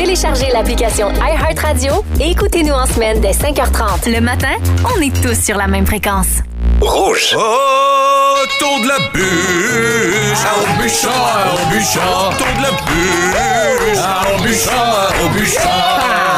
Téléchargez 0.00 0.48
l'application 0.50 1.10
iHeartRadio 1.12 2.02
et 2.18 2.30
écoutez-nous 2.30 2.72
en 2.72 2.86
semaine 2.86 3.20
dès 3.20 3.32
5h30. 3.32 4.10
Le 4.10 4.22
matin, 4.22 4.56
on 4.96 4.98
est 5.02 5.14
tous 5.22 5.38
sur 5.38 5.58
la 5.58 5.66
même 5.66 5.86
fréquence. 5.86 6.38
Rouge. 6.80 7.36
Autour 7.36 8.80
de 8.80 8.88
la 8.88 8.98
bûche, 9.12 10.46
au 10.56 10.82
bûcheur, 10.82 11.12
au 11.52 11.70
bûcheur, 11.70 12.32
autour 12.32 12.46
de 12.56 12.62
la 12.62 12.70
bûche, 12.86 13.98
au 14.24 14.42
bûcheur, 14.42 15.12
au 15.22 15.28
bûcheur. 15.38 16.29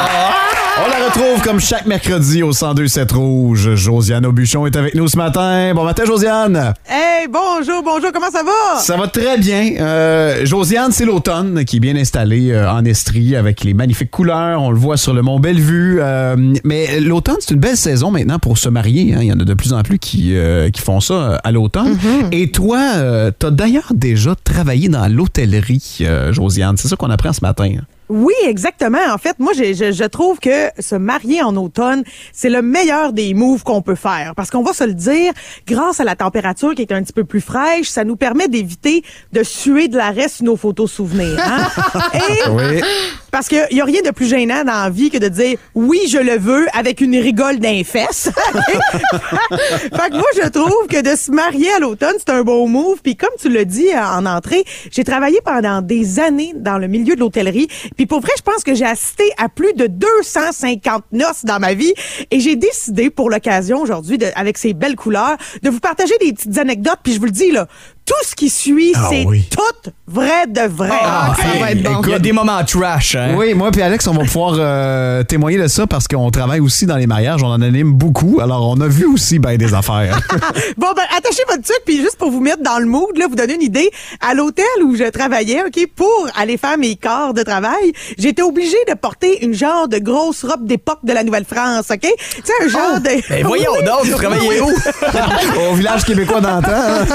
Retrouve 1.15 1.43
comme 1.43 1.61
chaque 1.61 1.85
mercredi 1.87 2.43
au 2.43 2.53
102-7 2.53 3.13
Rouge. 3.15 3.75
Josiane 3.75 4.25
Aubuchon 4.25 4.67
est 4.67 4.77
avec 4.77 4.95
nous 4.95 5.09
ce 5.09 5.17
matin. 5.19 5.73
Bon 5.75 5.85
matin, 5.85 6.05
Josiane. 6.07 6.73
Hey, 6.89 7.29
bonjour, 7.31 7.83
bonjour, 7.85 8.11
comment 8.15 8.31
ça 8.31 8.43
va? 8.43 8.81
Ça 8.81 8.97
va 8.97 9.09
très 9.09 9.37
bien. 9.37 9.73
Euh, 9.79 10.47
Josiane, 10.47 10.91
c'est 10.91 11.05
l'automne 11.05 11.65
qui 11.67 11.77
est 11.77 11.81
bien 11.81 11.97
installé 11.97 12.51
euh, 12.53 12.71
en 12.71 12.85
Estrie 12.87 13.37
avec 13.37 13.63
les 13.63 13.75
magnifiques 13.75 14.11
couleurs. 14.11 14.63
On 14.63 14.71
le 14.71 14.79
voit 14.79 14.97
sur 14.97 15.13
le 15.13 15.21
mont 15.21 15.39
Bellevue. 15.39 15.99
Euh, 16.01 16.35
mais 16.65 16.99
l'automne, 17.01 17.37
c'est 17.41 17.53
une 17.53 17.61
belle 17.61 17.77
saison 17.77 18.11
maintenant 18.11 18.39
pour 18.39 18.57
se 18.57 18.71
marier. 18.71 19.13
hein. 19.15 19.19
Il 19.21 19.27
y 19.27 19.33
en 19.33 19.39
a 19.41 19.45
de 19.45 19.55
plus 19.55 19.75
en 19.75 19.83
plus 19.83 19.99
qui, 19.99 20.35
euh, 20.35 20.71
qui 20.71 20.81
font 20.81 21.01
ça 21.01 21.15
euh, 21.15 21.37
à 21.45 21.53
l'automne. 21.53 21.99
Et 22.33 22.51
toi, 22.51 22.79
euh, 22.97 23.31
t'as 23.39 23.51
d'ailleurs 23.51 23.93
déjà 23.95 24.35
travaillé 24.45 24.89
dans 24.89 25.07
l'hôtellerie, 25.09 25.99
Josiane. 26.31 26.77
C'est 26.79 26.89
ça 26.89 26.97
qu'on 26.97 27.11
apprend 27.11 27.35
ce 27.35 27.41
matin. 27.43 27.69
hein. 27.79 27.83
Oui, 28.09 28.35
exactement. 28.47 28.99
En 29.13 29.19
fait, 29.19 29.39
moi, 29.39 29.53
je, 29.57 29.73
je, 29.73 29.93
je 29.93 30.05
trouve 30.05 30.39
que 30.39 30.69
se 30.79 30.95
marier 30.95 31.43
en 31.43 31.57
automne, 31.57 32.03
c'est 32.33 32.51
le 32.51 32.61
meilleur 32.61 33.13
des 33.13 33.33
moves 33.33 33.63
qu'on 33.63 33.81
peut 33.81 33.95
faire. 33.95 34.35
Parce 34.37 34.51
qu'on 34.51 34.63
va 34.63 34.73
se 34.73 34.85
le 34.85 34.93
dire, 34.95 35.33
grâce 35.67 35.99
à 36.01 36.05
la 36.05 36.15
température 36.17 36.75
qui 36.75 36.83
est 36.83 36.93
un 36.93 37.03
petit 37.03 37.13
peu 37.13 37.25
plus 37.25 37.41
fraîche, 37.41 37.89
ça 37.89 38.05
nous 38.05 38.17
permet 38.17 38.49
d'éviter 38.49 39.03
de 39.33 39.43
suer 39.43 39.89
de 39.89 39.97
l'arrêt 39.97 40.29
sur 40.29 40.45
nos 40.45 40.57
photos 40.57 40.91
souvenirs. 40.93 41.39
Hein? 41.43 41.69
Et 42.15 42.51
Oui. 42.51 42.83
parce 43.31 43.49
qu'il 43.49 43.67
y 43.71 43.81
a 43.81 43.85
rien 43.85 44.03
de 44.03 44.11
plus 44.11 44.27
gênant 44.27 44.65
dans 44.65 44.83
la 44.83 44.91
vie 44.91 45.09
que 45.11 45.19
de 45.19 45.29
dire 45.29 45.57
oui, 45.75 46.01
je 46.09 46.19
le 46.19 46.37
veux 46.39 46.67
avec 46.77 47.01
une 47.01 47.17
rigole 47.17 47.59
d'un 47.61 47.83
fesses. 47.85 48.31
fait 48.53 50.11
que 50.11 50.15
moi, 50.17 50.27
je 50.43 50.49
trouve 50.49 50.87
que 50.89 51.01
de 51.01 51.17
se 51.17 51.31
marier 51.31 51.73
à 51.73 51.79
l'automne, 51.79 52.15
c'est 52.19 52.31
un 52.31 52.43
beau 52.43 52.67
move. 52.67 53.01
Puis 53.03 53.17
comme 53.17 53.31
tu 53.41 53.49
l'as 53.49 53.65
dit 53.65 53.89
euh, 53.89 54.05
en 54.05 54.27
entrée, 54.27 54.65
j'ai 54.91 55.05
travaillé 55.05 55.39
pendant 55.45 55.81
des 55.81 56.21
années 56.21 56.53
dans 56.57 56.79
le 56.79 56.89
milieu 56.89 57.15
de 57.15 57.21
l'hôtellerie. 57.21 57.69
Puis 58.03 58.09
pour 58.09 58.19
vrai, 58.19 58.33
je 58.37 58.43
pense 58.43 58.65
que 58.65 58.75
j'ai 58.75 58.85
assisté 58.85 59.23
à 59.39 59.49
plus 59.49 59.75
de 59.75 59.87
250 59.87 61.05
noces 61.13 61.45
dans 61.45 61.61
ma 61.61 61.73
vie. 61.73 61.95
Et 62.33 62.41
j'ai 62.41 62.57
décidé 62.57 63.11
pour 63.11 63.31
l'occasion 63.31 63.81
aujourd'hui, 63.81 64.19
avec 64.35 64.59
ces 64.59 64.75
belles 64.75 64.97
couleurs, 64.97 65.37
de 65.63 65.71
vous 65.71 65.79
partager 65.79 66.19
des 66.19 66.33
petites 66.33 66.59
anecdotes. 66.59 66.99
Puis 67.05 67.13
je 67.13 67.21
vous 67.21 67.27
le 67.27 67.31
dis, 67.31 67.53
là, 67.53 67.69
tout 68.05 68.15
ce 68.29 68.35
qui 68.35 68.51
suit, 68.51 68.93
Ah 68.97 69.07
c'est 69.11 69.25
oui. 69.25 69.45
tout 69.51 69.91
vrai 70.09 70.47
de 70.49 70.63
vrai. 70.69 70.91
Ah, 70.93 71.35
ça 71.37 71.59
va 71.59 71.71
être 71.73 71.83
bon. 71.83 72.01
Il 72.05 72.11
y 72.11 72.15
a 72.15 72.19
des 72.19 72.33
moments 72.33 72.63
trash, 72.65 73.15
hein? 73.15 73.35
Oui, 73.37 73.55
moi 73.55 73.71
et 73.77 73.83
Alex, 73.83 74.07
on 74.09 74.13
va 74.15 74.25
pouvoir 74.25 74.55
euh, 74.59 75.23
témoigner 75.23 75.57
de 75.59 75.69
ça 75.69 75.87
parce 75.87 76.07
qu'on 76.09 76.31
travaille 76.31 76.61
aussi 76.61 76.85
dans 76.87 76.97
les 76.97 77.07
mariages. 77.07 77.43
On 77.43 77.47
en 77.49 77.63
anime 77.63 77.93
beaucoup. 77.93 78.41
Alors, 78.43 78.69
on 78.69 78.81
a 78.81 78.89
vu 78.89 79.07
aussi 79.07 79.39
ben, 79.39 79.57
des 79.57 79.73
affaires. 79.75 80.19
Bon, 80.77 80.89
ben, 80.97 81.03
attachez 81.17 81.43
votre 81.49 81.63
truc, 81.63 81.79
puis 81.87 81.99
juste 81.99 82.17
pour 82.19 82.31
vous 82.31 82.41
mettre 82.41 82.63
dans 82.63 82.79
le 82.79 82.87
mood, 82.87 83.17
là, 83.17 83.27
vous 83.29 83.35
donner 83.37 83.55
une 83.55 83.63
idée, 83.63 83.91
à 84.21 84.35
l'hôtel 84.35 84.65
où 84.85 84.97
je 84.97 85.05
travaillais, 85.11 85.63
OK, 85.67 85.87
pour 85.95 86.27
aller 86.37 86.57
faire 86.57 86.77
mes 86.79 86.97
corps 86.97 87.35
de 87.35 87.43
travail, 87.43 87.93
j'étais 88.19 88.43
obligée 88.43 88.77
de 88.89 88.95
porter 88.95 89.45
une 89.45 89.55
genre 89.55 89.87
de 89.89 89.99
grosse 89.99 90.45
robe 90.45 90.67
d'époque 90.67 91.01
de 91.05 91.13
la 91.13 91.23
Nouvelle-France, 91.25 91.87
OK? 91.91 92.01
Tu 92.01 92.43
sais, 92.45 92.53
un 92.65 92.69
genre 92.69 93.01
de... 93.01 93.29
Ben 93.29 93.47
voyons 93.47 93.71
Oui, 93.79 93.85
donc, 93.85 94.17
travaillais 94.17 94.61
oui. 94.61 94.73
où? 94.73 95.71
Au 95.71 95.75
village 95.75 96.05
québécois 96.05 96.41
d'antan. 96.41 96.71
hein. 96.73 97.07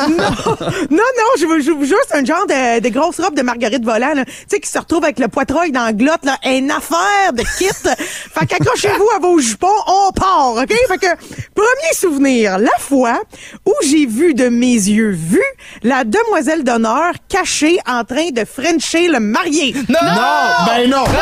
Non, 0.87 0.87
non, 0.96 1.26
je 1.40 1.46
veux, 1.46 1.60
je 1.60 1.72
veux 1.72 1.86
juste 1.86 2.12
un 2.14 2.24
genre 2.24 2.46
de, 2.48 2.80
de 2.80 2.90
grosse 2.90 3.20
robe 3.20 3.36
de 3.36 3.42
Marguerite 3.42 3.84
Volant, 3.84 4.14
là, 4.14 4.26
tu 4.26 4.32
sais, 4.48 4.60
qui 4.60 4.70
se 4.70 4.78
retrouve 4.78 5.04
avec 5.04 5.20
le 5.20 5.28
poitreuil 5.28 5.72
dans 5.72 5.86
la 5.86 5.94
glotte, 5.94 6.24
là, 6.24 6.38
une 6.46 6.72
affaire 6.72 7.34
de 7.34 7.44
kit. 7.58 7.68
fait 7.98 8.46
qu'accrochez-vous 8.46 9.10
à 9.16 9.20
vos 9.20 9.40
jupons, 9.40 9.68
on 9.88 10.12
part, 10.12 10.56
OK? 10.56 10.74
Fait 10.88 10.98
que, 10.98 11.08
premier 11.54 11.94
souvenir, 11.94 12.58
la 12.58 12.78
fois 12.80 13.22
où 13.66 13.74
j'ai 13.84 14.06
vu 14.06 14.34
de 14.34 14.50
mes 14.50 14.66
yeux 14.68 15.12
vus 15.12 15.42
la 15.84 16.04
demoiselle 16.04 16.64
d'honneur 16.64 17.14
cachée 17.30 17.80
en 17.88 18.04
train 18.04 18.30
de 18.32 18.46
frencher 18.46 19.08
le 19.08 19.20
marié. 19.20 19.74
Non! 19.90 19.98
Non, 20.02 20.66
ben 20.68 20.90
non. 20.90 21.04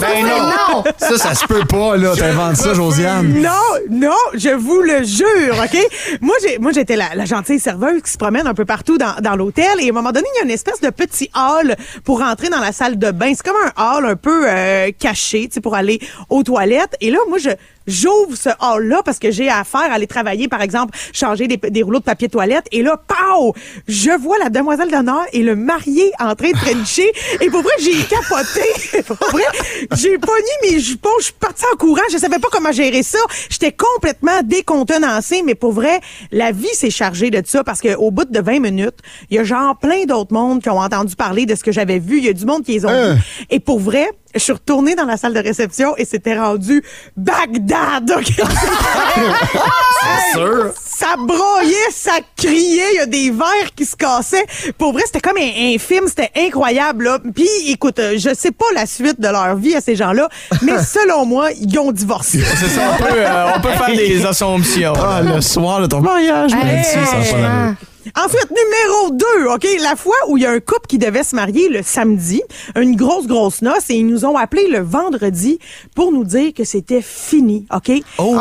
Ben 0.00 0.24
non. 0.26 0.84
Ça, 0.98 1.16
ça 1.16 1.34
se 1.34 1.46
peut 1.46 1.64
pas, 1.64 1.96
là. 1.96 2.14
T'inventes 2.14 2.56
ça, 2.56 2.74
Josiane. 2.74 3.40
Non, 3.40 3.50
non, 3.90 4.16
je 4.34 4.50
vous 4.50 4.80
le 4.82 5.04
jure, 5.04 5.56
OK? 5.62 5.78
Moi, 6.20 6.36
j'ai, 6.42 6.58
moi, 6.58 6.72
j'étais 6.72 6.96
la, 6.96 7.14
la 7.14 7.24
gentille 7.24 7.58
serveuse 7.58 8.02
qui 8.02 8.10
se 8.10 8.18
promène 8.18 8.46
un 8.46 8.54
peu 8.54 8.64
partout 8.64 8.75
dans, 8.98 9.20
dans 9.20 9.36
l'hôtel 9.36 9.80
et 9.80 9.86
à 9.86 9.90
un 9.90 9.92
moment 9.92 10.12
donné, 10.12 10.26
il 10.34 10.38
y 10.38 10.40
a 10.42 10.44
une 10.44 10.50
espèce 10.50 10.80
de 10.80 10.90
petit 10.90 11.30
hall 11.34 11.76
pour 12.04 12.20
rentrer 12.20 12.48
dans 12.48 12.60
la 12.60 12.72
salle 12.72 12.98
de 12.98 13.10
bain. 13.10 13.32
C'est 13.34 13.44
comme 13.44 13.56
un 13.56 13.96
hall 13.96 14.06
un 14.06 14.16
peu 14.16 14.48
euh, 14.48 14.90
caché, 14.98 15.48
tu 15.48 15.54
sais, 15.54 15.60
pour 15.60 15.74
aller 15.74 16.00
aux 16.30 16.42
toilettes. 16.42 16.96
Et 17.00 17.10
là, 17.10 17.18
moi, 17.28 17.38
je 17.38 17.50
J'ouvre 17.86 18.36
ce 18.36 18.48
hall-là 18.60 19.02
parce 19.04 19.18
que 19.18 19.30
j'ai 19.30 19.48
affaire 19.48 19.80
à 19.90 19.94
aller 19.94 20.06
travailler, 20.06 20.48
par 20.48 20.62
exemple, 20.62 20.96
changer 21.12 21.46
des, 21.48 21.56
des 21.56 21.82
rouleaux 21.82 21.98
de 22.00 22.04
papier 22.04 22.28
toilette. 22.28 22.66
Et 22.72 22.82
là, 22.82 22.96
pow! 23.06 23.54
Je 23.86 24.10
vois 24.18 24.38
la 24.38 24.48
demoiselle 24.50 24.90
d'honneur 24.90 25.24
et 25.32 25.42
le 25.42 25.56
marié 25.56 26.10
en 26.18 26.34
train 26.34 26.50
de 26.50 26.56
frencher. 26.56 27.12
Et 27.40 27.48
pour 27.50 27.62
vrai, 27.62 27.72
j'ai 27.80 27.92
capoté. 28.04 29.02
pour 29.06 29.16
vrai, 29.30 29.42
j'ai 29.96 30.18
pogné 30.18 30.50
mes 30.70 30.80
jupons. 30.80 31.08
Je 31.20 31.24
suis 31.26 31.34
partie 31.34 31.64
en 31.72 31.76
courant. 31.76 32.02
Je 32.10 32.18
savais 32.18 32.38
pas 32.38 32.48
comment 32.50 32.72
gérer 32.72 33.02
ça. 33.02 33.18
J'étais 33.50 33.72
complètement 33.72 34.42
décontenancée. 34.44 35.42
Mais 35.44 35.54
pour 35.54 35.72
vrai, 35.72 36.00
la 36.32 36.52
vie 36.52 36.66
s'est 36.74 36.90
chargée 36.90 37.30
de 37.30 37.42
ça 37.46 37.62
parce 37.64 37.80
qu'au 37.80 38.10
bout 38.10 38.24
de 38.30 38.40
20 38.40 38.60
minutes, 38.60 38.98
il 39.30 39.36
y 39.36 39.38
a 39.38 39.44
genre 39.44 39.76
plein 39.78 40.04
d'autres 40.04 40.32
mondes 40.32 40.62
qui 40.62 40.68
ont 40.70 40.78
entendu 40.78 41.14
parler 41.16 41.46
de 41.46 41.54
ce 41.54 41.62
que 41.62 41.72
j'avais 41.72 41.98
vu. 41.98 42.18
Il 42.18 42.24
y 42.24 42.28
a 42.28 42.32
du 42.32 42.44
monde 42.44 42.64
qui 42.64 42.72
les 42.72 42.84
ont 42.84 42.88
Hein? 42.88 43.14
vu. 43.14 43.20
Et 43.50 43.60
pour 43.60 43.78
vrai, 43.80 44.08
je 44.38 44.44
suis 44.44 44.52
retournée 44.52 44.94
dans 44.94 45.04
la 45.04 45.16
salle 45.16 45.34
de 45.34 45.40
réception 45.40 45.96
et 45.96 46.04
c'était 46.04 46.38
rendu 46.38 46.82
Bagdad. 47.16 48.10
OK? 48.10 48.24
C'est 50.00 50.38
sûr. 50.38 50.72
Ça 50.76 51.16
broyait, 51.18 51.74
ça 51.90 52.12
criait, 52.36 52.92
il 52.92 52.96
y 52.96 53.00
a 53.00 53.06
des 53.06 53.30
verres 53.30 53.74
qui 53.74 53.84
se 53.84 53.96
cassaient. 53.96 54.46
Pour 54.78 54.92
vrai, 54.92 55.02
c'était 55.06 55.20
comme 55.20 55.36
un, 55.36 55.74
un 55.74 55.78
film, 55.78 56.06
c'était 56.08 56.30
incroyable. 56.36 57.04
Là. 57.04 57.18
Puis, 57.34 57.48
écoute, 57.68 57.98
euh, 57.98 58.14
je 58.18 58.34
sais 58.34 58.52
pas 58.52 58.66
la 58.74 58.86
suite 58.86 59.20
de 59.20 59.28
leur 59.28 59.56
vie 59.56 59.74
à 59.74 59.80
ces 59.80 59.96
gens-là, 59.96 60.28
mais 60.62 60.78
selon 60.82 61.26
moi, 61.26 61.50
ils 61.52 61.78
ont 61.78 61.92
divorcé. 61.92 62.40
C'est 62.40 62.68
ça, 62.68 62.92
on 62.94 63.02
peut, 63.02 63.08
euh, 63.14 63.46
on 63.56 63.60
peut 63.60 63.70
faire 63.70 63.94
des 63.94 64.24
assumptions. 64.26 64.92
Ah, 64.96 65.20
le 65.22 65.40
soir 65.40 65.80
de 65.80 65.86
ton 65.86 66.00
mariage, 66.00 66.52
Hey, 66.54 66.84
ça. 66.84 67.74
Ensuite, 68.14 68.48
numéro 68.50 69.10
2, 69.12 69.48
OK? 69.54 69.66
La 69.82 69.96
fois 69.96 70.14
où 70.28 70.36
il 70.36 70.42
y 70.42 70.46
a 70.46 70.50
un 70.52 70.60
couple 70.60 70.86
qui 70.88 70.98
devait 70.98 71.22
se 71.24 71.34
marier 71.34 71.68
le 71.68 71.82
samedi, 71.82 72.42
une 72.76 72.94
grosse, 72.96 73.26
grosse 73.26 73.62
noce, 73.62 73.90
et 73.90 73.94
ils 73.94 74.06
nous 74.06 74.24
ont 74.24 74.36
appelé 74.36 74.68
le 74.68 74.78
vendredi 74.80 75.58
pour 75.94 76.12
nous 76.12 76.24
dire 76.24 76.52
que 76.54 76.64
c'était 76.64 77.02
fini, 77.02 77.66
OK? 77.74 77.90
Oh! 78.18 78.36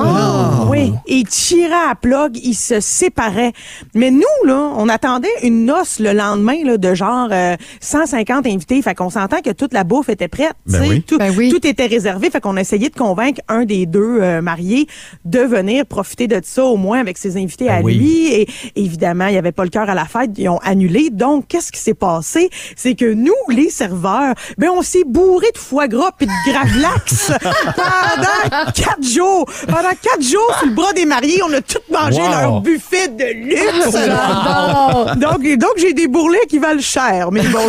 Oui, 0.69 0.91
et 1.07 1.15
ils 1.17 1.27
tiraient 1.27 1.73
à 1.91 1.95
plug, 1.95 2.37
ils 2.43 2.53
se 2.55 2.79
séparaient. 2.79 3.53
Mais 3.93 4.11
nous, 4.11 4.21
là, 4.45 4.71
on 4.77 4.89
attendait 4.89 5.27
une 5.43 5.65
noce 5.65 5.99
le 5.99 6.13
lendemain, 6.13 6.63
là, 6.63 6.77
de 6.77 6.93
genre 6.93 7.29
euh, 7.31 7.55
150 7.81 8.45
invités. 8.47 8.81
Fait 8.81 8.95
qu'on 8.95 9.09
s'entend 9.09 9.41
que 9.41 9.51
toute 9.51 9.73
la 9.73 9.83
bouffe 9.83 10.09
était 10.09 10.27
prête. 10.27 10.53
Ben 10.67 10.79
tu 10.79 10.83
sais, 10.85 10.89
oui. 10.89 11.01
Tout, 11.03 11.17
Ben 11.17 11.33
oui. 11.37 11.49
tout 11.49 11.65
était 11.65 11.85
réservé. 11.85 12.29
Fait 12.29 12.41
qu'on 12.41 12.57
essayait 12.57 12.89
de 12.89 12.95
convaincre 12.95 13.41
un 13.47 13.65
des 13.65 13.85
deux 13.85 14.19
euh, 14.21 14.41
mariés 14.41 14.87
de 15.23 15.39
venir 15.39 15.85
profiter 15.85 16.27
de 16.27 16.39
ça, 16.43 16.65
au 16.65 16.77
moins 16.77 16.99
avec 16.99 17.17
ses 17.17 17.37
invités 17.37 17.69
à 17.69 17.77
Ben 17.77 17.85
oui. 17.85 17.95
lui. 17.95 18.33
Et 18.33 18.47
évidemment, 18.75 19.27
il 19.27 19.33
n'y 19.33 19.37
avait 19.37 19.51
pas 19.55 19.63
le 19.63 19.69
cœur 19.69 19.89
à 19.89 19.95
la 19.95 20.05
fête. 20.05 20.31
Ils 20.37 20.49
ont 20.49 20.59
annulé. 20.59 21.09
Donc, 21.11 21.47
qu'est-ce 21.47 21.71
qui 21.71 21.79
s'est 21.79 21.93
passé? 21.93 22.49
C'est 22.75 22.95
que 22.95 23.11
nous, 23.13 23.33
les 23.49 23.69
serveurs, 23.69 24.33
ben, 24.57 24.69
on 24.69 24.81
s'est 24.81 25.03
bourré 25.05 25.47
de 25.53 25.57
foie 25.57 25.87
gras 25.87 26.11
puis 26.17 26.27
de 26.27 26.51
gravlax 26.51 27.31
pendant 27.41 28.71
quatre 28.73 29.03
jours. 29.03 29.49
Pendant 29.67 29.93
quatre 30.01 30.21
jours, 30.21 30.55
sur 30.59 30.67
le 30.67 30.73
bras 30.73 30.93
des 30.93 31.05
mariés, 31.05 31.41
on 31.47 31.53
a 31.53 31.61
tout 31.61 31.79
mangé 31.91 32.21
Wow. 32.21 32.29
leur 32.29 32.61
buffet 32.61 33.07
de 33.09 33.23
luxe. 33.23 33.91
donc, 35.19 35.43
donc 35.57 35.71
j'ai 35.77 35.93
des 35.93 36.07
bourrelets 36.07 36.45
qui 36.49 36.59
valent 36.59 36.81
cher, 36.81 37.29
mais 37.31 37.41
bon. 37.43 37.59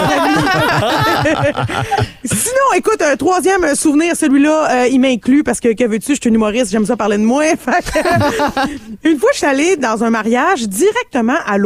Sinon, 2.25 2.73
écoute, 2.77 3.01
un 3.03 3.17
troisième 3.17 3.75
souvenir, 3.75 4.17
celui-là, 4.17 4.69
euh, 4.71 4.89
il 4.89 5.01
m'inclut 5.01 5.43
parce 5.45 5.61
que, 5.61 5.73
que 5.75 5.85
veux-tu, 5.85 6.15
je 6.15 6.21
suis 6.21 6.29
une 6.29 6.35
humoriste, 6.37 6.71
j'aime 6.73 6.87
ça 6.87 6.97
parler 6.97 7.19
de 7.19 7.23
moi. 7.23 7.45
Une 9.05 9.19
fois, 9.19 9.31
je 9.33 9.39
suis 9.39 9.47
allée 9.47 9.77
dans 9.77 10.03
un 10.05 10.11
mariage 10.11 10.69
directement 10.69 11.37
à 11.47 11.59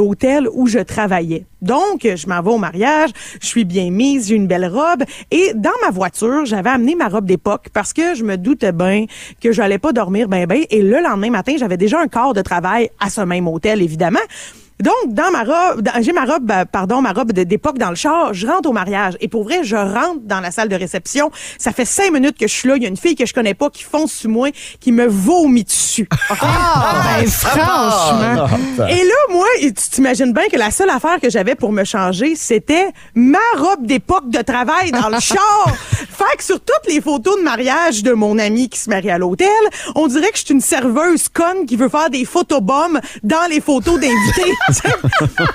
où 0.53 0.67
je 0.67 0.79
travaillais. 0.79 1.47
Donc, 1.63 2.03
je 2.03 2.27
m'en 2.27 2.41
vais 2.43 2.51
au 2.51 2.59
mariage, 2.59 3.11
je 3.41 3.47
suis 3.47 3.65
bien 3.65 3.91
mise, 3.91 4.29
j'ai 4.29 4.35
une 4.35 4.47
belle 4.47 4.67
robe. 4.67 5.05
Et 5.31 5.53
dans 5.55 5.71
ma 5.83 5.91
voiture, 5.91 6.45
j'avais 6.47 6.71
amené 6.71 6.95
ma 6.95 7.09
robe 7.09 7.27
d'époque 7.27 7.69
parce 7.73 7.93
que 7.93 8.15
je 8.15 8.25
me 8.25 8.37
doutais 8.37 8.73
bien 8.73 9.07
que 9.41 9.53
j'allais 9.53 9.79
pas 9.79 9.93
dormir 9.93 10.29
ben 10.29 10.47
ben. 10.47 10.65
Et 10.71 10.83
le 10.83 11.01
lendemain 11.01 11.31
matin, 11.31 11.55
j'avais 11.59 11.77
déjà 11.77 12.01
un 12.01 12.09
corps 12.09 12.35
de 12.35 12.43
travail 12.43 12.91
à 12.99 13.11
ce 13.11 13.21
même 13.21 13.47
hôtel, 13.47 13.83
évidemment. 13.83 14.21
Donc, 14.81 14.95
dans 15.09 15.31
ma 15.31 15.43
robe, 15.43 15.87
j'ai 16.01 16.13
ma 16.13 16.25
robe, 16.25 16.51
euh, 16.51 16.65
pardon, 16.65 17.03
ma 17.03 17.13
robe 17.13 17.33
d'époque 17.33 17.79
dans 17.79 17.91
le 17.91 17.97
char, 17.97 18.33
je 18.33 18.47
rentre 18.47 18.69
au 18.69 18.73
mariage. 18.73 19.15
Et 19.21 19.29
pour 19.29 19.45
vrai, 19.45 19.63
je 19.63 19.77
rentre 19.77 20.21
dans 20.23 20.41
la 20.41 20.51
salle 20.51 20.69
de 20.69 20.77
réception. 20.77 21.31
Ça 21.59 21.73
fait 21.73 21.85
cinq 21.85 22.13
minutes 22.13 22.39
que 22.39 22.49
je 22.49 22.53
suis 22.53 22.69
là. 22.69 22.77
Il 22.77 22.83
y 22.83 22.87
a 22.87 22.89
une 22.89 22.97
fille 22.97 23.15
que 23.15 23.27
je 23.27 23.35
connais 23.35 23.55
pas 23.55 23.69
qui 23.69 23.83
fonce 23.83 24.13
sur 24.13 24.31
moi, 24.31 24.49
qui 24.81 24.93
me 24.93 25.07
vomit 25.07 25.65
dessus. 25.65 26.09
Ah, 26.43 27.19
ben, 27.21 27.29
franchement. 27.29 28.47
Et 28.89 29.05
là, 29.05 29.15
moi, 29.31 29.47
tu 29.61 29.73
t'imagines 29.73 30.33
bien 30.33 30.45
que 30.51 30.57
la 30.57 30.71
seule 30.71 30.89
affaire 30.89 31.21
que 31.21 31.29
j'avais 31.29 31.55
pour 31.55 31.71
me 31.73 31.85
changer, 31.85 32.35
c'était 32.35 32.89
ma 33.15 33.39
robe 33.59 33.87
d'époque 33.87 34.31
de 34.31 34.41
travail 34.41 34.91
dans 34.91 35.09
le 35.09 35.21
char. 35.21 35.67
Fait 35.67 36.37
que 36.39 36.45
sur 36.45 36.61
toutes 36.61 36.87
les 36.89 37.01
photos 37.01 37.37
de 37.39 37.43
mariage 37.43 38.03
de 38.03 38.13
mon 38.13 38.39
ami 38.39 38.69
qui 38.69 38.79
se 38.79 38.89
marie 38.89 39.11
à 39.11 39.19
l'hôtel, 39.19 39.49
on 39.95 40.07
dirait 40.07 40.31
que 40.31 40.39
je 40.39 40.45
suis 40.45 40.55
une 40.55 40.61
serveuse 40.61 41.29
conne 41.29 41.67
qui 41.67 41.77
veut 41.77 41.89
faire 41.89 42.11
des 42.11 42.25
photobombes 42.25 43.01
dans 43.23 43.49
les 43.51 43.61
photos 43.61 44.01
d'invités. 44.01 44.53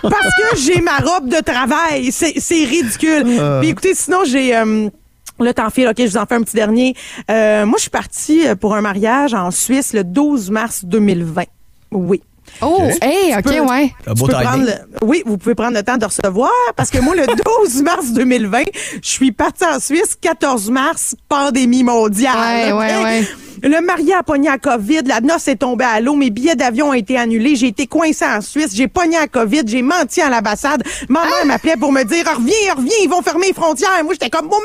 Parce 0.02 0.36
que 0.36 0.58
j'ai 0.58 0.82
ma 0.82 0.98
robe 0.98 1.30
de 1.30 1.42
travail. 1.42 2.12
C'est 2.12 2.34
c'est 2.40 2.64
ridicule. 2.66 3.24
Puis 3.62 3.70
écoutez, 3.70 3.94
sinon, 3.96 4.20
j'ai... 4.26 4.56
euh, 4.56 4.90
le 5.38 5.54
temps 5.54 5.70
file, 5.70 5.90
OK, 5.90 5.96
je 5.98 6.06
vous 6.06 6.18
en 6.18 6.26
fais 6.26 6.36
un 6.36 6.44
petit 6.44 6.56
dernier. 6.56 6.96
Euh, 7.30 7.66
moi, 7.66 7.76
je 7.78 7.82
suis 7.82 7.90
partie 7.90 8.48
euh, 8.48 8.56
pour 8.56 8.74
un 8.74 8.80
mariage 8.82 9.34
en 9.34 9.52
Suisse 9.52 9.92
le 9.94 10.04
12 10.06 10.50
mars 10.50 10.86
2020. 10.86 11.44
Oui. 11.92 12.22
Oh, 12.62 12.80
hey, 13.02 13.36
OK, 13.36 13.44
peux- 13.44 13.60
ouais. 13.60 13.92
Un 14.08 14.14
beau 14.14 14.28
Tu 14.28 14.32
peux 14.34 14.40
timing. 14.42 14.44
prendre 14.48 14.64
le- 14.66 15.06
oui, 15.08 15.24
vous 15.26 15.38
pouvez 15.38 15.56
prendre 15.56 15.76
le 15.76 15.84
temps 15.84 15.98
de 15.98 16.06
recevoir 16.06 16.52
parce 16.78 16.90
que 16.90 17.00
moi, 17.00 17.16
le 17.16 17.26
12 17.66 17.82
mars 17.84 18.12
2020, 18.14 18.64
je 19.04 19.10
suis 19.10 19.32
partie 19.34 19.66
en 19.66 19.80
Suisse. 19.82 20.16
14 20.22 20.70
mars, 20.70 21.16
pandémie 21.28 21.84
mondiale. 21.84 22.36
Ouais, 22.38 22.72
OK? 22.72 22.80
ouais, 22.80 23.04
ouais. 23.04 23.28
Le 23.68 23.82
marié 23.82 24.14
a 24.14 24.22
pogné 24.22 24.48
à 24.48 24.60
COVID, 24.60 25.02
la 25.08 25.22
noce 25.22 25.48
est 25.48 25.56
tombée 25.56 25.86
à 25.86 26.00
l'eau, 26.00 26.14
mes 26.14 26.30
billets 26.30 26.54
d'avion 26.56 26.90
ont 26.90 26.94
été 26.94 27.18
annulés, 27.18 27.56
j'ai 27.56 27.66
été 27.66 27.88
coincée 27.88 28.24
en 28.24 28.40
Suisse, 28.40 28.76
j'ai 28.76 28.88
pogné 28.88 29.18
à 29.18 29.28
COVID, 29.28 29.64
j'ai 29.66 29.82
menti 29.82 30.22
à 30.22 30.30
l'ambassade. 30.30 30.84
Ma 31.10 31.22
Ah! 31.24 31.30
mère 31.30 31.46
m'appelait 31.48 31.76
pour 31.76 31.92
me 31.92 32.04
dire 32.04 32.26
reviens, 32.28 32.76
reviens, 32.78 32.96
ils 33.02 33.10
vont 33.10 33.24
fermer 33.24 33.48
les 33.48 33.54
frontières. 33.54 33.90
Moi, 34.04 34.14
j'étais 34.14 34.30
comme 34.30 34.46
maman, 34.46 34.60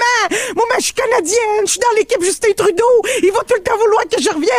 maman, 0.55 0.75
je 0.79 0.85
suis 0.85 0.93
canadienne, 0.93 1.65
je 1.65 1.71
suis 1.71 1.81
dans 1.81 1.97
l'équipe 1.97 2.23
Justin 2.23 2.53
Trudeau, 2.55 2.85
il 3.23 3.31
va 3.33 3.39
tout 3.49 3.55
le 3.57 3.63
temps 3.63 3.79
vouloir 3.81 4.03
que 4.05 4.21
je 4.23 4.29
revienne. 4.29 4.51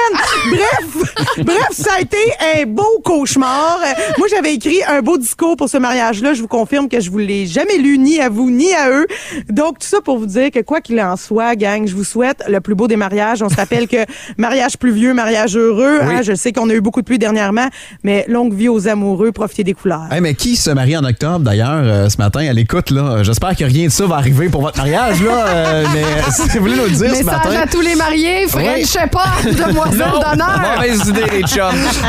Bref, 0.50 1.46
bref, 1.46 1.68
ça 1.74 1.94
a 1.98 2.02
été 2.02 2.18
un 2.58 2.66
beau 2.66 3.00
cauchemar. 3.04 3.80
Moi, 4.18 4.28
j'avais 4.28 4.56
écrit 4.56 4.84
un 4.88 5.04
beau 5.04 5.20
discours 5.20 5.56
pour 5.56 5.70
ce 5.70 5.78
mariage-là. 5.78 6.34
Je 6.34 6.42
vous 6.42 6.48
confirme 6.48 6.90
que 6.90 7.00
je 7.00 7.12
vous 7.12 7.20
l'ai 7.20 7.46
jamais 7.46 7.78
lu 7.78 8.00
ni 8.00 8.20
à 8.20 8.30
vous 8.30 8.50
ni 8.50 8.74
à 8.74 8.90
eux. 8.90 9.06
Donc, 9.50 9.78
tout 9.78 9.88
ça 9.88 10.02
pour 10.02 10.18
vous 10.18 10.26
dire 10.26 10.50
que 10.50 10.60
quoi 10.62 10.82
qu'il 10.82 11.00
en 11.00 11.16
soit, 11.16 11.56
gang, 11.56 11.88
je 11.88 11.94
vous 11.96 12.04
souhaite 12.04 12.42
le 12.48 12.60
plus 12.60 12.74
beau 12.74 12.88
des 12.88 12.96
mariages. 12.96 13.44
On 13.44 13.50
se 13.50 13.56
rappelle 13.56 13.88
que 13.88 13.98
mariage 14.38 14.78
pluvieux, 14.78 15.14
mariage 15.14 15.56
heureux. 15.58 16.00
hein, 16.02 16.22
je 16.24 16.34
sais 16.36 16.52
qu'on 16.52 16.70
a 16.70 16.74
eu 16.74 16.82
beaucoup 16.82 17.02
de 17.02 17.06
pluie 17.06 17.20
dernièrement, 17.20 17.68
mais 18.04 18.26
longue 18.28 18.54
vie 18.54 18.70
aux 18.70 18.88
amoureux, 18.88 19.32
profitez 19.32 19.64
des 19.64 19.74
couleurs. 19.74 20.04
Hey, 20.12 20.22
mais 20.22 20.34
qui 20.34 20.56
se 20.56 20.70
marie 20.72 20.96
en 20.98 21.04
octobre 21.04 21.40
d'ailleurs 21.40 21.70
euh, 21.84 22.10
ce 22.10 22.18
matin? 22.18 22.42
À 22.48 22.54
l'écoute 22.54 22.90
là 22.92 23.24
J'espère 23.24 23.56
que 23.56 23.64
rien 23.64 23.88
de 23.88 23.92
ça 23.92 24.06
va 24.06 24.16
arriver 24.16 24.50
pour 24.50 24.62
votre 24.62 24.78
mariage 24.78 25.22
là, 25.24 25.48
euh, 25.48 25.86
mais 25.94 26.04
euh, 26.04 26.22
si 26.32 26.58
vous 26.58 26.66
voulez 26.66 26.76
nous 26.76 26.84
le 26.84 26.90
dire 26.90 26.98
ce 26.98 27.24
Message 27.24 27.26
matin. 27.26 27.50
à 27.64 27.68
tous 27.68 27.82
les 27.82 27.96
mariés, 27.96 28.48
Fred, 28.48 28.66
Oui. 28.76 28.82
je 28.82 28.88
sais 28.88 29.08
pas, 29.08 29.26
demoiselle 29.46 29.98
d'honneur. 30.30 30.62
Mauvaise 30.76 31.08
idée, 31.08 31.24
les 31.32 31.44
chums. 31.44 31.62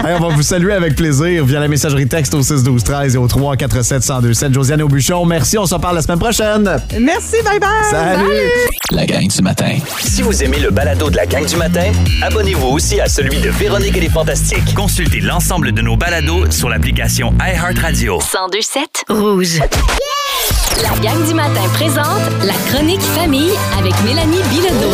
Hey, 0.04 0.16
on 0.18 0.28
va 0.28 0.34
vous 0.34 0.42
saluer 0.42 0.72
avec 0.72 0.96
plaisir 0.96 1.44
via 1.44 1.60
la 1.60 1.68
messagerie 1.68 2.06
texte 2.08 2.34
au 2.34 2.42
6 2.42 2.62
12 2.62 2.82
13 2.84 3.14
et 3.14 3.18
au 3.18 3.26
3 3.28 3.56
47 3.56 4.02
1027 4.02 4.52
Josiane 4.52 4.82
Aubuchon. 4.82 5.24
Merci, 5.26 5.58
on 5.58 5.66
se 5.66 5.74
reparle 5.74 5.96
la 5.96 6.02
semaine 6.02 6.18
prochaine. 6.18 6.64
Merci, 7.00 7.36
bye 7.44 7.58
bye. 7.60 7.68
Salut. 7.90 8.30
La 8.90 9.06
gang 9.06 9.26
du 9.26 9.42
matin. 9.42 9.74
Si 10.00 10.22
vous 10.22 10.42
aimez 10.42 10.58
le 10.58 10.70
balado 10.70 11.08
de 11.10 11.16
la 11.16 11.26
gang 11.26 11.44
du 11.46 11.56
matin, 11.56 11.90
abonnez-vous 12.22 12.68
aussi 12.68 13.00
à 13.00 13.06
celui 13.06 13.40
de 13.40 13.50
Véronique 13.50 13.96
et 13.96 14.00
les 14.00 14.08
Fantastiques. 14.08 14.74
Consultez 14.74 15.20
l'ensemble 15.20 15.72
de 15.72 15.82
nos 15.82 15.96
balados 15.96 16.50
sur 16.50 16.68
l'application 16.68 17.34
iHeartRadio. 17.40 18.18
1027 18.18 19.04
Rouge. 19.08 19.60
La 20.82 20.98
gang 21.02 21.26
du 21.26 21.34
matin 21.34 21.68
présente 21.74 22.22
la 22.44 22.54
chronique 22.70 23.02
famille 23.02 23.52
avec 23.78 23.92
Mélanie 24.04 24.42
Bilodeau. 24.50 24.90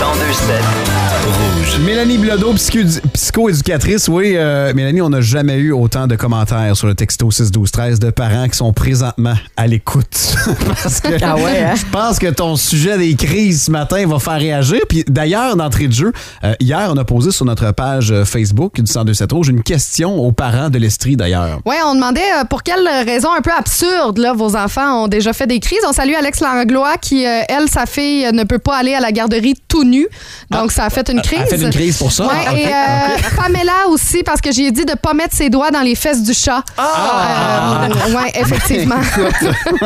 1027 0.00 1.03
Rouge. 1.26 1.78
Mélanie 1.84 2.18
Bilodeau, 2.18 2.52
psycho- 2.54 3.00
psycho-éducatrice. 3.12 4.08
Oui, 4.08 4.34
euh, 4.36 4.72
Mélanie, 4.74 5.00
on 5.00 5.08
n'a 5.08 5.20
jamais 5.22 5.56
eu 5.56 5.72
autant 5.72 6.06
de 6.06 6.16
commentaires 6.16 6.76
sur 6.76 6.86
le 6.86 6.94
texto 6.94 7.30
6 7.30 7.50
12 7.50 7.70
13 7.70 7.98
de 7.98 8.10
parents 8.10 8.46
qui 8.48 8.56
sont 8.56 8.72
présentement 8.72 9.34
à 9.56 9.66
l'écoute. 9.66 10.34
Parce 10.66 11.00
que 11.00 11.14
Ah 11.22 11.36
ouais, 11.36 11.62
hein? 11.62 11.74
je 11.76 11.84
pense 11.90 12.18
que 12.18 12.26
ton 12.28 12.56
sujet 12.56 12.98
des 12.98 13.14
crises 13.14 13.64
ce 13.64 13.70
matin 13.70 14.06
va 14.06 14.18
faire 14.18 14.34
réagir. 14.38 14.80
Puis 14.88 15.04
d'ailleurs, 15.08 15.56
d'entrée 15.56 15.88
de 15.88 15.92
jeu, 15.92 16.12
euh, 16.44 16.54
hier, 16.60 16.88
on 16.92 16.96
a 16.98 17.04
posé 17.04 17.30
sur 17.30 17.44
notre 17.46 17.70
page 17.72 18.10
euh, 18.12 18.24
Facebook 18.24 18.74
du 18.76 18.82
1027 18.82 19.32
Rouge 19.32 19.48
une 19.48 19.62
question 19.62 20.16
aux 20.16 20.32
parents 20.32 20.68
de 20.70 20.78
l'Estrie 20.78 21.16
d'ailleurs. 21.16 21.60
Ouais, 21.64 21.76
on 21.86 21.94
demandait 21.94 22.20
euh, 22.40 22.44
pour 22.44 22.62
quelles 22.62 22.86
raisons 23.06 23.30
un 23.36 23.40
peu 23.40 23.52
absurdes 23.56 24.18
là, 24.18 24.32
vos 24.34 24.56
enfants 24.56 25.04
ont 25.04 25.08
déjà 25.08 25.32
fait 25.32 25.46
des 25.46 25.60
crises. 25.60 25.80
On 25.88 25.92
salue 25.92 26.14
Alex 26.18 26.40
Langlois 26.40 26.96
qui, 27.00 27.26
euh, 27.26 27.40
elle, 27.48 27.68
sa 27.70 27.86
fille, 27.86 28.30
ne 28.32 28.44
peut 28.44 28.58
pas 28.58 28.76
aller 28.76 28.94
à 28.94 29.00
la 29.00 29.12
garderie 29.12 29.54
tout 29.68 29.84
nu. 29.84 30.06
Donc, 30.50 30.70
ça 30.70 30.84
a 30.84 30.90
fait 30.90 31.08
une 31.08 31.13
crise. 31.22 31.40
Elle 31.50 31.58
fait 31.58 31.64
une 31.64 31.70
crise 31.70 31.96
pour 31.98 32.12
ça? 32.12 32.26
Ouais, 32.26 32.32
Ah, 32.46 32.54
et 32.54 32.66
euh, 32.66 33.28
Pamela 33.36 33.88
aussi, 33.88 34.22
parce 34.22 34.40
que 34.40 34.52
j'ai 34.52 34.70
dit 34.70 34.84
de 34.84 34.94
pas 34.94 35.14
mettre 35.14 35.34
ses 35.34 35.50
doigts 35.50 35.70
dans 35.70 35.80
les 35.82 35.94
fesses 35.94 36.22
du 36.22 36.34
chat. 36.34 36.62
Ah! 36.78 37.86
Euh, 37.90 38.14
ouais, 38.14 38.32
effectivement. 38.34 38.96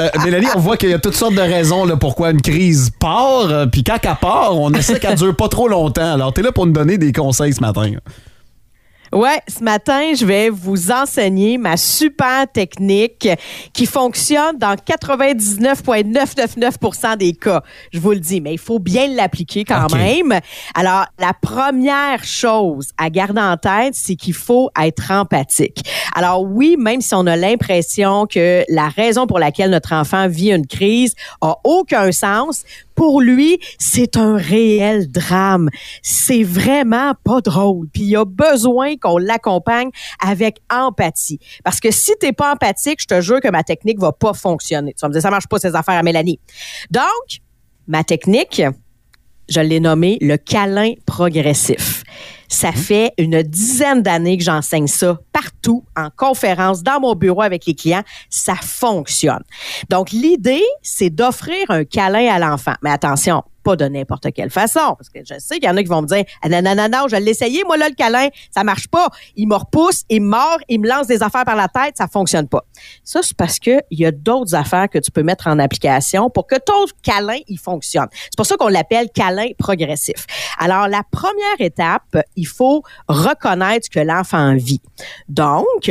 Euh, 0.00 0.10
Mélanie, 0.24 0.46
on 0.54 0.58
voit 0.60 0.76
qu'il 0.76 0.90
y 0.90 0.94
a 0.94 0.98
toutes 0.98 1.14
sortes 1.14 1.34
de 1.34 1.40
raisons 1.40 1.84
là, 1.84 1.96
pourquoi 1.96 2.30
une 2.30 2.40
crise 2.42 2.90
part. 2.98 3.48
euh, 3.50 3.66
Puis 3.66 3.84
quand 3.84 3.98
elle 4.02 4.16
part, 4.20 4.56
on 4.56 4.72
essaie 4.72 4.98
qu'elle 4.98 5.16
dure 5.16 5.34
pas 5.36 5.48
trop 5.48 5.68
longtemps. 5.68 6.14
Alors, 6.14 6.32
t'es 6.32 6.42
là 6.42 6.52
pour 6.52 6.66
nous 6.66 6.72
donner 6.72 6.98
des 6.98 7.12
conseils 7.12 7.52
ce 7.54 7.60
matin. 7.60 7.90
Ouais, 9.14 9.40
ce 9.46 9.62
matin, 9.62 10.12
je 10.12 10.26
vais 10.26 10.50
vous 10.50 10.90
enseigner 10.90 11.56
ma 11.56 11.76
super 11.76 12.50
technique 12.52 13.28
qui 13.72 13.86
fonctionne 13.86 14.58
dans 14.58 14.74
99,999% 14.74 17.16
des 17.16 17.32
cas. 17.32 17.62
Je 17.92 18.00
vous 18.00 18.10
le 18.10 18.18
dis, 18.18 18.40
mais 18.40 18.54
il 18.54 18.58
faut 18.58 18.80
bien 18.80 19.06
l'appliquer 19.06 19.62
quand 19.62 19.94
même. 19.94 20.40
Alors, 20.74 21.06
la 21.20 21.32
première 21.32 22.24
chose 22.24 22.88
à 22.98 23.08
garder 23.08 23.40
en 23.40 23.56
tête, 23.56 23.94
c'est 23.94 24.16
qu'il 24.16 24.34
faut 24.34 24.68
être 24.76 25.12
empathique. 25.12 25.88
Alors 26.16 26.42
oui, 26.42 26.74
même 26.76 27.00
si 27.00 27.14
on 27.14 27.28
a 27.28 27.36
l'impression 27.36 28.26
que 28.26 28.64
la 28.68 28.88
raison 28.88 29.28
pour 29.28 29.38
laquelle 29.38 29.70
notre 29.70 29.92
enfant 29.92 30.26
vit 30.26 30.50
une 30.50 30.66
crise 30.66 31.14
a 31.40 31.54
aucun 31.62 32.10
sens, 32.10 32.64
pour 32.94 33.20
lui, 33.20 33.58
c'est 33.78 34.16
un 34.16 34.36
réel 34.36 35.10
drame. 35.10 35.68
C'est 36.02 36.42
vraiment 36.42 37.12
pas 37.24 37.40
drôle. 37.40 37.88
Puis 37.92 38.02
il 38.02 38.16
a 38.16 38.24
besoin 38.24 38.96
qu'on 38.96 39.18
l'accompagne 39.18 39.90
avec 40.24 40.58
empathie. 40.72 41.38
Parce 41.64 41.80
que 41.80 41.90
si 41.90 42.12
t'es 42.20 42.32
pas 42.32 42.52
empathique, 42.52 43.00
je 43.00 43.06
te 43.06 43.20
jure 43.20 43.40
que 43.40 43.50
ma 43.50 43.62
technique 43.62 43.98
va 43.98 44.12
pas 44.12 44.32
fonctionner. 44.32 44.94
Tu 44.94 45.00
vas 45.00 45.08
me 45.08 45.12
dire, 45.12 45.22
ça 45.22 45.30
marche 45.30 45.48
pas 45.48 45.58
ces 45.58 45.74
affaires 45.74 45.98
à 45.98 46.02
Mélanie. 46.02 46.40
Donc, 46.90 47.40
ma 47.86 48.04
technique, 48.04 48.62
je 49.48 49.60
l'ai 49.60 49.80
nommée 49.80 50.18
le 50.20 50.36
câlin 50.36 50.92
progressif. 51.06 52.02
Ça 52.48 52.72
fait 52.72 53.12
une 53.18 53.42
dizaine 53.42 54.02
d'années 54.02 54.38
que 54.38 54.44
j'enseigne 54.44 54.86
ça 54.86 55.18
partout, 55.32 55.84
en 55.96 56.08
conférence, 56.14 56.82
dans 56.82 57.00
mon 57.00 57.14
bureau 57.14 57.42
avec 57.42 57.66
les 57.66 57.74
clients. 57.74 58.04
Ça 58.30 58.54
fonctionne. 58.54 59.42
Donc, 59.90 60.10
l'idée, 60.10 60.62
c'est 60.82 61.10
d'offrir 61.10 61.64
un 61.70 61.84
câlin 61.84 62.32
à 62.32 62.38
l'enfant. 62.38 62.74
Mais 62.82 62.90
attention, 62.90 63.42
pas 63.64 63.76
de 63.76 63.86
n'importe 63.86 64.32
quelle 64.32 64.50
façon. 64.50 64.94
Parce 64.96 65.08
que 65.08 65.20
je 65.24 65.34
sais 65.38 65.54
qu'il 65.54 65.64
y 65.64 65.68
en 65.68 65.76
a 65.76 65.82
qui 65.82 65.88
vont 65.88 66.02
me 66.02 66.06
dire, 66.06 66.24
ah, 66.42 66.48
non, 66.88 67.08
je 67.08 67.16
l'ai 67.16 67.30
essayé, 67.30 67.64
moi, 67.64 67.76
là, 67.76 67.88
le 67.88 67.94
câlin, 67.94 68.28
ça 68.54 68.62
marche 68.62 68.88
pas. 68.88 69.08
Il 69.34 69.48
me 69.48 69.56
repousse, 69.56 70.04
il 70.08 70.22
me 70.22 70.34
mord, 70.34 70.58
il 70.68 70.80
me 70.80 70.88
lance 70.88 71.06
des 71.06 71.22
affaires 71.22 71.44
par 71.44 71.56
la 71.56 71.68
tête, 71.68 71.96
ça 71.96 72.08
fonctionne 72.08 72.48
pas. 72.48 72.64
Ça, 73.04 73.20
c'est 73.22 73.36
parce 73.36 73.58
que 73.58 73.80
il 73.90 74.00
y 74.00 74.06
a 74.06 74.10
d'autres 74.10 74.54
affaires 74.54 74.88
que 74.88 74.98
tu 74.98 75.10
peux 75.10 75.22
mettre 75.22 75.46
en 75.46 75.58
application 75.58 76.30
pour 76.30 76.46
que 76.46 76.56
ton 76.56 76.84
câlin, 77.02 77.38
il 77.48 77.58
fonctionne. 77.58 78.08
C'est 78.12 78.36
pour 78.36 78.46
ça 78.46 78.56
qu'on 78.56 78.68
l'appelle 78.68 79.08
câlin 79.14 79.48
progressif. 79.58 80.26
Alors, 80.58 80.88
la 80.88 81.02
première 81.10 81.60
étape, 81.60 82.16
il 82.36 82.46
faut 82.46 82.82
reconnaître 83.08 83.88
que 83.90 84.00
l'enfant 84.00 84.54
vit. 84.56 84.82
Donc, 85.28 85.90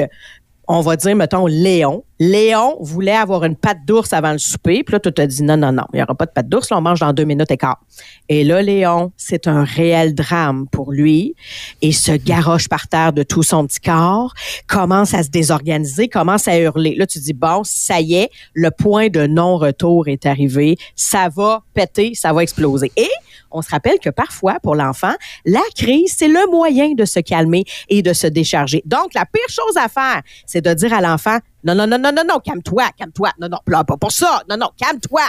on 0.68 0.82
va 0.82 0.96
dire, 0.96 1.16
mettons, 1.16 1.48
Léon. 1.48 2.04
Léon 2.32 2.78
voulait 2.80 3.16
avoir 3.16 3.44
une 3.44 3.58
pâte 3.58 3.80
d'ours 3.86 4.14
avant 4.14 4.32
le 4.32 4.38
souper. 4.38 4.84
Puis 4.84 4.94
là, 4.94 5.00
tu 5.00 5.12
te 5.12 5.22
dit, 5.22 5.44
non, 5.44 5.58
non, 5.58 5.74
non, 5.74 5.84
il 5.94 5.98
n'y 5.98 6.04
aura 6.04 6.16
pas 6.16 6.26
de 6.26 6.32
pâte 6.32 6.48
d'ours. 6.48 6.72
On 6.72 6.80
mange 6.80 7.02
dans 7.02 7.12
deux 7.12 7.26
minutes 7.26 7.52
et 7.52 7.58
quart. 7.58 7.82
Et 8.30 8.46
là, 8.46 8.62
Léon, 8.62 9.12
c'est 9.18 9.48
un 9.48 9.66
réel 9.66 10.16
drame 10.16 10.68
pour 10.72 10.94
lui. 10.94 11.36
Et 11.82 11.92
se 11.92 12.14
garoche 12.14 12.70
par 12.70 12.88
terre 12.88 13.12
de 13.12 13.24
tout 13.24 13.44
son 13.44 13.68
petit 13.68 13.82
corps, 13.82 14.34
commence 14.68 15.14
à 15.14 15.24
se 15.24 15.30
désorganiser, 15.30 16.08
commence 16.08 16.48
à 16.48 16.58
hurler. 16.58 16.96
Là, 16.96 17.06
tu 17.06 17.20
dis, 17.20 17.34
bon, 17.34 17.64
ça 17.66 18.00
y 18.00 18.16
est, 18.16 18.30
le 18.54 18.72
point 18.72 19.10
de 19.10 19.28
non-retour 19.28 20.08
est 20.08 20.26
arrivé. 20.26 20.78
Ça 20.96 21.28
va 21.28 21.64
péter, 21.74 22.14
ça 22.16 22.32
va 22.32 22.44
exploser. 22.44 22.92
Et 22.96 23.10
on 23.52 23.62
se 23.62 23.70
rappelle 23.70 24.00
que 24.00 24.10
parfois, 24.10 24.58
pour 24.64 24.76
l'enfant, 24.76 25.14
la 25.46 25.62
crise, 25.76 26.16
c'est 26.18 26.28
le 26.28 26.50
moyen 26.50 26.94
de 26.94 27.06
se 27.06 27.20
calmer 27.20 27.66
et 27.90 28.02
de 28.02 28.14
se 28.14 28.28
décharger. 28.28 28.82
Donc, 28.86 29.14
la 29.14 29.26
pire 29.26 29.50
chose 29.50 29.78
à 29.78 29.90
faire, 29.90 30.22
c'est 30.46 30.62
de 30.62 30.74
dire 30.74 30.94
à 30.94 31.02
l'enfant, 31.02 31.38
non, 31.66 31.76
non, 31.76 31.88
non, 31.88 31.98
non, 31.98 32.12
non, 32.16 32.24
non, 32.28 32.40
calme-toi, 32.40 32.84
calme-toi. 32.98 33.30
Non, 33.40 33.48
non, 33.50 33.58
pleure 33.66 33.86
pas 33.86 33.98
pour 33.98 34.12
ça. 34.12 34.42
Non, 34.50 34.58
non, 34.58 34.70
calme-toi. 34.80 35.22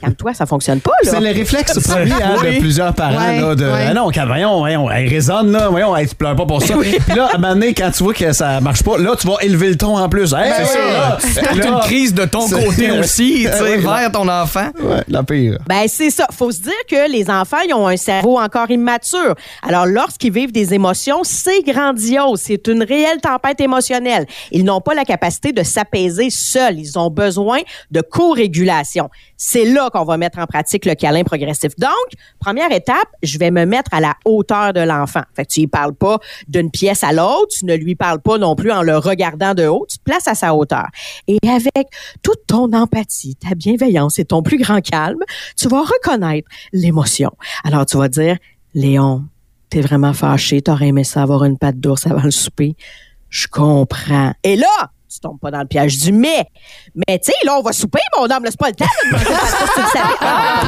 Calme-toi, 0.00 0.34
ça 0.34 0.46
fonctionne 0.46 0.80
pas, 0.80 0.92
là. 1.04 1.10
C'est 1.10 1.20
le 1.20 1.26
réflexe 1.32 1.76
hein, 1.90 2.04
Oui. 2.42 2.54
de 2.56 2.60
plusieurs 2.60 2.94
parents. 2.94 3.16
Ouais, 3.18 3.40
là, 3.40 3.54
de, 3.54 3.64
ouais. 3.64 3.86
Ah 3.88 3.94
non, 3.94 4.08
calme, 4.10 4.28
voyons, 4.28 4.58
voyons, 4.58 4.90
elle 4.90 5.08
résonne, 5.08 5.52
là, 5.52 5.68
voyons, 5.68 5.96
elle, 5.96 6.08
tu 6.08 6.14
pleures 6.14 6.36
pas 6.36 6.46
pour 6.46 6.62
ça. 6.62 6.74
Puis 6.76 6.96
là, 7.14 7.26
à 7.26 7.34
un 7.36 7.38
moment 7.38 7.54
donné, 7.54 7.74
quand 7.74 7.90
tu 7.90 8.02
vois 8.04 8.14
que 8.14 8.32
ça 8.32 8.60
marche 8.60 8.82
pas, 8.82 8.98
là, 8.98 9.14
tu 9.18 9.26
vas 9.26 9.36
élever 9.42 9.68
le 9.70 9.76
ton 9.76 9.98
en 9.98 10.08
plus. 10.08 10.32
Hey, 10.32 10.52
C'est 10.58 10.64
ça, 10.66 10.78
là, 10.78 11.18
là, 11.54 11.66
une 11.66 11.80
crise 11.80 12.14
de 12.14 12.24
ton 12.24 12.48
côté 12.48 12.90
aussi, 12.98 13.46
tu 13.50 13.52
sais, 13.52 13.60
Ouais, 13.60 13.76
vers 13.78 14.12
ton 14.12 14.28
enfant. 14.28 14.68
Ouais, 14.82 15.02
la 15.08 15.22
pire. 15.22 15.58
Ben 15.66 15.84
c'est 15.88 16.10
ça. 16.10 16.26
Faut 16.36 16.50
se 16.50 16.60
dire 16.60 16.72
que 16.88 17.10
les 17.10 17.28
enfants 17.30 17.58
ils 17.66 17.72
ont 17.74 17.86
un 17.86 17.96
cerveau 17.96 18.38
encore 18.38 18.70
immature. 18.70 19.34
Alors 19.62 19.86
lorsqu'ils 19.86 20.32
vivent 20.32 20.52
des 20.52 20.74
émotions, 20.74 21.20
c'est 21.24 21.62
grandiose. 21.62 22.40
C'est 22.42 22.66
une 22.68 22.82
réelle 22.82 23.20
tempête 23.20 23.60
émotionnelle. 23.60 24.26
Ils 24.52 24.64
n'ont 24.64 24.80
pas 24.80 24.94
la 24.94 25.04
capacité 25.04 25.52
de 25.52 25.62
s'apaiser 25.80 26.30
seuls. 26.30 26.78
Ils 26.78 26.98
ont 26.98 27.10
besoin 27.10 27.60
de 27.90 28.00
co-régulation. 28.00 29.08
C'est 29.36 29.64
là 29.64 29.90
qu'on 29.90 30.04
va 30.04 30.16
mettre 30.16 30.38
en 30.38 30.46
pratique 30.46 30.84
le 30.84 30.94
câlin 30.94 31.24
progressif. 31.24 31.74
Donc, 31.78 31.90
première 32.38 32.70
étape, 32.72 33.08
je 33.22 33.38
vais 33.38 33.50
me 33.50 33.64
mettre 33.64 33.92
à 33.94 34.00
la 34.00 34.14
hauteur 34.24 34.72
de 34.72 34.80
l'enfant. 34.80 35.22
Fait 35.34 35.44
que 35.44 35.52
tu 35.52 35.60
y 35.60 35.66
parles 35.66 35.94
pas 35.94 36.18
d'une 36.48 36.70
pièce 36.70 37.02
à 37.02 37.12
l'autre, 37.12 37.48
tu 37.58 37.64
ne 37.64 37.74
lui 37.74 37.94
parles 37.94 38.20
pas 38.20 38.38
non 38.38 38.54
plus 38.54 38.72
en 38.72 38.82
le 38.82 38.96
regardant 38.98 39.54
de 39.54 39.66
haut, 39.66 39.86
tu 39.88 39.98
te 39.98 40.04
places 40.04 40.28
à 40.28 40.34
sa 40.34 40.54
hauteur. 40.54 40.86
Et 41.26 41.38
avec 41.48 41.88
toute 42.22 42.46
ton 42.46 42.72
empathie, 42.72 43.36
ta 43.36 43.54
bienveillance 43.54 44.18
et 44.18 44.24
ton 44.24 44.42
plus 44.42 44.58
grand 44.58 44.80
calme, 44.80 45.20
tu 45.56 45.68
vas 45.68 45.82
reconnaître 45.82 46.48
l'émotion. 46.72 47.30
Alors 47.64 47.86
tu 47.86 47.96
vas 47.96 48.08
dire, 48.08 48.36
Léon, 48.74 49.24
t'es 49.70 49.80
vraiment 49.80 50.12
fâché, 50.12 50.60
t'aurais 50.60 50.88
aimé 50.88 51.04
ça 51.04 51.22
avoir 51.22 51.44
une 51.44 51.58
patte 51.58 51.78
d'ours 51.78 52.06
avant 52.06 52.22
le 52.22 52.30
souper. 52.30 52.76
Je 53.30 53.46
comprends. 53.46 54.32
Et 54.42 54.56
là, 54.56 54.90
tu 55.10 55.20
tombes 55.20 55.40
pas 55.40 55.50
dans 55.50 55.60
le 55.60 55.66
piège 55.66 55.98
du 55.98 56.12
mais. 56.12 56.46
Mais 56.94 57.18
tu 57.18 57.32
sais, 57.32 57.36
là, 57.44 57.58
on 57.58 57.62
va 57.62 57.72
souper, 57.72 58.00
mon 58.16 58.24
homme, 58.24 58.44
laisse 58.44 58.56
pas 58.56 58.68
le 58.68 58.74
temps 58.74 58.86
de 59.04 59.10
manger 59.10 59.26
une 59.28 59.36
patte 59.36 59.60
d'ours, 59.60 59.74
tu 59.74 59.80
le 59.80 59.86
savais. 59.88 60.14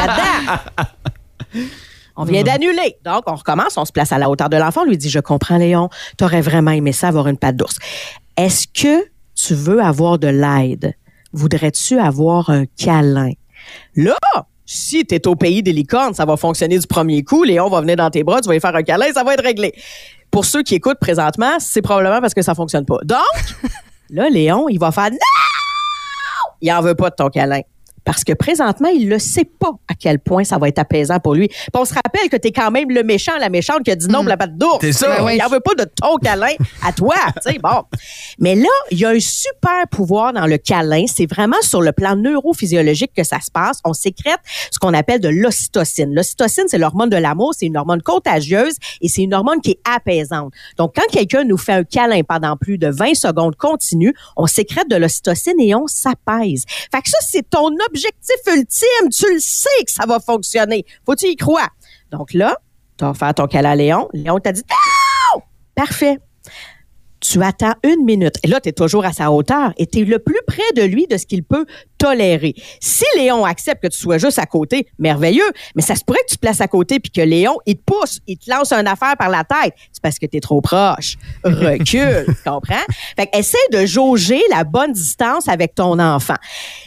Là-dedans. 0.07 1.69
On 2.17 2.25
vient 2.25 2.43
d'annuler. 2.43 2.97
Donc, 3.05 3.23
on 3.27 3.35
recommence, 3.35 3.77
on 3.77 3.85
se 3.85 3.93
place 3.93 4.13
à 4.13 4.19
la 4.19 4.29
hauteur 4.29 4.49
de 4.49 4.57
l'enfant, 4.57 4.83
on 4.83 4.87
lui 4.87 4.99
dit, 4.99 5.09
je 5.09 5.21
comprends, 5.21 5.57
Léon, 5.57 5.89
t'aurais 6.19 6.41
vraiment 6.41 6.73
aimé 6.73 6.93
ça 6.93 7.09
avoir 7.09 7.29
une 7.29 7.39
patte 7.39 7.57
d'ours. 7.57 7.77
Est-ce 8.37 8.67
que 8.67 9.07
tu 9.35 9.55
veux 9.55 9.81
avoir 9.81 10.19
de 10.19 10.29
l'aide? 10.29 10.95
Voudrais-tu 11.33 11.99
avoir 11.99 12.51
un 12.51 12.67
câlin? 12.67 13.33
Là, 13.97 14.19
si 14.67 15.07
tu 15.07 15.15
es 15.15 15.27
au 15.27 15.37
pays 15.37 15.63
des 15.63 15.73
licornes, 15.73 16.15
ça 16.15 16.25
va 16.25 16.37
fonctionner 16.37 16.79
du 16.79 16.87
premier 16.87 17.23
coup. 17.23 17.45
Léon 17.45 17.69
va 17.71 17.81
venir 17.81 17.97
dans 17.97 18.11
tes 18.11 18.25
bras, 18.25 18.41
tu 18.41 18.49
vas 18.49 18.55
lui 18.55 18.61
faire 18.61 18.75
un 18.75 18.83
câlin, 18.83 19.07
ça 19.15 19.25
va 19.25 19.35
être 19.35 19.43
réglé. 19.43 19.73
Pour 20.31 20.45
ceux 20.45 20.63
qui 20.63 20.75
écoutent 20.75 20.99
présentement, 21.01 21.59
c'est 21.59 21.83
probablement 21.83 22.21
parce 22.21 22.35
que 22.35 22.43
ça 22.43 22.55
fonctionne 22.55 22.85
pas. 22.85 22.99
Donc, 23.05 23.21
là, 24.13 24.31
Léon, 24.31 24.69
il 24.69 24.79
va 24.79 24.93
faire 24.93 25.11
non! 25.11 25.19
Il 26.61 26.73
en 26.73 26.81
veut 26.81 26.95
pas 26.95 27.11
de 27.11 27.17
ton 27.17 27.29
câlin. 27.29 27.63
Parce 28.05 28.25
que 28.25 28.33
présentement, 28.33 28.89
il 28.89 29.09
ne 29.09 29.19
sait 29.19 29.45
pas 29.45 29.73
à 29.89 29.95
quel 29.95 30.19
point 30.19 30.45
ça 30.45 30.59
va 30.59 30.69
être 30.69 30.79
apaisant 30.79 31.21
pour 31.21 31.35
lui. 31.35 31.49
Puis 31.49 31.71
on 31.75 31.85
se 31.85 31.95
rappelle 31.95 32.29
que 32.29 32.37
tu 32.37 32.49
es 32.49 32.53
quand 32.53 32.71
même 32.71 32.91
le 32.91 33.03
méchant, 33.03 33.33
la 33.39 33.49
méchante 33.49 33.85
qui 33.85 33.91
a 33.91 33.97
dit 33.97 34.09
non 34.09 34.21
pour 34.21 34.29
la 34.29 34.37
patte 34.37 34.57
d'ours. 34.57 34.79
C'est 34.81 34.93
ça. 34.93 35.23
Ben. 35.23 35.31
Il 35.33 35.39
n'en 35.39 35.49
veut 35.49 35.61
pas 35.61 35.75
de 35.75 35.85
ton 35.85 36.17
câlin 36.17 36.55
à 36.85 36.93
toi. 36.93 37.15
bon. 37.63 37.83
Mais 38.39 38.55
là, 38.55 38.69
il 38.91 38.99
y 38.99 39.05
a 39.05 39.11
un 39.11 39.21
super 39.21 39.87
pouvoir 39.91 40.33
dans 40.33 40.47
le 40.47 40.59
câlin. 40.59 41.05
C'est 41.07 41.27
vraiment 41.27 41.61
sur 41.63 41.81
le 41.81 41.93
plan 41.93 42.17
neurophysiologique 42.17 43.13
que 43.15 43.25
ça 43.25 43.41
se 43.41 43.51
passe. 43.51 43.79
On 43.85 43.93
sécrète 43.93 44.41
ce 44.71 44.79
qu'on 44.79 44.95
appelle 44.95 45.21
de 45.21 45.29
l'ocytocine. 45.29 46.15
L'ocytocine, 46.15 46.65
c'est 46.67 46.79
l'hormone 46.79 47.11
de 47.11 47.17
l'amour. 47.17 47.55
C'est 47.57 47.67
une 47.67 47.77
hormone 47.77 48.03
contagieuse 48.03 48.77
et 49.01 49.09
c'est 49.09 49.23
une 49.23 49.35
hormone 49.35 49.61
qui 49.61 49.73
est 49.73 49.81
apaisante. 49.89 50.53
Donc, 50.77 50.95
quand 50.97 51.11
quelqu'un 51.11 51.45
nous 51.45 51.59
fait 51.59 51.73
un 51.73 51.85
câlin 51.85 52.23
pendant 52.23 52.57
plus 52.57 52.79
de 52.79 52.89
20 52.89 53.15
secondes 53.15 53.57
continues, 53.57 54.15
on 54.37 54.47
sécrète 54.47 54.89
de 54.91 54.97
l'ocytocine 54.97 55.61
et 55.61 55.75
on 55.75 55.87
s'apaise. 55.87 56.65
Fait 56.91 57.01
que 57.03 57.09
ça, 57.09 57.19
c'est 57.21 57.49
ton 57.49 57.69
objectif 57.69 57.92
ultime. 57.95 59.09
Tu 59.11 59.33
le 59.33 59.41
sais 59.41 59.85
que 59.85 59.91
ça 59.91 60.07
va 60.07 60.21
fonctionner. 60.21 60.85
Faut 61.05 61.15
tu 61.15 61.27
y 61.27 61.37
crois. 61.37 61.69
Donc 62.11 62.33
là, 62.35 62.57
tu 62.99 63.05
vas 63.05 63.15
faire 63.15 63.35
ton 63.35 63.47
câlin 63.47 63.71
à 63.71 63.77
Léon. 63.77 64.09
Léon 64.13 64.39
t'a 64.39 64.53
dit 64.53 64.63
non! 64.69 65.43
Parfait. 65.75 66.19
Tu 67.23 67.41
attends 67.41 67.75
une 67.85 68.05
minute. 68.05 68.35
Et 68.43 68.49
là, 68.49 68.61
tu 68.61 68.69
es 68.69 68.73
toujours 68.73 69.05
à 69.05 69.13
sa 69.13 69.31
hauteur 69.31 69.73
et 69.77 69.87
tu 69.87 70.01
es 70.01 70.05
le 70.05 70.19
plus 70.19 70.41
près 70.45 70.73
de 70.75 70.83
lui 70.83 71.07
de 71.07 71.17
ce 71.17 71.25
qu'il 71.25 71.45
peut 71.45 71.67
tolérer. 71.97 72.53
Si 72.81 73.05
Léon 73.17 73.45
accepte 73.45 73.81
que 73.81 73.87
tu 73.87 73.97
sois 73.97 74.19
juste 74.19 74.41
à 74.41 74.47
côté, 74.47 74.89
merveilleux, 74.99 75.49
mais 75.77 75.83
ça 75.83 75.95
se 75.95 76.05
pourrait 76.05 76.19
que 76.27 76.31
tu 76.31 76.35
te 76.35 76.41
places 76.41 76.61
à 76.61 76.67
côté 76.67 76.99
puis 76.99 77.13
que 77.13 77.21
Léon, 77.21 77.59
il 77.65 77.77
te 77.77 77.83
pousse, 77.85 78.19
il 78.27 78.39
te 78.39 78.51
lance 78.51 78.73
une 78.73 78.89
affaire 78.89 79.17
par 79.17 79.29
la 79.29 79.45
tête. 79.45 79.73
C'est 79.93 80.03
parce 80.03 80.19
que 80.19 80.27
tu 80.27 80.39
es 80.39 80.41
trop 80.41 80.61
proche. 80.61 81.17
Recule, 81.45 82.25
tu 82.27 82.35
comprends? 82.45 82.75
Fait 83.17 83.29
que 83.29 83.39
essaie 83.39 83.57
de 83.71 83.87
jauger 83.87 84.43
la 84.51 84.65
bonne 84.65 84.93
distance 84.93 85.47
avec 85.49 85.77
ton 85.77 86.01
enfant. 86.01 86.37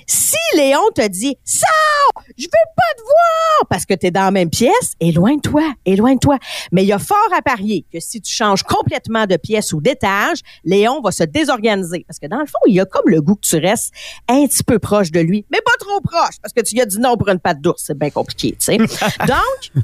Si 0.06 0.36
Léon 0.58 0.84
te 0.94 1.08
dit 1.08 1.38
«Sors! 1.46 2.24
Je 2.38 2.44
veux 2.44 2.50
pas 2.76 2.94
te 2.98 3.02
voir!» 3.02 3.68
parce 3.70 3.86
que 3.86 3.94
tu 3.94 4.08
es 4.08 4.12
dans 4.12 4.24
la 4.24 4.32
même 4.32 4.50
pièce, 4.50 4.94
éloigne-toi, 5.00 5.64
éloigne-toi. 5.86 6.38
Mais 6.74 6.84
il 6.84 6.88
y 6.88 6.94
a 6.94 7.00
fort 7.00 7.18
à 7.34 7.42
parier 7.42 7.86
que 7.92 8.02
si 8.02 8.20
tu 8.20 8.34
changes 8.34 8.64
complètement 8.64 9.28
de 9.28 9.38
pièce 9.38 9.72
ou 9.72 9.80
d'étage, 9.80 10.25
Léon 10.64 11.02
va 11.02 11.12
se 11.12 11.24
désorganiser. 11.24 12.06
Parce 12.08 12.20
que 12.20 12.28
dans 12.28 12.40
le 12.40 12.46
fond, 12.46 12.60
il 12.68 12.80
a 12.80 12.86
comme 12.86 13.10
le 13.10 13.22
goût 13.22 13.36
que 13.36 13.48
tu 13.48 13.58
restes 13.58 13.94
un 14.28 14.46
petit 14.48 14.64
peu 14.64 14.80
proche 14.80 15.12
de 15.12 15.20
lui, 15.20 15.46
mais 15.52 15.60
pas 15.64 15.72
trop 15.80 16.02
proche, 16.02 16.36
parce 16.42 16.54
que 16.54 16.62
tu 16.62 16.76
lui 16.76 16.82
as 16.82 16.86
dit 16.86 17.00
non 17.00 17.18
pour 17.18 17.30
une 17.30 17.40
patte 17.40 17.62
d'ours. 17.62 17.84
C'est 17.86 17.98
bien 17.98 18.10
compliqué, 18.10 18.52
tu 18.52 18.58
sais. 18.60 18.78
Donc, 19.28 19.84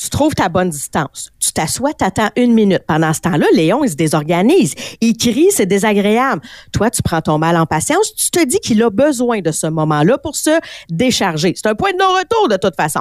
Tu 0.00 0.08
trouves 0.08 0.34
ta 0.34 0.48
bonne 0.48 0.70
distance. 0.70 1.30
Tu 1.38 1.52
t'assois, 1.52 1.92
t'attends 1.92 2.30
une 2.36 2.54
minute. 2.54 2.82
Pendant 2.86 3.12
ce 3.12 3.20
temps-là, 3.20 3.44
Léon, 3.52 3.84
il 3.84 3.90
se 3.90 3.96
désorganise. 3.96 4.74
Il 5.02 5.14
crie, 5.14 5.48
c'est 5.50 5.66
désagréable. 5.66 6.40
Toi, 6.72 6.90
tu 6.90 7.02
prends 7.02 7.20
ton 7.20 7.36
mal 7.36 7.54
en 7.58 7.66
patience. 7.66 8.14
Tu 8.14 8.30
te 8.30 8.42
dis 8.46 8.60
qu'il 8.60 8.82
a 8.82 8.88
besoin 8.88 9.40
de 9.40 9.52
ce 9.52 9.66
moment-là 9.66 10.16
pour 10.16 10.36
se 10.36 10.58
décharger. 10.88 11.52
C'est 11.54 11.68
un 11.68 11.74
point 11.74 11.92
de 11.92 11.98
non-retour 11.98 12.48
de 12.48 12.56
toute 12.56 12.76
façon. 12.76 13.00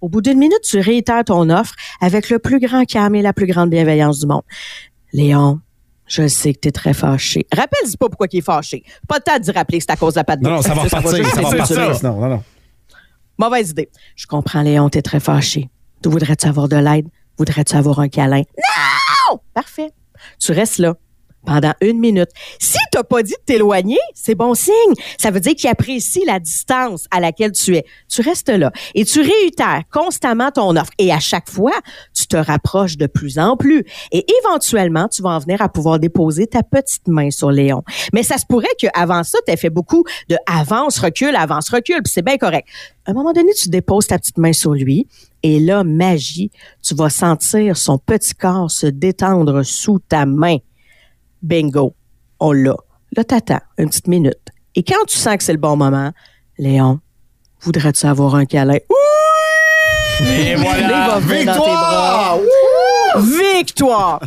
Au 0.00 0.08
bout 0.08 0.22
d'une 0.22 0.38
minute, 0.38 0.60
tu 0.62 0.78
réitères 0.78 1.24
ton 1.24 1.50
offre 1.50 1.74
avec 2.00 2.30
le 2.30 2.38
plus 2.38 2.60
grand 2.60 2.84
calme 2.86 3.16
et 3.16 3.22
la 3.22 3.34
plus 3.34 3.46
grande 3.46 3.68
bienveillance 3.68 4.20
du 4.20 4.26
monde. 4.26 4.42
Léon, 5.12 5.60
je 6.06 6.26
sais 6.26 6.54
que 6.54 6.60
tu 6.60 6.68
es 6.68 6.72
très 6.72 6.94
fâché. 6.94 7.46
Rappelle-y 7.54 7.96
pas 7.96 8.08
pourquoi 8.08 8.26
il 8.32 8.38
est 8.38 8.42
fâché. 8.42 8.82
Pas 9.06 9.16
le 9.16 9.22
temps 9.22 9.38
de 9.38 9.52
rappeler 9.56 9.78
que 9.78 9.84
c'est 9.84 9.92
à 9.92 9.96
cause 9.96 10.14
de 10.14 10.20
la 10.20 10.24
patte 10.24 10.40
Non, 10.40 10.50
non, 10.50 10.62
ça 10.62 10.74
va 10.74 10.82
repartir. 10.82 11.26
Ça 11.26 11.40
va 11.42 11.48
repartir. 11.50 12.02
Non, 12.02 12.20
non, 12.20 12.28
non. 12.28 12.44
Mauvaise 13.38 13.70
idée. 13.70 13.88
Je 14.16 14.26
comprends, 14.26 14.62
Léon, 14.62 14.88
t'es 14.88 15.02
très 15.02 15.20
fâché. 15.20 15.68
Tu 16.02 16.08
voudrais-tu 16.08 16.46
avoir 16.46 16.68
de 16.68 16.76
l'aide? 16.76 17.08
Voudrais-tu 17.36 17.76
avoir 17.76 18.00
un 18.00 18.08
câlin? 18.08 18.42
Non! 18.56 19.38
Parfait. 19.54 19.90
Tu 20.40 20.52
restes 20.52 20.78
là 20.78 20.94
pendant 21.48 21.72
une 21.80 21.98
minute. 21.98 22.28
Si 22.58 22.78
t'as 22.92 23.02
pas 23.02 23.22
dit 23.22 23.32
de 23.32 23.44
t'éloigner, 23.46 23.98
c'est 24.14 24.34
bon 24.34 24.54
signe. 24.54 24.72
Ça 25.18 25.30
veut 25.30 25.40
dire 25.40 25.54
qu'il 25.54 25.70
apprécie 25.70 26.22
la 26.26 26.38
distance 26.38 27.06
à 27.10 27.20
laquelle 27.20 27.52
tu 27.52 27.74
es. 27.74 27.84
Tu 28.08 28.20
restes 28.20 28.50
là 28.50 28.70
et 28.94 29.04
tu 29.06 29.20
réitères 29.20 29.82
constamment 29.90 30.50
ton 30.50 30.76
offre. 30.76 30.90
Et 30.98 31.10
à 31.10 31.20
chaque 31.20 31.48
fois, 31.48 31.72
tu 32.14 32.26
te 32.26 32.36
rapproches 32.36 32.98
de 32.98 33.06
plus 33.06 33.38
en 33.38 33.56
plus. 33.56 33.84
Et 34.12 34.26
éventuellement, 34.44 35.08
tu 35.08 35.22
vas 35.22 35.30
en 35.30 35.38
venir 35.38 35.62
à 35.62 35.70
pouvoir 35.70 35.98
déposer 35.98 36.46
ta 36.46 36.62
petite 36.62 37.08
main 37.08 37.30
sur 37.30 37.50
Léon. 37.50 37.82
Mais 38.12 38.22
ça 38.22 38.36
se 38.36 38.44
pourrait 38.46 38.66
qu'avant 38.78 39.24
ça, 39.24 39.38
tu 39.46 39.56
fait 39.56 39.70
beaucoup 39.70 40.04
de 40.28 40.36
avance, 40.46 40.98
recul, 40.98 41.34
avance, 41.34 41.70
recul. 41.70 42.02
Puis 42.02 42.12
c'est 42.12 42.24
bien 42.24 42.36
correct. 42.36 42.68
À 43.06 43.12
un 43.12 43.14
moment 43.14 43.32
donné, 43.32 43.52
tu 43.54 43.70
déposes 43.70 44.06
ta 44.06 44.18
petite 44.18 44.36
main 44.36 44.52
sur 44.52 44.74
lui. 44.74 45.06
Et 45.42 45.60
là, 45.60 45.82
magie, 45.82 46.50
tu 46.82 46.94
vas 46.94 47.08
sentir 47.08 47.76
son 47.78 47.96
petit 47.96 48.34
corps 48.34 48.70
se 48.70 48.86
détendre 48.86 49.62
sous 49.62 49.98
ta 49.98 50.26
main. 50.26 50.58
Bingo, 51.42 51.94
on 52.40 52.52
l'a. 52.52 52.76
Là, 53.16 53.24
t'attends 53.24 53.60
une 53.78 53.88
petite 53.88 54.08
minute. 54.08 54.38
Et 54.74 54.82
quand 54.82 55.04
tu 55.06 55.16
sens 55.16 55.36
que 55.36 55.44
c'est 55.44 55.52
le 55.52 55.58
bon 55.58 55.76
moment, 55.76 56.12
Léon, 56.58 57.00
voudrais-tu 57.60 58.06
avoir 58.06 58.34
un 58.34 58.44
câlin? 58.44 58.78
Oui! 58.90 60.28
Et 60.28 60.54
voilà! 60.56 61.20
Bras. 61.20 62.38
Victoire! 63.18 64.20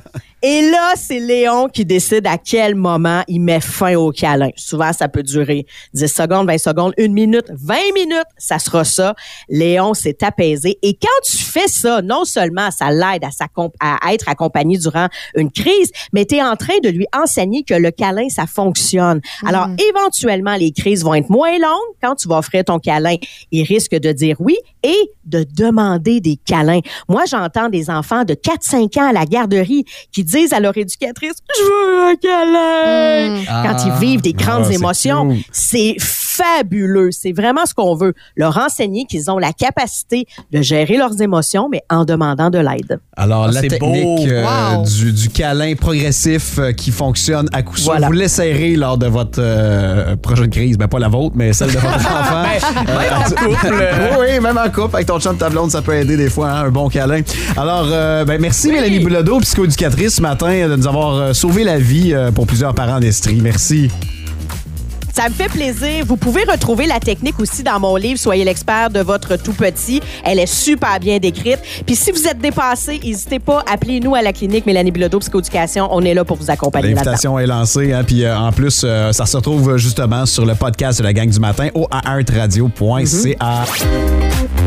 Et 0.44 0.72
là, 0.72 0.94
c'est 0.96 1.20
Léon 1.20 1.68
qui 1.68 1.86
décide 1.86 2.26
à 2.26 2.39
quel 2.39 2.74
moment 2.74 3.22
il 3.28 3.42
met 3.42 3.60
fin 3.60 3.94
au 3.96 4.12
câlin. 4.12 4.50
Souvent, 4.56 4.92
ça 4.92 5.08
peut 5.08 5.22
durer 5.22 5.68
10 5.94 6.08
secondes, 6.08 6.48
20 6.48 6.58
secondes, 6.58 6.94
une 6.98 7.14
minute, 7.14 7.46
20 7.52 7.76
minutes, 7.94 8.26
ça 8.39 8.58
sera 8.58 8.84
ça. 8.84 9.14
Léon 9.50 9.94
s'est 9.94 10.24
apaisé. 10.24 10.80
Et 10.82 10.96
quand 10.96 11.08
tu 11.24 11.38
fais 11.38 11.68
ça, 11.68 12.02
non 12.02 12.26
seulement 12.26 12.72
ça 12.72 12.89
l'aide 12.89 13.24
à, 13.24 14.14
être 14.14 14.30
accompagné 14.30 14.80
durant 14.80 15.10
une 15.36 15.52
crise, 15.52 15.92
mais 16.12 16.26
tu 16.26 16.38
es 16.38 16.44
en 16.44 16.56
train 16.56 16.80
de 16.84 16.89
lui 16.89 17.06
enseigner 17.16 17.62
que 17.62 17.76
le 17.76 17.92
câlin, 17.92 18.28
ça 18.30 18.48
fonctionne. 18.48 19.22
Alors, 19.46 19.68
éventuellement, 19.89 20.56
les 20.56 20.72
crises 20.72 21.04
vont 21.04 21.14
être 21.14 21.30
moins 21.30 21.60
longues 21.60 21.96
quand 22.02 22.16
tu 22.16 22.28
vas 22.28 22.39
offrir 22.39 22.64
ton 22.64 22.80
câlin. 22.80 23.16
Il 23.52 23.64
risque 23.64 23.94
de 23.94 24.12
dire 24.12 24.38
oui 24.39 24.58
et 24.82 25.12
de 25.26 25.46
demander 25.56 26.20
des 26.20 26.38
câlins. 26.38 26.82
Moi, 27.08 27.26
j'entends 27.30 27.70
des 27.70 27.92
enfants 27.92 28.24
de 28.24 28.34
4-5 28.34 29.00
ans 29.00 29.10
à 29.10 29.14
la 29.14 29.26
garderie 29.26 29.86
qui 30.12 30.24
disent 30.24 30.30
à 30.51 30.59
leur 30.59 30.75
éducatrice, 30.77 31.34
je 31.57 31.63
veux 31.63 32.09
un 32.11 32.15
câlin. 32.15 33.43
Quand 33.45 33.77
Ah. 33.79 33.84
ils 33.99 34.05
vivent 34.05 34.21
des 34.21 34.34
grandes 34.34 34.63
Ah, 34.65 34.67
c'est 34.69 34.75
émotions, 34.75 35.38
c'est 35.51 35.95
fabuleux. 35.99 37.09
C'est 37.11 37.32
vraiment 37.34 37.65
ce 37.65 37.73
qu'on 37.73 37.95
veut. 37.95 38.13
Leur 38.36 38.57
enseigner 38.57 39.05
qu'ils 39.05 39.29
ont 39.29 39.38
la 39.38 39.53
capacité 39.53 40.25
de 40.51 40.61
gérer 40.61 40.97
leurs 40.97 41.21
émotions, 41.21 41.67
mais 41.69 41.82
en 41.89 42.05
demandant 42.05 42.49
de 42.49 42.57
l'aide. 42.59 42.99
Alors, 43.17 43.45
Ah, 43.49 43.51
la 43.51 43.61
technique 43.61 43.79
beau. 43.82 44.25
euh, 44.27 44.75
Wow. 44.77 44.86
du, 44.86 45.11
du 45.13 45.29
câlin 45.29 45.75
progressif 45.75 46.57
euh, 46.57 46.71
qui 46.71 46.91
fonctionne 46.91 47.47
à 47.53 47.61
coup 47.61 47.77
sûr, 47.77 47.91
Voilà. 47.91 48.07
vous 48.07 48.13
l'essayerez 48.13 48.75
lors 48.75 48.97
de 48.97 49.07
votre 49.07 49.39
euh, 49.39 50.15
prochaine 50.15 50.49
crise. 50.49 50.77
Ben, 50.77 50.88
pas 50.88 50.99
la 50.99 51.09
vôtre, 51.09 51.36
mais 51.36 51.53
celle 51.53 51.67
de 51.71 51.77
votre 51.77 51.95
enfant. 51.97 52.43
Ben, 52.86 52.97
même 52.97 53.13
en 53.19 53.23
couple. 53.29 53.73
oui, 54.19 54.25
oui, 54.34 54.39
même 54.39 54.57
en 54.57 54.69
couple. 54.69 54.95
Avec 54.95 55.07
ton 55.07 55.19
chum 55.19 55.34
de 55.36 55.39
ta 55.39 55.49
blonde, 55.49 55.71
ça 55.71 55.82
peut 55.82 55.93
aider 55.95 56.17
des 56.17 56.29
fois, 56.29 56.49
hein, 56.49 56.65
un 56.65 56.69
bon 56.69 56.88
câlin. 56.89 57.21
Alors, 57.57 57.88
euh, 57.91 58.23
ben, 58.25 58.39
merci 58.41 58.71
Mélanie 58.71 58.99
Boulodeau, 58.99 59.39
psychoéducatrice, 59.41 60.20
ce 60.22 60.28
matin, 60.28 60.69
de 60.69 60.76
nous 60.76 60.88
avoir 60.88 61.15
euh, 61.15 61.34
sauvé 61.34 61.63
la 61.63 61.80
vie 61.80 62.13
euh, 62.13 62.32
pour 62.32 62.45
plusieurs 62.45 62.76
parents 62.76 62.99
d'Estrie. 62.99 63.39
Merci. 63.41 63.89
Ça 65.13 65.28
me 65.28 65.34
fait 65.34 65.49
plaisir. 65.49 66.05
Vous 66.05 66.15
pouvez 66.15 66.43
retrouver 66.43 66.86
la 66.86 66.99
technique 66.99 67.39
aussi 67.39 67.63
dans 67.63 67.80
mon 67.80 67.95
livre 67.95 68.19
Soyez 68.19 68.45
l'expert 68.45 68.91
de 68.91 68.99
votre 68.99 69.36
tout 69.36 69.53
petit. 69.53 69.99
Elle 70.24 70.39
est 70.39 70.45
super 70.45 70.99
bien 70.99 71.17
décrite. 71.17 71.59
Puis 71.86 71.95
si 71.95 72.11
vous 72.11 72.28
êtes 72.28 72.38
dépassé, 72.38 72.99
n'hésitez 73.03 73.39
pas, 73.39 73.63
appelez-nous 73.72 74.13
à 74.13 74.22
la 74.22 74.32
clinique 74.32 74.67
Mélanie 74.67 74.91
Bilodeau 74.91 75.19
Psychoéducation. 75.19 75.88
On 75.91 76.01
est 76.01 76.13
là 76.13 76.24
pour 76.24 76.38
vous 76.38 76.51
accompagner. 76.51 76.93
L'invitation 76.93 77.39
est 77.39 77.47
lancée, 77.47 77.91
hein, 77.91 78.03
puis 78.05 78.24
euh, 78.24 78.38
en 78.38 78.51
plus, 78.51 78.84
euh, 78.84 79.11
ça 79.11 79.26
se 79.26 79.36
retrouve 79.38 79.76
justement 79.78 80.28
sur 80.28 80.45
le 80.45 80.53
podcast 80.53 80.99
de 80.99 81.03
la 81.03 81.13
gang 81.13 81.30
du 81.30 81.39
matin 81.39 81.69
au 81.74 81.88
aartradio.ca. 81.89 83.65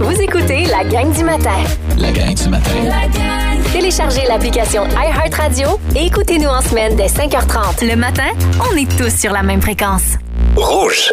Vous 0.00 0.20
écoutez 0.20 0.66
la 0.66 0.84
gang 0.84 1.12
du 1.14 1.22
matin. 1.22 1.62
La 1.96 2.10
gang 2.10 2.34
du 2.34 2.48
matin. 2.48 3.43
Téléchargez 3.74 4.22
l'application 4.28 4.84
iHeartRadio 4.86 5.80
et 5.96 6.06
écoutez-nous 6.06 6.46
en 6.46 6.60
semaine 6.60 6.94
dès 6.94 7.08
5h30. 7.08 7.84
Le 7.84 7.96
matin, 7.96 8.30
on 8.70 8.76
est 8.76 8.88
tous 8.96 9.12
sur 9.12 9.32
la 9.32 9.42
même 9.42 9.60
fréquence. 9.60 10.14
Rouge. 10.54 11.10